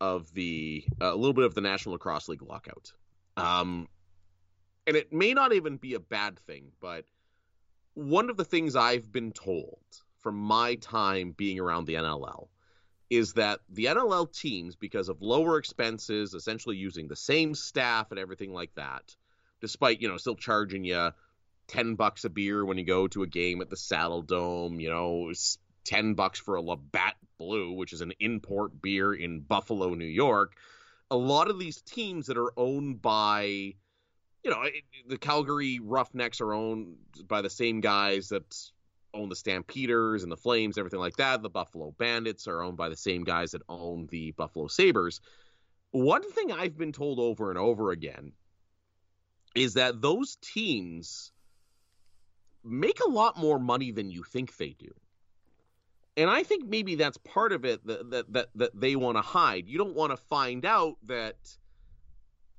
of 0.00 0.32
the 0.34 0.84
uh, 1.00 1.14
a 1.14 1.16
little 1.16 1.32
bit 1.32 1.44
of 1.44 1.54
the 1.54 1.60
National 1.60 1.94
Lacrosse 1.94 2.28
League 2.28 2.42
lockout. 2.42 2.92
Um, 3.36 3.88
and 4.86 4.96
it 4.96 5.12
may 5.12 5.32
not 5.32 5.52
even 5.52 5.76
be 5.76 5.94
a 5.94 6.00
bad 6.00 6.38
thing, 6.40 6.72
but 6.80 7.04
one 7.94 8.30
of 8.30 8.36
the 8.36 8.44
things 8.44 8.76
I've 8.76 9.10
been 9.10 9.32
told 9.32 9.80
from 10.18 10.36
my 10.36 10.76
time 10.76 11.32
being 11.32 11.60
around 11.60 11.86
the 11.86 11.94
NLL 11.94 12.48
is 13.10 13.34
that 13.34 13.60
the 13.68 13.86
NLL 13.86 14.32
teams, 14.32 14.76
because 14.76 15.08
of 15.08 15.22
lower 15.22 15.58
expenses, 15.58 16.34
essentially 16.34 16.76
using 16.76 17.06
the 17.06 17.16
same 17.16 17.54
staff 17.54 18.10
and 18.10 18.18
everything 18.18 18.52
like 18.52 18.74
that, 18.74 19.14
despite 19.60 20.00
you 20.00 20.08
know 20.08 20.16
still 20.16 20.34
charging 20.34 20.84
you 20.84 21.10
10 21.68 21.94
bucks 21.94 22.24
a 22.24 22.30
beer 22.30 22.64
when 22.64 22.78
you 22.78 22.84
go 22.84 23.06
to 23.08 23.22
a 23.22 23.26
game 23.26 23.60
at 23.60 23.70
the 23.70 23.76
Saddledome, 23.76 24.80
you 24.80 24.90
know, 24.90 25.32
10 25.84 26.14
bucks 26.14 26.38
for 26.38 26.56
a 26.56 26.62
Labatt 26.62 27.16
Blue, 27.38 27.72
which 27.72 27.92
is 27.92 28.00
an 28.00 28.12
import 28.20 28.80
beer 28.80 29.12
in 29.12 29.40
Buffalo, 29.40 29.94
New 29.94 30.04
York. 30.04 30.54
A 31.10 31.16
lot 31.16 31.48
of 31.48 31.58
these 31.58 31.80
teams 31.82 32.26
that 32.26 32.38
are 32.38 32.52
owned 32.56 33.00
by, 33.00 33.74
you 34.44 34.50
know, 34.50 34.62
it- 34.62 34.84
the 35.08 35.18
Calgary 35.18 35.80
Roughnecks 35.80 36.40
are 36.40 36.52
owned 36.52 36.96
by 37.26 37.42
the 37.42 37.50
same 37.50 37.80
guys 37.80 38.28
that 38.28 38.70
own 39.14 39.28
the 39.28 39.36
Stampeders 39.36 40.22
and 40.22 40.30
the 40.30 40.36
Flames, 40.36 40.76
everything 40.76 41.00
like 41.00 41.16
that. 41.16 41.42
The 41.42 41.50
Buffalo 41.50 41.92
Bandits 41.92 42.46
are 42.46 42.62
owned 42.62 42.76
by 42.76 42.88
the 42.88 42.96
same 42.96 43.24
guys 43.24 43.52
that 43.52 43.62
own 43.68 44.06
the 44.06 44.32
Buffalo 44.32 44.66
Sabres. 44.66 45.20
One 45.92 46.28
thing 46.32 46.52
I've 46.52 46.76
been 46.76 46.92
told 46.92 47.20
over 47.20 47.50
and 47.50 47.58
over 47.58 47.90
again 47.90 48.32
is 49.54 49.74
that 49.74 50.02
those 50.02 50.36
teams 50.36 51.32
make 52.64 52.98
a 53.00 53.08
lot 53.08 53.36
more 53.36 53.58
money 53.58 53.92
than 53.92 54.10
you 54.10 54.24
think 54.24 54.56
they 54.56 54.70
do. 54.70 54.92
And 56.16 56.30
I 56.30 56.42
think 56.42 56.64
maybe 56.66 56.94
that's 56.96 57.18
part 57.18 57.52
of 57.52 57.64
it 57.64 57.86
that 57.86 58.10
that 58.10 58.32
that, 58.32 58.48
that 58.54 58.80
they 58.80 58.96
want 58.96 59.16
to 59.16 59.22
hide. 59.22 59.68
You 59.68 59.78
don't 59.78 59.94
want 59.94 60.10
to 60.10 60.16
find 60.16 60.64
out 60.64 60.96
that 61.04 61.36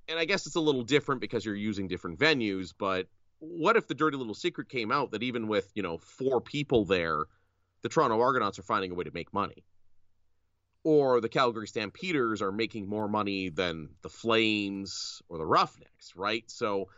and 0.08 0.20
I 0.20 0.26
guess 0.26 0.46
it's 0.46 0.56
a 0.56 0.60
little 0.62 0.84
different 0.84 1.22
because 1.22 1.46
you're 1.46 1.56
using 1.56 1.88
different 1.88 2.20
venues, 2.20 2.74
but 2.78 3.08
what 3.39 3.76
if 3.76 3.88
the 3.88 3.94
dirty 3.96 4.18
little 4.18 4.34
secret 4.34 4.70
came 4.70 4.91
out 4.91 5.12
that 5.12 5.24
even 5.24 5.48
with, 5.48 5.72
you 5.76 5.84
know, 5.84 5.98
four 5.98 6.41
people 6.41 6.86
there, 6.86 7.26
the 7.82 7.89
Toronto 7.89 8.20
Argonauts 8.20 8.58
are 8.60 8.63
finding 8.63 8.91
a 8.91 8.96
way 8.96 9.04
to 9.04 9.12
make 9.13 9.34
money? 9.34 9.63
Or 10.84 11.20
the 11.20 11.30
Calgary 11.30 11.68
Stampeders 11.68 12.41
are 12.41 12.52
making 12.52 12.88
more 12.88 13.08
money 13.08 13.50
than 13.50 13.89
the 14.04 14.10
Flames 14.10 15.22
or 15.30 15.38
the 15.39 15.46
Roughnecks, 15.46 16.13
right? 16.15 16.44
So 16.48 16.89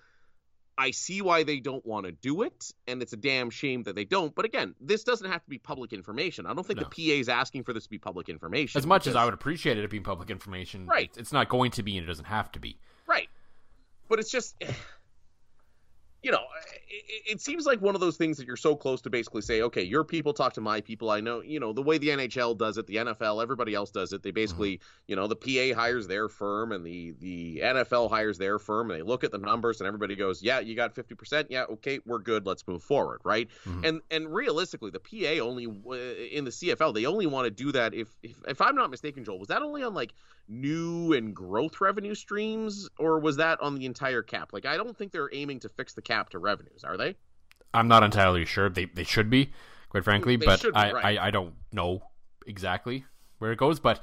I 0.78 0.92
see 0.92 1.22
why 1.22 1.44
they 1.44 1.60
don't 1.62 1.86
want 1.86 2.06
to 2.06 2.12
do 2.12 2.42
it, 2.44 2.72
and 2.86 3.02
it's 3.02 3.14
a 3.14 3.18
damn 3.18 3.50
shame 3.50 3.84
that 3.84 3.96
they 3.96 4.04
don't. 4.04 4.36
But 4.36 4.44
again, 4.46 4.76
this 4.82 5.04
doesn't 5.04 5.32
have 5.32 5.42
to 5.44 5.50
be 5.50 5.58
public 5.58 5.94
information. 5.94 6.46
I 6.46 6.54
don't 6.54 6.68
think 6.68 6.80
No. 6.80 6.84
the 6.84 6.90
PA 6.90 7.20
is 7.20 7.30
asking 7.30 7.64
for 7.64 7.72
this 7.74 7.84
to 7.86 7.90
be 7.90 7.98
public 7.98 8.28
information. 8.30 8.78
As 8.78 8.86
much 8.86 9.08
as 9.08 9.16
I 9.16 9.24
would 9.26 9.34
appreciate 9.34 9.78
it 9.78 9.90
being 9.90 10.04
public 10.04 10.30
information, 10.30 10.86
Right. 10.86 11.10
it's 11.18 11.32
not 11.32 11.48
going 11.48 11.72
to 11.72 11.82
be 11.84 11.98
and 11.98 12.04
it 12.04 12.08
doesn't 12.08 12.26
have 12.26 12.52
to 12.52 12.60
be. 12.60 12.78
But 14.10 14.20
it's 14.20 14.32
just, 14.32 14.56
you 16.24 16.32
know, 16.32 16.42
it, 16.90 17.34
it 17.34 17.42
seems 17.42 17.66
like 17.66 17.82
one 17.82 17.94
of 17.94 18.02
those 18.02 18.18
things 18.18 18.38
that 18.38 18.48
you're 18.48 18.56
so 18.56 18.76
close 18.76 19.02
to 19.02 19.10
basically 19.10 19.42
say, 19.42 19.62
okay, 19.62 19.84
your 19.84 20.04
people 20.04 20.34
talk 20.34 20.54
to 20.54 20.62
my 20.62 20.82
people. 20.82 21.10
I 21.12 21.22
know, 21.22 21.42
you 21.42 21.60
know, 21.60 21.74
the 21.74 21.82
way 21.82 21.98
the 21.98 22.10
NHL 22.10 22.58
does 22.58 22.78
it, 22.78 22.88
the 22.88 22.96
NFL, 22.96 23.42
everybody 23.42 23.76
else 23.76 23.92
does 23.92 24.14
it. 24.14 24.24
They 24.24 24.30
mm-hmm. 24.30 24.36
basically, 24.36 24.80
you 25.08 25.16
know, 25.16 25.28
the 25.28 25.36
PA 25.36 25.80
hires 25.80 26.08
their 26.08 26.28
firm 26.28 26.72
and 26.72 26.86
the 26.86 27.14
the 27.20 27.62
NFL 27.64 28.10
hires 28.10 28.38
their 28.38 28.58
firm, 28.58 28.90
and 28.90 29.00
they 29.00 29.04
look 29.04 29.24
at 29.24 29.32
the 29.32 29.38
numbers, 29.38 29.80
and 29.80 29.88
everybody 29.88 30.16
goes, 30.16 30.42
yeah, 30.42 30.60
you 30.60 30.76
got 30.76 30.96
50%. 30.96 31.48
Yeah, 31.50 31.64
okay, 31.64 32.00
we're 32.06 32.20
good. 32.20 32.46
Let's 32.46 32.68
move 32.68 32.84
forward, 32.84 33.22
right? 33.24 33.48
Mm-hmm. 33.66 33.86
And 33.86 34.02
and 34.10 34.34
realistically, 34.34 34.92
the 34.92 35.00
PA 35.00 35.44
only 35.44 35.66
in 35.66 36.46
the 36.46 36.52
CFL, 36.52 36.94
they 36.94 37.06
only 37.06 37.28
want 37.28 37.46
to 37.46 37.52
do 37.52 37.72
that 37.74 37.94
if, 37.94 38.10
if 38.24 38.36
if 38.48 38.62
I'm 38.62 38.76
not 38.76 38.90
mistaken, 38.90 39.24
Joel, 39.24 39.40
was 39.40 39.50
that 39.50 39.62
only 39.62 39.84
on 39.84 39.94
like 39.94 40.14
new 40.48 41.14
and 41.14 41.36
growth 41.36 41.82
revenue 41.82 42.16
streams, 42.16 42.90
or 42.98 43.20
was 43.20 43.38
that 43.38 43.62
on 43.62 43.76
the 43.76 43.86
entire 43.86 44.22
cap? 44.22 44.54
Like, 44.54 44.66
I 44.66 44.78
don't 44.78 44.98
think 44.98 45.12
they're 45.12 45.30
aiming 45.34 45.60
to 45.62 45.70
fix 45.70 45.94
the 45.94 46.02
cap 46.08 46.30
to 46.32 46.40
revenues, 46.40 46.84
are 46.84 46.98
they? 46.98 47.16
I'm 47.74 47.88
not 47.88 48.04
entirely 48.04 48.46
sure. 48.46 48.70
They 48.70 48.86
they 48.86 49.04
should 49.04 49.30
be, 49.30 49.52
quite 49.90 50.04
frankly, 50.04 50.36
They 50.36 50.46
but 50.46 50.66
I, 50.76 50.92
right. 50.92 51.20
I 51.20 51.28
I 51.28 51.32
don't 51.32 51.54
know 51.72 52.02
exactly 52.46 53.06
where 53.40 53.52
it 53.52 53.58
goes. 53.58 53.80
But 53.80 54.02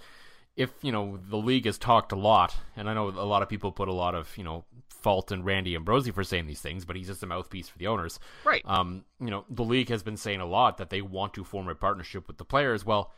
if 0.57 0.71
you 0.83 0.93
know 0.93 1.19
the 1.29 1.37
league 1.37 1.67
has 1.67 1.79
talked 1.79 2.13
a 2.13 2.17
lot, 2.17 2.57
and 2.77 2.89
I 2.89 2.95
know 2.95 3.09
a 3.09 3.27
lot 3.27 3.43
of 3.43 3.49
people 3.49 3.73
put 3.73 3.89
a 3.89 3.93
lot 3.93 4.15
of 4.15 4.37
you 4.37 4.45
know 4.45 4.65
fault 4.89 5.33
in 5.33 5.45
Randy 5.45 5.75
Ambrosie 5.75 6.13
for 6.13 6.25
saying 6.25 6.47
these 6.47 6.61
things, 6.61 6.85
but 6.85 6.97
he's 6.97 7.09
just 7.09 7.23
a 7.23 7.27
mouthpiece 7.27 7.69
for 7.69 7.79
the 7.79 7.87
owners. 7.87 8.19
Right. 8.45 8.63
Um, 8.65 9.05
you 9.21 9.31
know 9.31 9.45
the 9.49 9.65
league 9.65 9.89
has 9.89 10.03
been 10.03 10.17
saying 10.17 10.41
a 10.41 10.47
lot 10.47 10.79
that 10.79 10.91
they 10.91 11.03
want 11.03 11.35
to 11.35 11.45
form 11.45 11.69
a 11.69 11.75
partnership 11.75 12.29
with 12.29 12.39
the 12.39 12.45
players. 12.45 12.85
Well, 12.85 13.13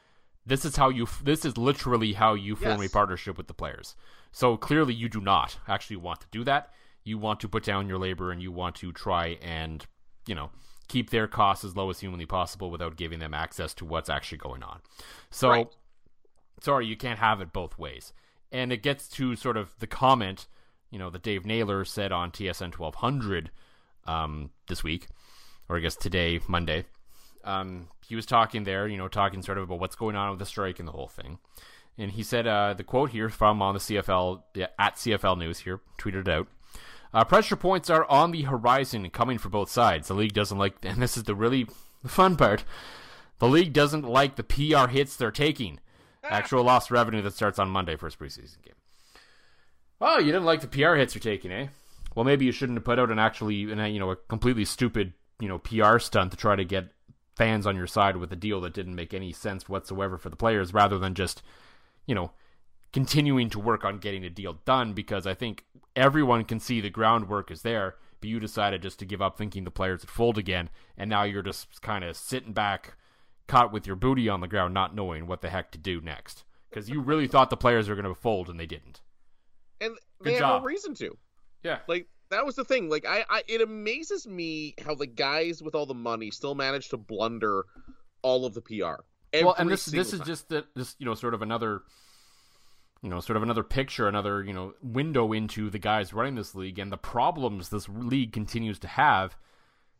this 0.46 0.64
is 0.64 0.76
how 0.76 0.88
you. 0.88 1.08
This 1.22 1.44
is 1.44 1.58
literally 1.58 2.12
how 2.14 2.34
you 2.34 2.56
form 2.56 2.80
a 2.82 2.88
partnership 2.88 3.36
with 3.36 3.48
the 3.48 3.54
players. 3.54 3.96
So 4.32 4.56
clearly, 4.56 4.94
you 4.94 5.08
do 5.08 5.20
not 5.20 5.58
actually 5.68 5.96
want 5.96 6.20
to 6.20 6.26
do 6.30 6.44
that. 6.44 6.72
You 7.06 7.16
want 7.18 7.40
to 7.40 7.48
put 7.48 7.64
down 7.64 7.88
your 7.88 7.98
labor, 7.98 8.30
and 8.30 8.42
you 8.42 8.52
want 8.52 8.74
to 8.76 8.92
try 8.92 9.38
and 9.40 9.86
you 10.26 10.34
know 10.34 10.50
keep 10.88 11.10
their 11.10 11.26
costs 11.26 11.64
as 11.64 11.76
low 11.76 11.88
as 11.90 12.00
humanly 12.00 12.26
possible 12.26 12.70
without 12.70 12.96
giving 12.96 13.18
them 13.18 13.34
access 13.34 13.74
to 13.74 13.84
what's 13.84 14.08
actually 14.08 14.38
going 14.38 14.62
on. 14.62 14.80
So 15.30 15.48
Right. 15.50 15.68
sorry, 16.60 16.86
you 16.86 16.96
can't 16.96 17.18
have 17.18 17.40
it 17.40 17.52
both 17.52 17.78
ways. 17.78 18.12
And 18.52 18.72
it 18.72 18.82
gets 18.82 19.08
to 19.08 19.34
sort 19.34 19.56
of 19.56 19.74
the 19.80 19.88
comment, 19.88 20.46
you 20.90 20.98
know, 20.98 21.10
that 21.10 21.22
Dave 21.22 21.44
Naylor 21.44 21.84
said 21.84 22.12
on 22.12 22.30
TSN 22.30 22.72
1200 22.78 23.50
um, 24.06 24.50
this 24.68 24.84
week, 24.84 25.08
or 25.68 25.76
I 25.76 25.80
guess 25.80 25.96
today, 25.96 26.38
Monday. 26.46 26.84
Um, 27.42 27.88
he 28.06 28.14
was 28.14 28.26
talking 28.26 28.62
there, 28.62 28.86
you 28.86 28.96
know, 28.96 29.08
talking 29.08 29.42
sort 29.42 29.58
of 29.58 29.64
about 29.64 29.80
what's 29.80 29.96
going 29.96 30.14
on 30.14 30.30
with 30.30 30.38
the 30.38 30.46
strike 30.46 30.78
and 30.78 30.86
the 30.86 30.92
whole 30.92 31.08
thing. 31.08 31.38
And 31.98 32.12
he 32.12 32.22
said, 32.22 32.46
uh, 32.46 32.74
the 32.74 32.84
quote 32.84 33.10
here 33.10 33.28
from 33.28 33.60
on 33.60 33.74
the 33.74 33.80
CFL, 33.80 34.42
yeah, 34.54 34.68
at 34.78 34.94
CFL 34.96 35.38
News 35.38 35.60
here, 35.60 35.80
tweeted 35.98 36.20
it 36.22 36.28
out. 36.28 36.46
Uh, 37.16 37.24
pressure 37.24 37.56
points 37.56 37.88
are 37.88 38.04
on 38.10 38.30
the 38.30 38.42
horizon 38.42 39.02
and 39.02 39.10
coming 39.10 39.38
for 39.38 39.48
both 39.48 39.70
sides. 39.70 40.08
The 40.08 40.12
league 40.12 40.34
doesn't 40.34 40.58
like, 40.58 40.76
and 40.82 41.00
this 41.00 41.16
is 41.16 41.22
the 41.22 41.34
really 41.34 41.66
fun 42.06 42.36
part. 42.36 42.62
The 43.38 43.48
league 43.48 43.72
doesn't 43.72 44.04
like 44.04 44.36
the 44.36 44.44
PR 44.44 44.88
hits 44.88 45.16
they're 45.16 45.30
taking. 45.30 45.80
Actual 46.22 46.62
lost 46.62 46.90
revenue 46.90 47.22
that 47.22 47.32
starts 47.32 47.58
on 47.58 47.70
Monday, 47.70 47.96
first 47.96 48.18
preseason 48.18 48.62
game. 48.62 48.74
Oh, 49.98 50.18
you 50.18 50.26
didn't 50.26 50.44
like 50.44 50.60
the 50.60 50.68
PR 50.68 50.96
hits 50.96 51.14
you're 51.14 51.22
taking, 51.22 51.50
eh? 51.50 51.68
Well, 52.14 52.26
maybe 52.26 52.44
you 52.44 52.52
shouldn't 52.52 52.76
have 52.76 52.84
put 52.84 52.98
out 52.98 53.10
an 53.10 53.18
actually, 53.18 53.54
you 53.54 53.98
know, 53.98 54.10
a 54.10 54.16
completely 54.16 54.66
stupid, 54.66 55.14
you 55.40 55.48
know, 55.48 55.58
PR 55.58 55.98
stunt 55.98 56.32
to 56.32 56.36
try 56.36 56.54
to 56.54 56.66
get 56.66 56.92
fans 57.34 57.66
on 57.66 57.76
your 57.76 57.86
side 57.86 58.18
with 58.18 58.30
a 58.30 58.36
deal 58.36 58.60
that 58.60 58.74
didn't 58.74 58.94
make 58.94 59.14
any 59.14 59.32
sense 59.32 59.70
whatsoever 59.70 60.18
for 60.18 60.28
the 60.28 60.36
players, 60.36 60.74
rather 60.74 60.98
than 60.98 61.14
just, 61.14 61.42
you 62.06 62.14
know, 62.14 62.32
continuing 62.96 63.50
to 63.50 63.60
work 63.60 63.84
on 63.84 63.98
getting 63.98 64.24
a 64.24 64.30
deal 64.30 64.54
done. 64.64 64.94
Because 64.94 65.26
I 65.26 65.34
think 65.34 65.66
everyone 65.94 66.44
can 66.44 66.58
see 66.58 66.80
the 66.80 66.88
groundwork 66.88 67.50
is 67.50 67.60
there, 67.60 67.96
but 68.22 68.30
you 68.30 68.40
decided 68.40 68.80
just 68.80 68.98
to 69.00 69.04
give 69.04 69.20
up, 69.20 69.36
thinking 69.36 69.64
the 69.64 69.70
players 69.70 70.00
would 70.00 70.08
fold 70.08 70.38
again, 70.38 70.70
and 70.96 71.10
now 71.10 71.22
you're 71.22 71.42
just 71.42 71.82
kind 71.82 72.04
of 72.04 72.16
sitting 72.16 72.54
back, 72.54 72.96
caught 73.48 73.70
with 73.70 73.86
your 73.86 73.96
booty 73.96 74.30
on 74.30 74.40
the 74.40 74.48
ground, 74.48 74.72
not 74.72 74.94
knowing 74.94 75.26
what 75.26 75.42
the 75.42 75.50
heck 75.50 75.70
to 75.72 75.78
do 75.78 76.00
next. 76.00 76.44
Because 76.70 76.88
you 76.88 77.02
really 77.02 77.28
thought 77.28 77.50
the 77.50 77.56
players 77.58 77.86
were 77.86 77.96
going 77.96 78.06
to 78.06 78.14
fold, 78.14 78.48
and 78.48 78.58
they 78.58 78.64
didn't. 78.64 79.02
And 79.78 79.94
Good 80.22 80.24
they 80.24 80.32
have 80.32 80.40
job. 80.40 80.62
no 80.62 80.66
reason 80.66 80.94
to. 80.94 81.18
Yeah. 81.62 81.80
Like 81.86 82.08
that 82.30 82.46
was 82.46 82.56
the 82.56 82.64
thing. 82.64 82.88
Like 82.88 83.04
I, 83.06 83.26
I, 83.28 83.42
it 83.46 83.60
amazes 83.60 84.26
me 84.26 84.74
how 84.82 84.94
the 84.94 85.06
guys 85.06 85.62
with 85.62 85.74
all 85.74 85.84
the 85.84 85.92
money 85.92 86.30
still 86.30 86.54
manage 86.54 86.88
to 86.88 86.96
blunder 86.96 87.66
all 88.22 88.46
of 88.46 88.54
the 88.54 88.62
PR. 88.62 89.02
Well, 89.34 89.54
and 89.58 89.68
this 89.68 89.84
this 89.84 90.12
time. 90.12 90.20
is 90.22 90.26
just 90.26 90.48
the, 90.48 90.64
this 90.74 90.96
you 90.98 91.04
know 91.04 91.12
sort 91.12 91.34
of 91.34 91.42
another 91.42 91.82
you 93.06 93.10
know 93.10 93.20
sort 93.20 93.36
of 93.36 93.44
another 93.44 93.62
picture, 93.62 94.08
another 94.08 94.42
you 94.42 94.52
know 94.52 94.74
window 94.82 95.32
into 95.32 95.70
the 95.70 95.78
guys 95.78 96.12
running 96.12 96.34
this 96.34 96.56
league 96.56 96.80
and 96.80 96.90
the 96.90 96.96
problems 96.96 97.68
this 97.68 97.88
league 97.88 98.32
continues 98.32 98.80
to 98.80 98.88
have 98.88 99.36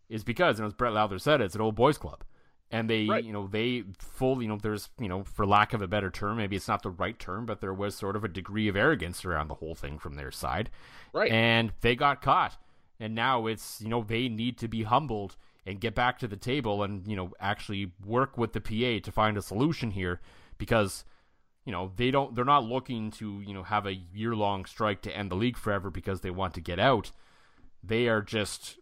is 0.09 0.25
because, 0.25 0.59
and 0.59 0.67
as 0.67 0.75
Brett 0.75 0.93
Lowther 0.93 1.21
said, 1.21 1.41
it's 1.41 1.55
an 1.55 1.61
old 1.61 1.77
boys 1.77 1.99
club. 1.99 2.25
And 2.69 2.91
they 2.91 3.07
right. 3.07 3.23
you 3.23 3.33
know 3.33 3.47
they 3.47 3.85
full 4.01 4.43
you 4.43 4.49
know 4.49 4.59
there's 4.61 4.91
you 4.99 5.07
know 5.07 5.23
for 5.23 5.47
lack 5.47 5.73
of 5.73 5.83
a 5.83 5.87
better 5.87 6.11
term 6.11 6.39
maybe 6.39 6.57
it's 6.57 6.67
not 6.67 6.83
the 6.83 6.91
right 6.91 7.17
term 7.17 7.47
but 7.47 7.61
there 7.61 7.73
was 7.73 7.95
sort 7.95 8.17
of 8.17 8.25
a 8.25 8.29
degree 8.29 8.67
of 8.67 8.75
arrogance 8.75 9.25
around 9.25 9.47
the 9.47 9.55
whole 9.55 9.77
thing 9.77 10.01
from 10.01 10.17
their 10.17 10.33
side. 10.33 10.69
Right. 11.13 11.31
And 11.31 11.73
they 11.83 11.95
got 11.95 12.21
caught. 12.21 12.57
And 12.99 13.15
now 13.15 13.47
it's 13.47 13.81
you 13.81 13.89
know 13.89 14.03
they 14.03 14.29
need 14.29 14.59
to 14.59 14.67
be 14.67 14.83
humbled 14.83 15.37
and 15.65 15.81
get 15.81 15.95
back 15.95 16.19
to 16.19 16.27
the 16.27 16.37
table 16.37 16.83
and 16.83 17.07
you 17.07 17.15
know 17.15 17.31
actually 17.39 17.93
work 18.05 18.37
with 18.37 18.53
the 18.53 18.61
PA 18.61 19.05
to 19.05 19.13
find 19.13 19.37
a 19.37 19.43
solution 19.43 19.93
here 19.93 20.21
because 20.59 21.05
you 21.67 21.73
know 21.73 21.93
they 21.97 22.11
don't 22.11 22.35
they're 22.35 22.45
not 22.45 22.65
looking 22.65 23.11
to 23.11 23.43
you 23.47 23.53
know 23.53 23.65
have 23.65 23.85
a 23.85 23.95
year 23.95 24.35
long 24.35 24.65
strike 24.65 25.03
to 25.03 25.15
end 25.15 25.31
the 25.31 25.37
league 25.37 25.59
forever 25.59 25.91
because 25.91 26.23
they 26.23 26.31
want 26.31 26.55
to 26.55 26.61
get 26.63 26.79
out 26.79 27.11
they 27.85 28.09
are 28.09 28.23
just 28.23 28.79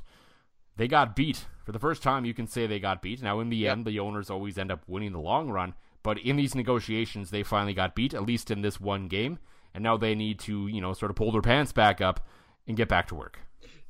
they 0.76 0.88
got 0.88 1.14
beat 1.14 1.44
for 1.64 1.72
the 1.72 1.78
first 1.78 2.02
time, 2.02 2.24
you 2.24 2.34
can 2.34 2.46
say 2.46 2.66
they 2.66 2.80
got 2.80 3.02
beat. 3.02 3.22
Now, 3.22 3.40
in 3.40 3.48
the 3.48 3.56
yep. 3.56 3.72
end, 3.72 3.84
the 3.84 4.00
owners 4.00 4.30
always 4.30 4.58
end 4.58 4.72
up 4.72 4.82
winning 4.86 5.12
the 5.12 5.20
long 5.20 5.50
run. 5.50 5.74
But 6.02 6.18
in 6.18 6.36
these 6.36 6.54
negotiations, 6.54 7.30
they 7.30 7.44
finally 7.44 7.74
got 7.74 7.94
beat, 7.94 8.14
at 8.14 8.26
least 8.26 8.50
in 8.50 8.62
this 8.62 8.80
one 8.80 9.06
game. 9.06 9.38
And 9.74 9.84
now 9.84 9.96
they 9.96 10.14
need 10.14 10.40
to, 10.40 10.66
you 10.66 10.80
know, 10.80 10.92
sort 10.92 11.10
of 11.10 11.16
pull 11.16 11.30
their 11.30 11.42
pants 11.42 11.72
back 11.72 12.00
up 12.00 12.26
and 12.66 12.76
get 12.76 12.88
back 12.88 13.06
to 13.08 13.14
work. 13.14 13.38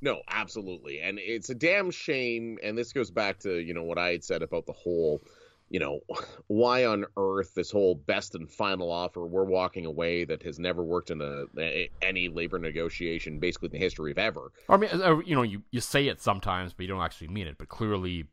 No, 0.03 0.21
absolutely. 0.29 1.01
And 1.01 1.19
it's 1.19 1.49
a 1.49 1.55
damn 1.55 1.91
shame. 1.91 2.59
And 2.63 2.77
this 2.77 2.93
goes 2.93 3.11
back 3.11 3.39
to, 3.41 3.59
you 3.59 3.73
know, 3.73 3.85
what 3.85 3.99
I 3.99 4.11
had 4.11 4.25
said 4.25 4.43
about 4.43 4.67
the 4.67 4.73
whole 4.73 5.23
you 5.73 5.81
know, 5.81 6.01
why 6.47 6.85
on 6.85 7.07
earth 7.17 7.55
this 7.55 7.71
whole 7.71 7.95
best 7.95 8.35
and 8.35 8.49
final 8.49 8.93
offer 8.93 9.27
we're 9.27 9.45
walking 9.45 9.87
away 9.87 10.25
that 10.25 10.43
has 10.43 10.59
never 10.59 10.85
worked 10.85 11.11
in 11.11 11.21
a, 11.21 11.45
a 11.59 11.91
any 12.03 12.29
labor 12.29 12.59
negotiation 12.59 13.41
basically 13.41 13.67
in 13.67 13.73
the 13.73 13.79
history 13.79 14.13
of 14.13 14.19
ever. 14.19 14.53
I 14.69 14.77
mean, 14.77 14.91
uh, 14.93 15.19
you 15.21 15.35
know, 15.35 15.43
you, 15.43 15.63
you 15.71 15.81
say 15.81 16.07
it 16.07 16.21
sometimes, 16.21 16.75
but 16.75 16.83
you 16.83 16.89
don't 16.89 17.03
actually 17.03 17.29
mean 17.29 17.49
it. 17.49 17.57
But 17.59 17.69
clearly, 17.69 18.27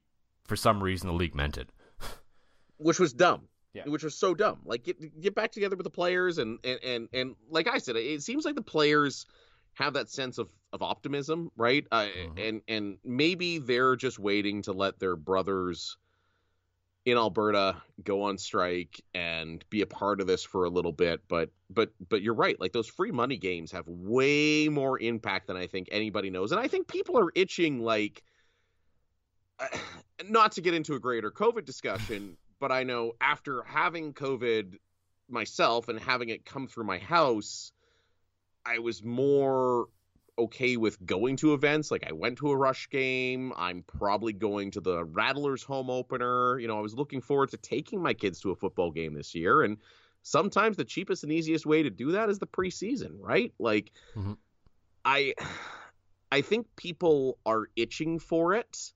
for 0.44 0.58
some 0.58 0.84
reason, 0.84 1.08
the 1.08 1.14
league 1.14 1.34
meant 1.34 1.58
it, 1.58 1.70
which 2.78 3.00
was 3.00 3.14
dumb. 3.14 3.48
Yeah. 3.74 3.84
Which 3.86 4.04
was 4.04 4.16
so 4.16 4.34
dumb. 4.34 4.60
Like 4.66 4.84
get 4.84 5.22
get 5.22 5.34
back 5.34 5.52
together 5.52 5.78
with 5.78 5.86
the 5.86 5.92
players 5.92 6.40
and 6.40 6.60
and 6.66 6.80
and, 6.84 7.10
and 7.14 7.36
like 7.50 7.68
I 7.68 7.78
said, 7.78 7.96
it 7.96 8.22
seems 8.22 8.44
like 8.44 8.56
the 8.56 8.62
players 8.62 9.26
have 9.76 9.94
that 9.94 10.10
sense 10.10 10.40
of, 10.40 10.52
of 10.74 10.82
optimism, 10.82 11.52
right? 11.56 11.86
Uh, 11.92 12.08
mm-hmm. 12.08 12.38
And 12.38 12.62
and 12.68 12.98
maybe 13.06 13.60
they're 13.60 13.96
just 13.96 14.20
waiting 14.20 14.64
to 14.64 14.74
let 14.74 15.00
their 15.00 15.16
brothers 15.16 15.98
in 17.12 17.18
Alberta 17.18 17.76
go 18.04 18.24
on 18.24 18.38
strike 18.38 19.02
and 19.14 19.64
be 19.70 19.82
a 19.82 19.86
part 19.86 20.22
of 20.22 20.28
this 20.28 20.44
for 20.44 20.66
a 20.66 20.70
little 20.70 20.92
bit 20.92 21.22
but 21.28 21.50
but 21.70 21.92
but 22.10 22.22
you're 22.22 22.34
right 22.34 22.60
like 22.60 22.72
those 22.72 22.88
free 22.88 23.12
money 23.12 23.38
games 23.38 23.72
have 23.72 23.88
way 23.88 24.70
more 24.70 25.00
impact 25.00 25.48
than 25.48 25.58
I 25.58 25.68
think 25.68 25.90
anybody 25.92 26.30
knows 26.30 26.52
and 26.52 26.60
I 26.60 26.68
think 26.68 26.88
people 26.88 27.18
are 27.18 27.32
itching 27.36 27.84
like 27.84 28.24
not 30.28 30.54
to 30.54 30.62
get 30.62 30.74
into 30.74 30.94
a 30.96 31.00
greater 31.00 31.32
covid 31.32 31.66
discussion 31.66 32.38
but 32.60 32.72
I 32.72 32.84
know 32.84 33.14
after 33.22 33.64
having 33.64 34.14
covid 34.14 34.76
myself 35.30 35.90
and 35.90 36.00
having 36.00 36.30
it 36.30 36.46
come 36.46 36.68
through 36.68 36.86
my 36.86 36.98
house 36.98 37.72
I 38.66 38.80
was 38.80 39.04
more 39.04 39.88
okay 40.40 40.78
with 40.78 41.04
going 41.06 41.38
to 41.38 41.54
events. 41.54 41.92
Like 41.92 42.06
I 42.08 42.14
went 42.14 42.40
to 42.40 42.52
a 42.52 42.58
Rush 42.58 42.90
game. 42.90 43.54
I'm 43.56 43.84
probably 43.84 44.34
going 44.34 44.72
to 44.72 44.82
the 44.82 45.04
Rattlers 45.04 45.64
home 45.64 45.90
opener. 45.90 46.60
You 46.60 46.68
know, 46.68 46.78
I 46.78 46.82
was 46.82 46.96
looking 46.96 47.22
forward 47.22 47.52
to 47.52 47.58
taking 47.58 48.02
my 48.02 48.14
kids 48.14 48.42
to 48.42 48.52
a 48.52 48.56
football 48.56 48.92
game 48.92 49.14
this 49.14 49.36
year. 49.36 49.62
And 49.62 49.78
sometimes 50.24 50.78
the 50.78 50.86
cheapest 50.86 51.24
and 51.24 51.32
easiest 51.32 51.66
way 51.66 51.84
to 51.84 51.90
do 51.90 52.14
that 52.14 52.30
is 52.30 52.40
the 52.40 52.48
preseason, 52.48 53.18
right? 53.20 53.54
Like 53.60 53.92
mm-hmm. 54.16 54.34
I 55.06 55.34
I 56.32 56.42
think 56.42 56.68
people 56.76 57.40
are 57.46 57.66
itching 57.76 58.20
for 58.20 58.54
it. 58.54 58.94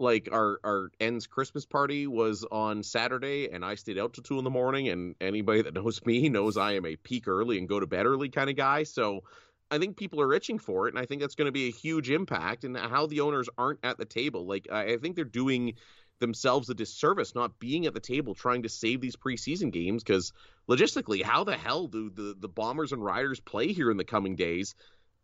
Like 0.00 0.28
our 0.32 0.60
our 0.64 0.90
ends 1.00 1.26
Christmas 1.26 1.66
party 1.66 2.06
was 2.06 2.46
on 2.50 2.82
Saturday, 2.84 3.50
and 3.50 3.64
I 3.64 3.74
stayed 3.74 3.98
out 3.98 4.14
till 4.14 4.22
two 4.22 4.38
in 4.38 4.44
the 4.44 4.50
morning. 4.50 4.88
And 4.88 5.16
anybody 5.20 5.62
that 5.62 5.74
knows 5.74 6.04
me 6.06 6.28
knows 6.30 6.56
I 6.56 6.74
am 6.74 6.86
a 6.86 6.96
peak 6.96 7.26
early 7.28 7.58
and 7.58 7.68
go 7.68 7.80
to 7.80 7.86
bed 7.86 8.06
early 8.06 8.28
kind 8.28 8.48
of 8.48 8.56
guy. 8.56 8.84
So 8.84 9.24
I 9.70 9.78
think 9.78 9.96
people 9.96 10.20
are 10.20 10.32
itching 10.32 10.58
for 10.58 10.86
it, 10.86 10.94
and 10.94 10.98
I 10.98 11.06
think 11.06 11.20
that's 11.20 11.34
going 11.34 11.46
to 11.46 11.52
be 11.52 11.68
a 11.68 11.72
huge 11.72 12.10
impact. 12.10 12.64
And 12.64 12.76
how 12.76 13.06
the 13.06 13.20
owners 13.20 13.48
aren't 13.58 13.80
at 13.82 13.98
the 13.98 14.04
table, 14.04 14.46
like 14.46 14.70
I 14.70 14.96
think 14.96 15.16
they're 15.16 15.24
doing 15.24 15.74
themselves 16.20 16.68
a 16.68 16.74
disservice 16.74 17.34
not 17.34 17.58
being 17.58 17.86
at 17.86 17.94
the 17.94 18.00
table 18.00 18.34
trying 18.34 18.62
to 18.62 18.68
save 18.68 19.00
these 19.00 19.16
preseason 19.16 19.70
games 19.70 20.02
because 20.02 20.32
logistically, 20.68 21.22
how 21.22 21.44
the 21.44 21.56
hell 21.56 21.86
do 21.86 22.10
the 22.10 22.34
the 22.38 22.48
Bombers 22.48 22.92
and 22.92 23.04
Riders 23.04 23.40
play 23.40 23.72
here 23.72 23.90
in 23.90 23.96
the 23.96 24.04
coming 24.04 24.36
days 24.36 24.74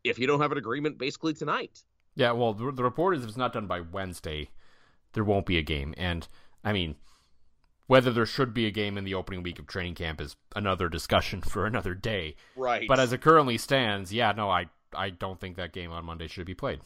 if 0.02 0.18
you 0.18 0.26
don't 0.26 0.40
have 0.40 0.52
an 0.52 0.58
agreement 0.58 0.98
basically 0.98 1.34
tonight? 1.34 1.82
Yeah, 2.14 2.32
well, 2.32 2.54
the, 2.54 2.70
the 2.70 2.84
report 2.84 3.16
is 3.16 3.22
if 3.22 3.28
it's 3.28 3.36
not 3.36 3.52
done 3.52 3.66
by 3.66 3.80
Wednesday, 3.80 4.50
there 5.14 5.24
won't 5.24 5.46
be 5.46 5.58
a 5.58 5.62
game, 5.62 5.94
and 5.96 6.26
I 6.62 6.72
mean 6.72 6.96
whether 7.86 8.12
there 8.12 8.26
should 8.26 8.54
be 8.54 8.66
a 8.66 8.70
game 8.70 8.96
in 8.96 9.04
the 9.04 9.14
opening 9.14 9.42
week 9.42 9.58
of 9.58 9.66
training 9.66 9.94
camp 9.94 10.20
is 10.20 10.36
another 10.56 10.88
discussion 10.88 11.42
for 11.42 11.66
another 11.66 11.94
day. 11.94 12.36
Right. 12.56 12.86
But 12.88 13.00
as 13.00 13.12
it 13.12 13.20
currently 13.20 13.58
stands, 13.58 14.12
yeah, 14.12 14.32
no, 14.32 14.50
I 14.50 14.66
I 14.96 15.10
don't 15.10 15.40
think 15.40 15.56
that 15.56 15.72
game 15.72 15.90
on 15.92 16.04
Monday 16.04 16.28
should 16.28 16.46
be 16.46 16.54
played. 16.54 16.80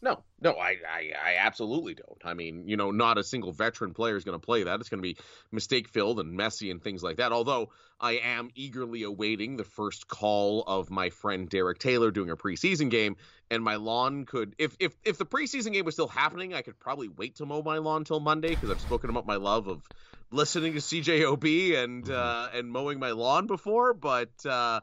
No, 0.00 0.22
no, 0.40 0.52
I, 0.52 0.76
I, 0.88 1.12
I 1.24 1.36
absolutely 1.40 1.94
don't. 1.94 2.22
I 2.24 2.32
mean, 2.32 2.68
you 2.68 2.76
know, 2.76 2.92
not 2.92 3.18
a 3.18 3.24
single 3.24 3.50
veteran 3.50 3.94
player 3.94 4.16
is 4.16 4.22
going 4.22 4.38
to 4.38 4.44
play 4.44 4.62
that. 4.62 4.78
It's 4.78 4.88
going 4.88 5.02
to 5.02 5.02
be 5.02 5.16
mistake 5.50 5.88
filled 5.88 6.20
and 6.20 6.34
messy 6.34 6.70
and 6.70 6.80
things 6.80 7.02
like 7.02 7.16
that. 7.16 7.32
Although 7.32 7.70
I 8.00 8.12
am 8.12 8.50
eagerly 8.54 9.02
awaiting 9.02 9.56
the 9.56 9.64
first 9.64 10.06
call 10.06 10.62
of 10.68 10.88
my 10.88 11.10
friend 11.10 11.48
Derek 11.48 11.80
Taylor 11.80 12.12
doing 12.12 12.30
a 12.30 12.36
preseason 12.36 12.90
game, 12.90 13.16
and 13.50 13.64
my 13.64 13.74
lawn 13.74 14.24
could, 14.24 14.54
if 14.56 14.76
if 14.78 14.94
if 15.04 15.18
the 15.18 15.26
preseason 15.26 15.72
game 15.72 15.84
was 15.84 15.94
still 15.94 16.06
happening, 16.06 16.54
I 16.54 16.62
could 16.62 16.78
probably 16.78 17.08
wait 17.08 17.34
to 17.36 17.46
mow 17.46 17.62
my 17.62 17.78
lawn 17.78 18.04
till 18.04 18.20
Monday 18.20 18.50
because 18.50 18.70
I've 18.70 18.80
spoken 18.80 19.10
about 19.10 19.26
my 19.26 19.36
love 19.36 19.66
of 19.66 19.82
listening 20.30 20.74
to 20.74 20.80
CJOB 20.80 21.76
and 21.82 22.04
mm-hmm. 22.04 22.12
uh, 22.12 22.58
and 22.58 22.70
mowing 22.70 22.98
my 22.98 23.10
lawn 23.10 23.46
before, 23.46 23.94
but. 23.94 24.30
uh 24.44 24.80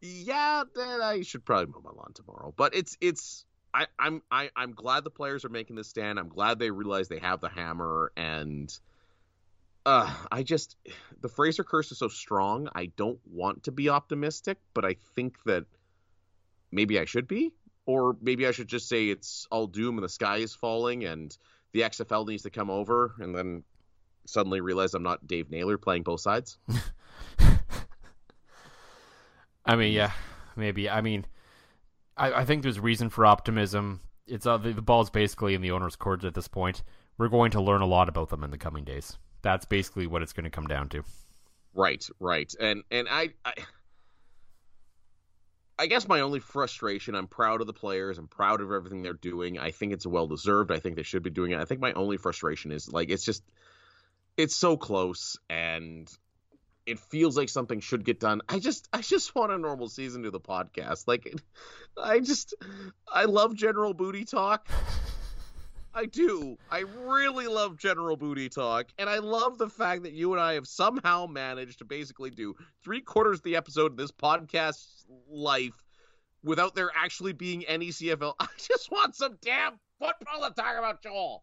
yeah, 0.00 0.62
then 0.74 1.02
I 1.02 1.22
should 1.22 1.44
probably 1.44 1.66
mow 1.66 1.80
my 1.82 1.90
lawn 1.90 2.12
tomorrow. 2.14 2.54
But 2.56 2.74
it's 2.74 2.96
it's 3.00 3.44
I, 3.74 3.86
I'm 3.98 4.22
I, 4.30 4.50
I'm 4.56 4.72
glad 4.72 5.04
the 5.04 5.10
players 5.10 5.44
are 5.44 5.50
making 5.50 5.76
this 5.76 5.88
stand. 5.88 6.18
I'm 6.18 6.28
glad 6.28 6.58
they 6.58 6.70
realize 6.70 7.08
they 7.08 7.18
have 7.18 7.40
the 7.40 7.48
hammer, 7.48 8.12
and 8.16 8.72
uh, 9.84 10.12
I 10.30 10.42
just 10.42 10.76
the 11.20 11.28
Fraser 11.28 11.64
curse 11.64 11.90
is 11.90 11.98
so 11.98 12.08
strong. 12.08 12.68
I 12.74 12.86
don't 12.86 13.18
want 13.26 13.64
to 13.64 13.72
be 13.72 13.88
optimistic, 13.88 14.58
but 14.72 14.84
I 14.84 14.96
think 15.16 15.36
that 15.44 15.66
maybe 16.70 16.98
I 17.00 17.04
should 17.04 17.26
be, 17.26 17.52
or 17.84 18.16
maybe 18.20 18.46
I 18.46 18.52
should 18.52 18.68
just 18.68 18.88
say 18.88 19.08
it's 19.08 19.46
all 19.50 19.66
doom 19.66 19.96
and 19.96 20.04
the 20.04 20.08
sky 20.08 20.36
is 20.38 20.54
falling, 20.54 21.04
and 21.04 21.36
the 21.72 21.80
XFL 21.80 22.26
needs 22.26 22.44
to 22.44 22.50
come 22.50 22.70
over, 22.70 23.14
and 23.18 23.34
then 23.34 23.64
suddenly 24.28 24.60
realize 24.60 24.94
I'm 24.94 25.02
not 25.02 25.26
Dave 25.26 25.50
Naylor 25.50 25.78
playing 25.78 26.02
both 26.02 26.20
sides. 26.20 26.58
I 29.64 29.76
mean, 29.76 29.92
yeah, 29.92 30.12
maybe. 30.56 30.88
I 30.88 31.00
mean 31.00 31.26
I, 32.18 32.40
I 32.40 32.44
think 32.44 32.62
there's 32.62 32.80
reason 32.80 33.08
for 33.08 33.24
optimism. 33.24 34.00
It's 34.26 34.46
uh, 34.46 34.58
the, 34.58 34.72
the 34.72 34.82
ball's 34.82 35.10
basically 35.10 35.54
in 35.54 35.62
the 35.62 35.70
owner's 35.70 35.96
court 35.96 36.24
at 36.24 36.34
this 36.34 36.48
point. 36.48 36.82
We're 37.16 37.28
going 37.28 37.52
to 37.52 37.60
learn 37.60 37.80
a 37.80 37.86
lot 37.86 38.08
about 38.08 38.28
them 38.28 38.44
in 38.44 38.50
the 38.50 38.58
coming 38.58 38.84
days. 38.84 39.16
That's 39.42 39.64
basically 39.64 40.06
what 40.06 40.22
it's 40.22 40.32
going 40.32 40.44
to 40.44 40.50
come 40.50 40.66
down 40.66 40.88
to. 40.90 41.04
Right, 41.74 42.04
right, 42.18 42.52
and 42.58 42.82
and 42.90 43.06
I, 43.08 43.30
I, 43.44 43.52
I 45.78 45.86
guess 45.86 46.08
my 46.08 46.20
only 46.20 46.40
frustration. 46.40 47.14
I'm 47.14 47.28
proud 47.28 47.60
of 47.60 47.66
the 47.66 47.72
players. 47.72 48.18
I'm 48.18 48.26
proud 48.26 48.60
of 48.60 48.72
everything 48.72 49.02
they're 49.02 49.12
doing. 49.12 49.58
I 49.58 49.70
think 49.70 49.92
it's 49.92 50.06
well 50.06 50.26
deserved. 50.26 50.72
I 50.72 50.80
think 50.80 50.96
they 50.96 51.02
should 51.04 51.22
be 51.22 51.30
doing 51.30 51.52
it. 51.52 51.60
I 51.60 51.64
think 51.64 51.80
my 51.80 51.92
only 51.92 52.16
frustration 52.16 52.72
is 52.72 52.92
like 52.92 53.10
it's 53.10 53.24
just, 53.24 53.44
it's 54.38 54.56
so 54.56 54.76
close, 54.76 55.36
and 55.50 56.10
it 56.86 56.98
feels 56.98 57.36
like 57.36 57.50
something 57.50 57.80
should 57.80 58.04
get 58.04 58.18
done. 58.18 58.40
I 58.48 58.60
just 58.60 58.88
I 58.94 59.02
just 59.02 59.34
want 59.34 59.52
a 59.52 59.58
normal 59.58 59.88
season 59.88 60.22
to 60.22 60.30
the 60.30 60.40
podcast. 60.40 61.04
Like 61.06 61.34
I 62.02 62.20
just 62.20 62.54
I 63.12 63.26
love 63.26 63.54
general 63.54 63.92
booty 63.92 64.24
talk. 64.24 64.66
I 65.92 66.06
do. 66.06 66.56
I 66.70 66.84
really 67.06 67.48
love 67.48 67.76
general 67.76 68.16
booty 68.16 68.48
talk 68.48 68.86
and 68.98 69.10
I 69.10 69.18
love 69.18 69.58
the 69.58 69.68
fact 69.68 70.04
that 70.04 70.12
you 70.12 70.32
and 70.32 70.40
I 70.40 70.54
have 70.54 70.66
somehow 70.66 71.26
managed 71.26 71.78
to 71.78 71.84
basically 71.84 72.30
do 72.30 72.54
3 72.84 73.00
quarters 73.00 73.38
of 73.38 73.42
the 73.42 73.56
episode 73.56 73.92
of 73.92 73.96
this 73.96 74.12
podcast's 74.12 75.04
life 75.28 75.84
without 76.44 76.74
there 76.74 76.90
actually 76.94 77.32
being 77.32 77.64
any 77.64 77.88
CFL. 77.88 78.34
I 78.40 78.46
just 78.56 78.90
want 78.92 79.16
some 79.16 79.38
damn 79.42 79.80
football 79.98 80.48
to 80.48 80.54
talk 80.54 80.78
about, 80.78 81.02
Joel. 81.02 81.42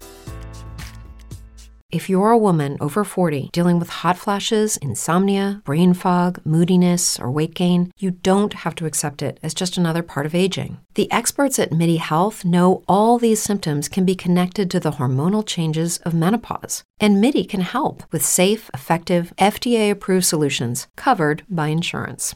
If 1.91 2.09
you're 2.09 2.31
a 2.31 2.37
woman 2.37 2.77
over 2.79 3.03
40 3.03 3.49
dealing 3.51 3.77
with 3.77 3.89
hot 3.89 4.17
flashes, 4.17 4.77
insomnia, 4.77 5.61
brain 5.65 5.93
fog, 5.93 6.39
moodiness, 6.45 7.19
or 7.19 7.29
weight 7.29 7.53
gain, 7.53 7.91
you 7.97 8.11
don't 8.11 8.53
have 8.53 8.75
to 8.75 8.85
accept 8.85 9.21
it 9.21 9.41
as 9.43 9.53
just 9.53 9.75
another 9.75 10.01
part 10.01 10.25
of 10.25 10.33
aging. 10.33 10.77
The 10.93 11.11
experts 11.11 11.59
at 11.59 11.73
MIDI 11.73 11.97
Health 11.97 12.45
know 12.45 12.83
all 12.87 13.17
these 13.17 13.41
symptoms 13.41 13.89
can 13.89 14.05
be 14.05 14.15
connected 14.15 14.71
to 14.71 14.79
the 14.79 14.91
hormonal 14.91 15.45
changes 15.45 15.97
of 15.99 16.13
menopause. 16.13 16.83
And 17.01 17.19
MIDI 17.19 17.43
can 17.43 17.61
help 17.61 18.03
with 18.09 18.23
safe, 18.23 18.69
effective, 18.73 19.33
FDA 19.37 19.91
approved 19.91 20.25
solutions 20.25 20.87
covered 20.95 21.43
by 21.49 21.67
insurance. 21.67 22.35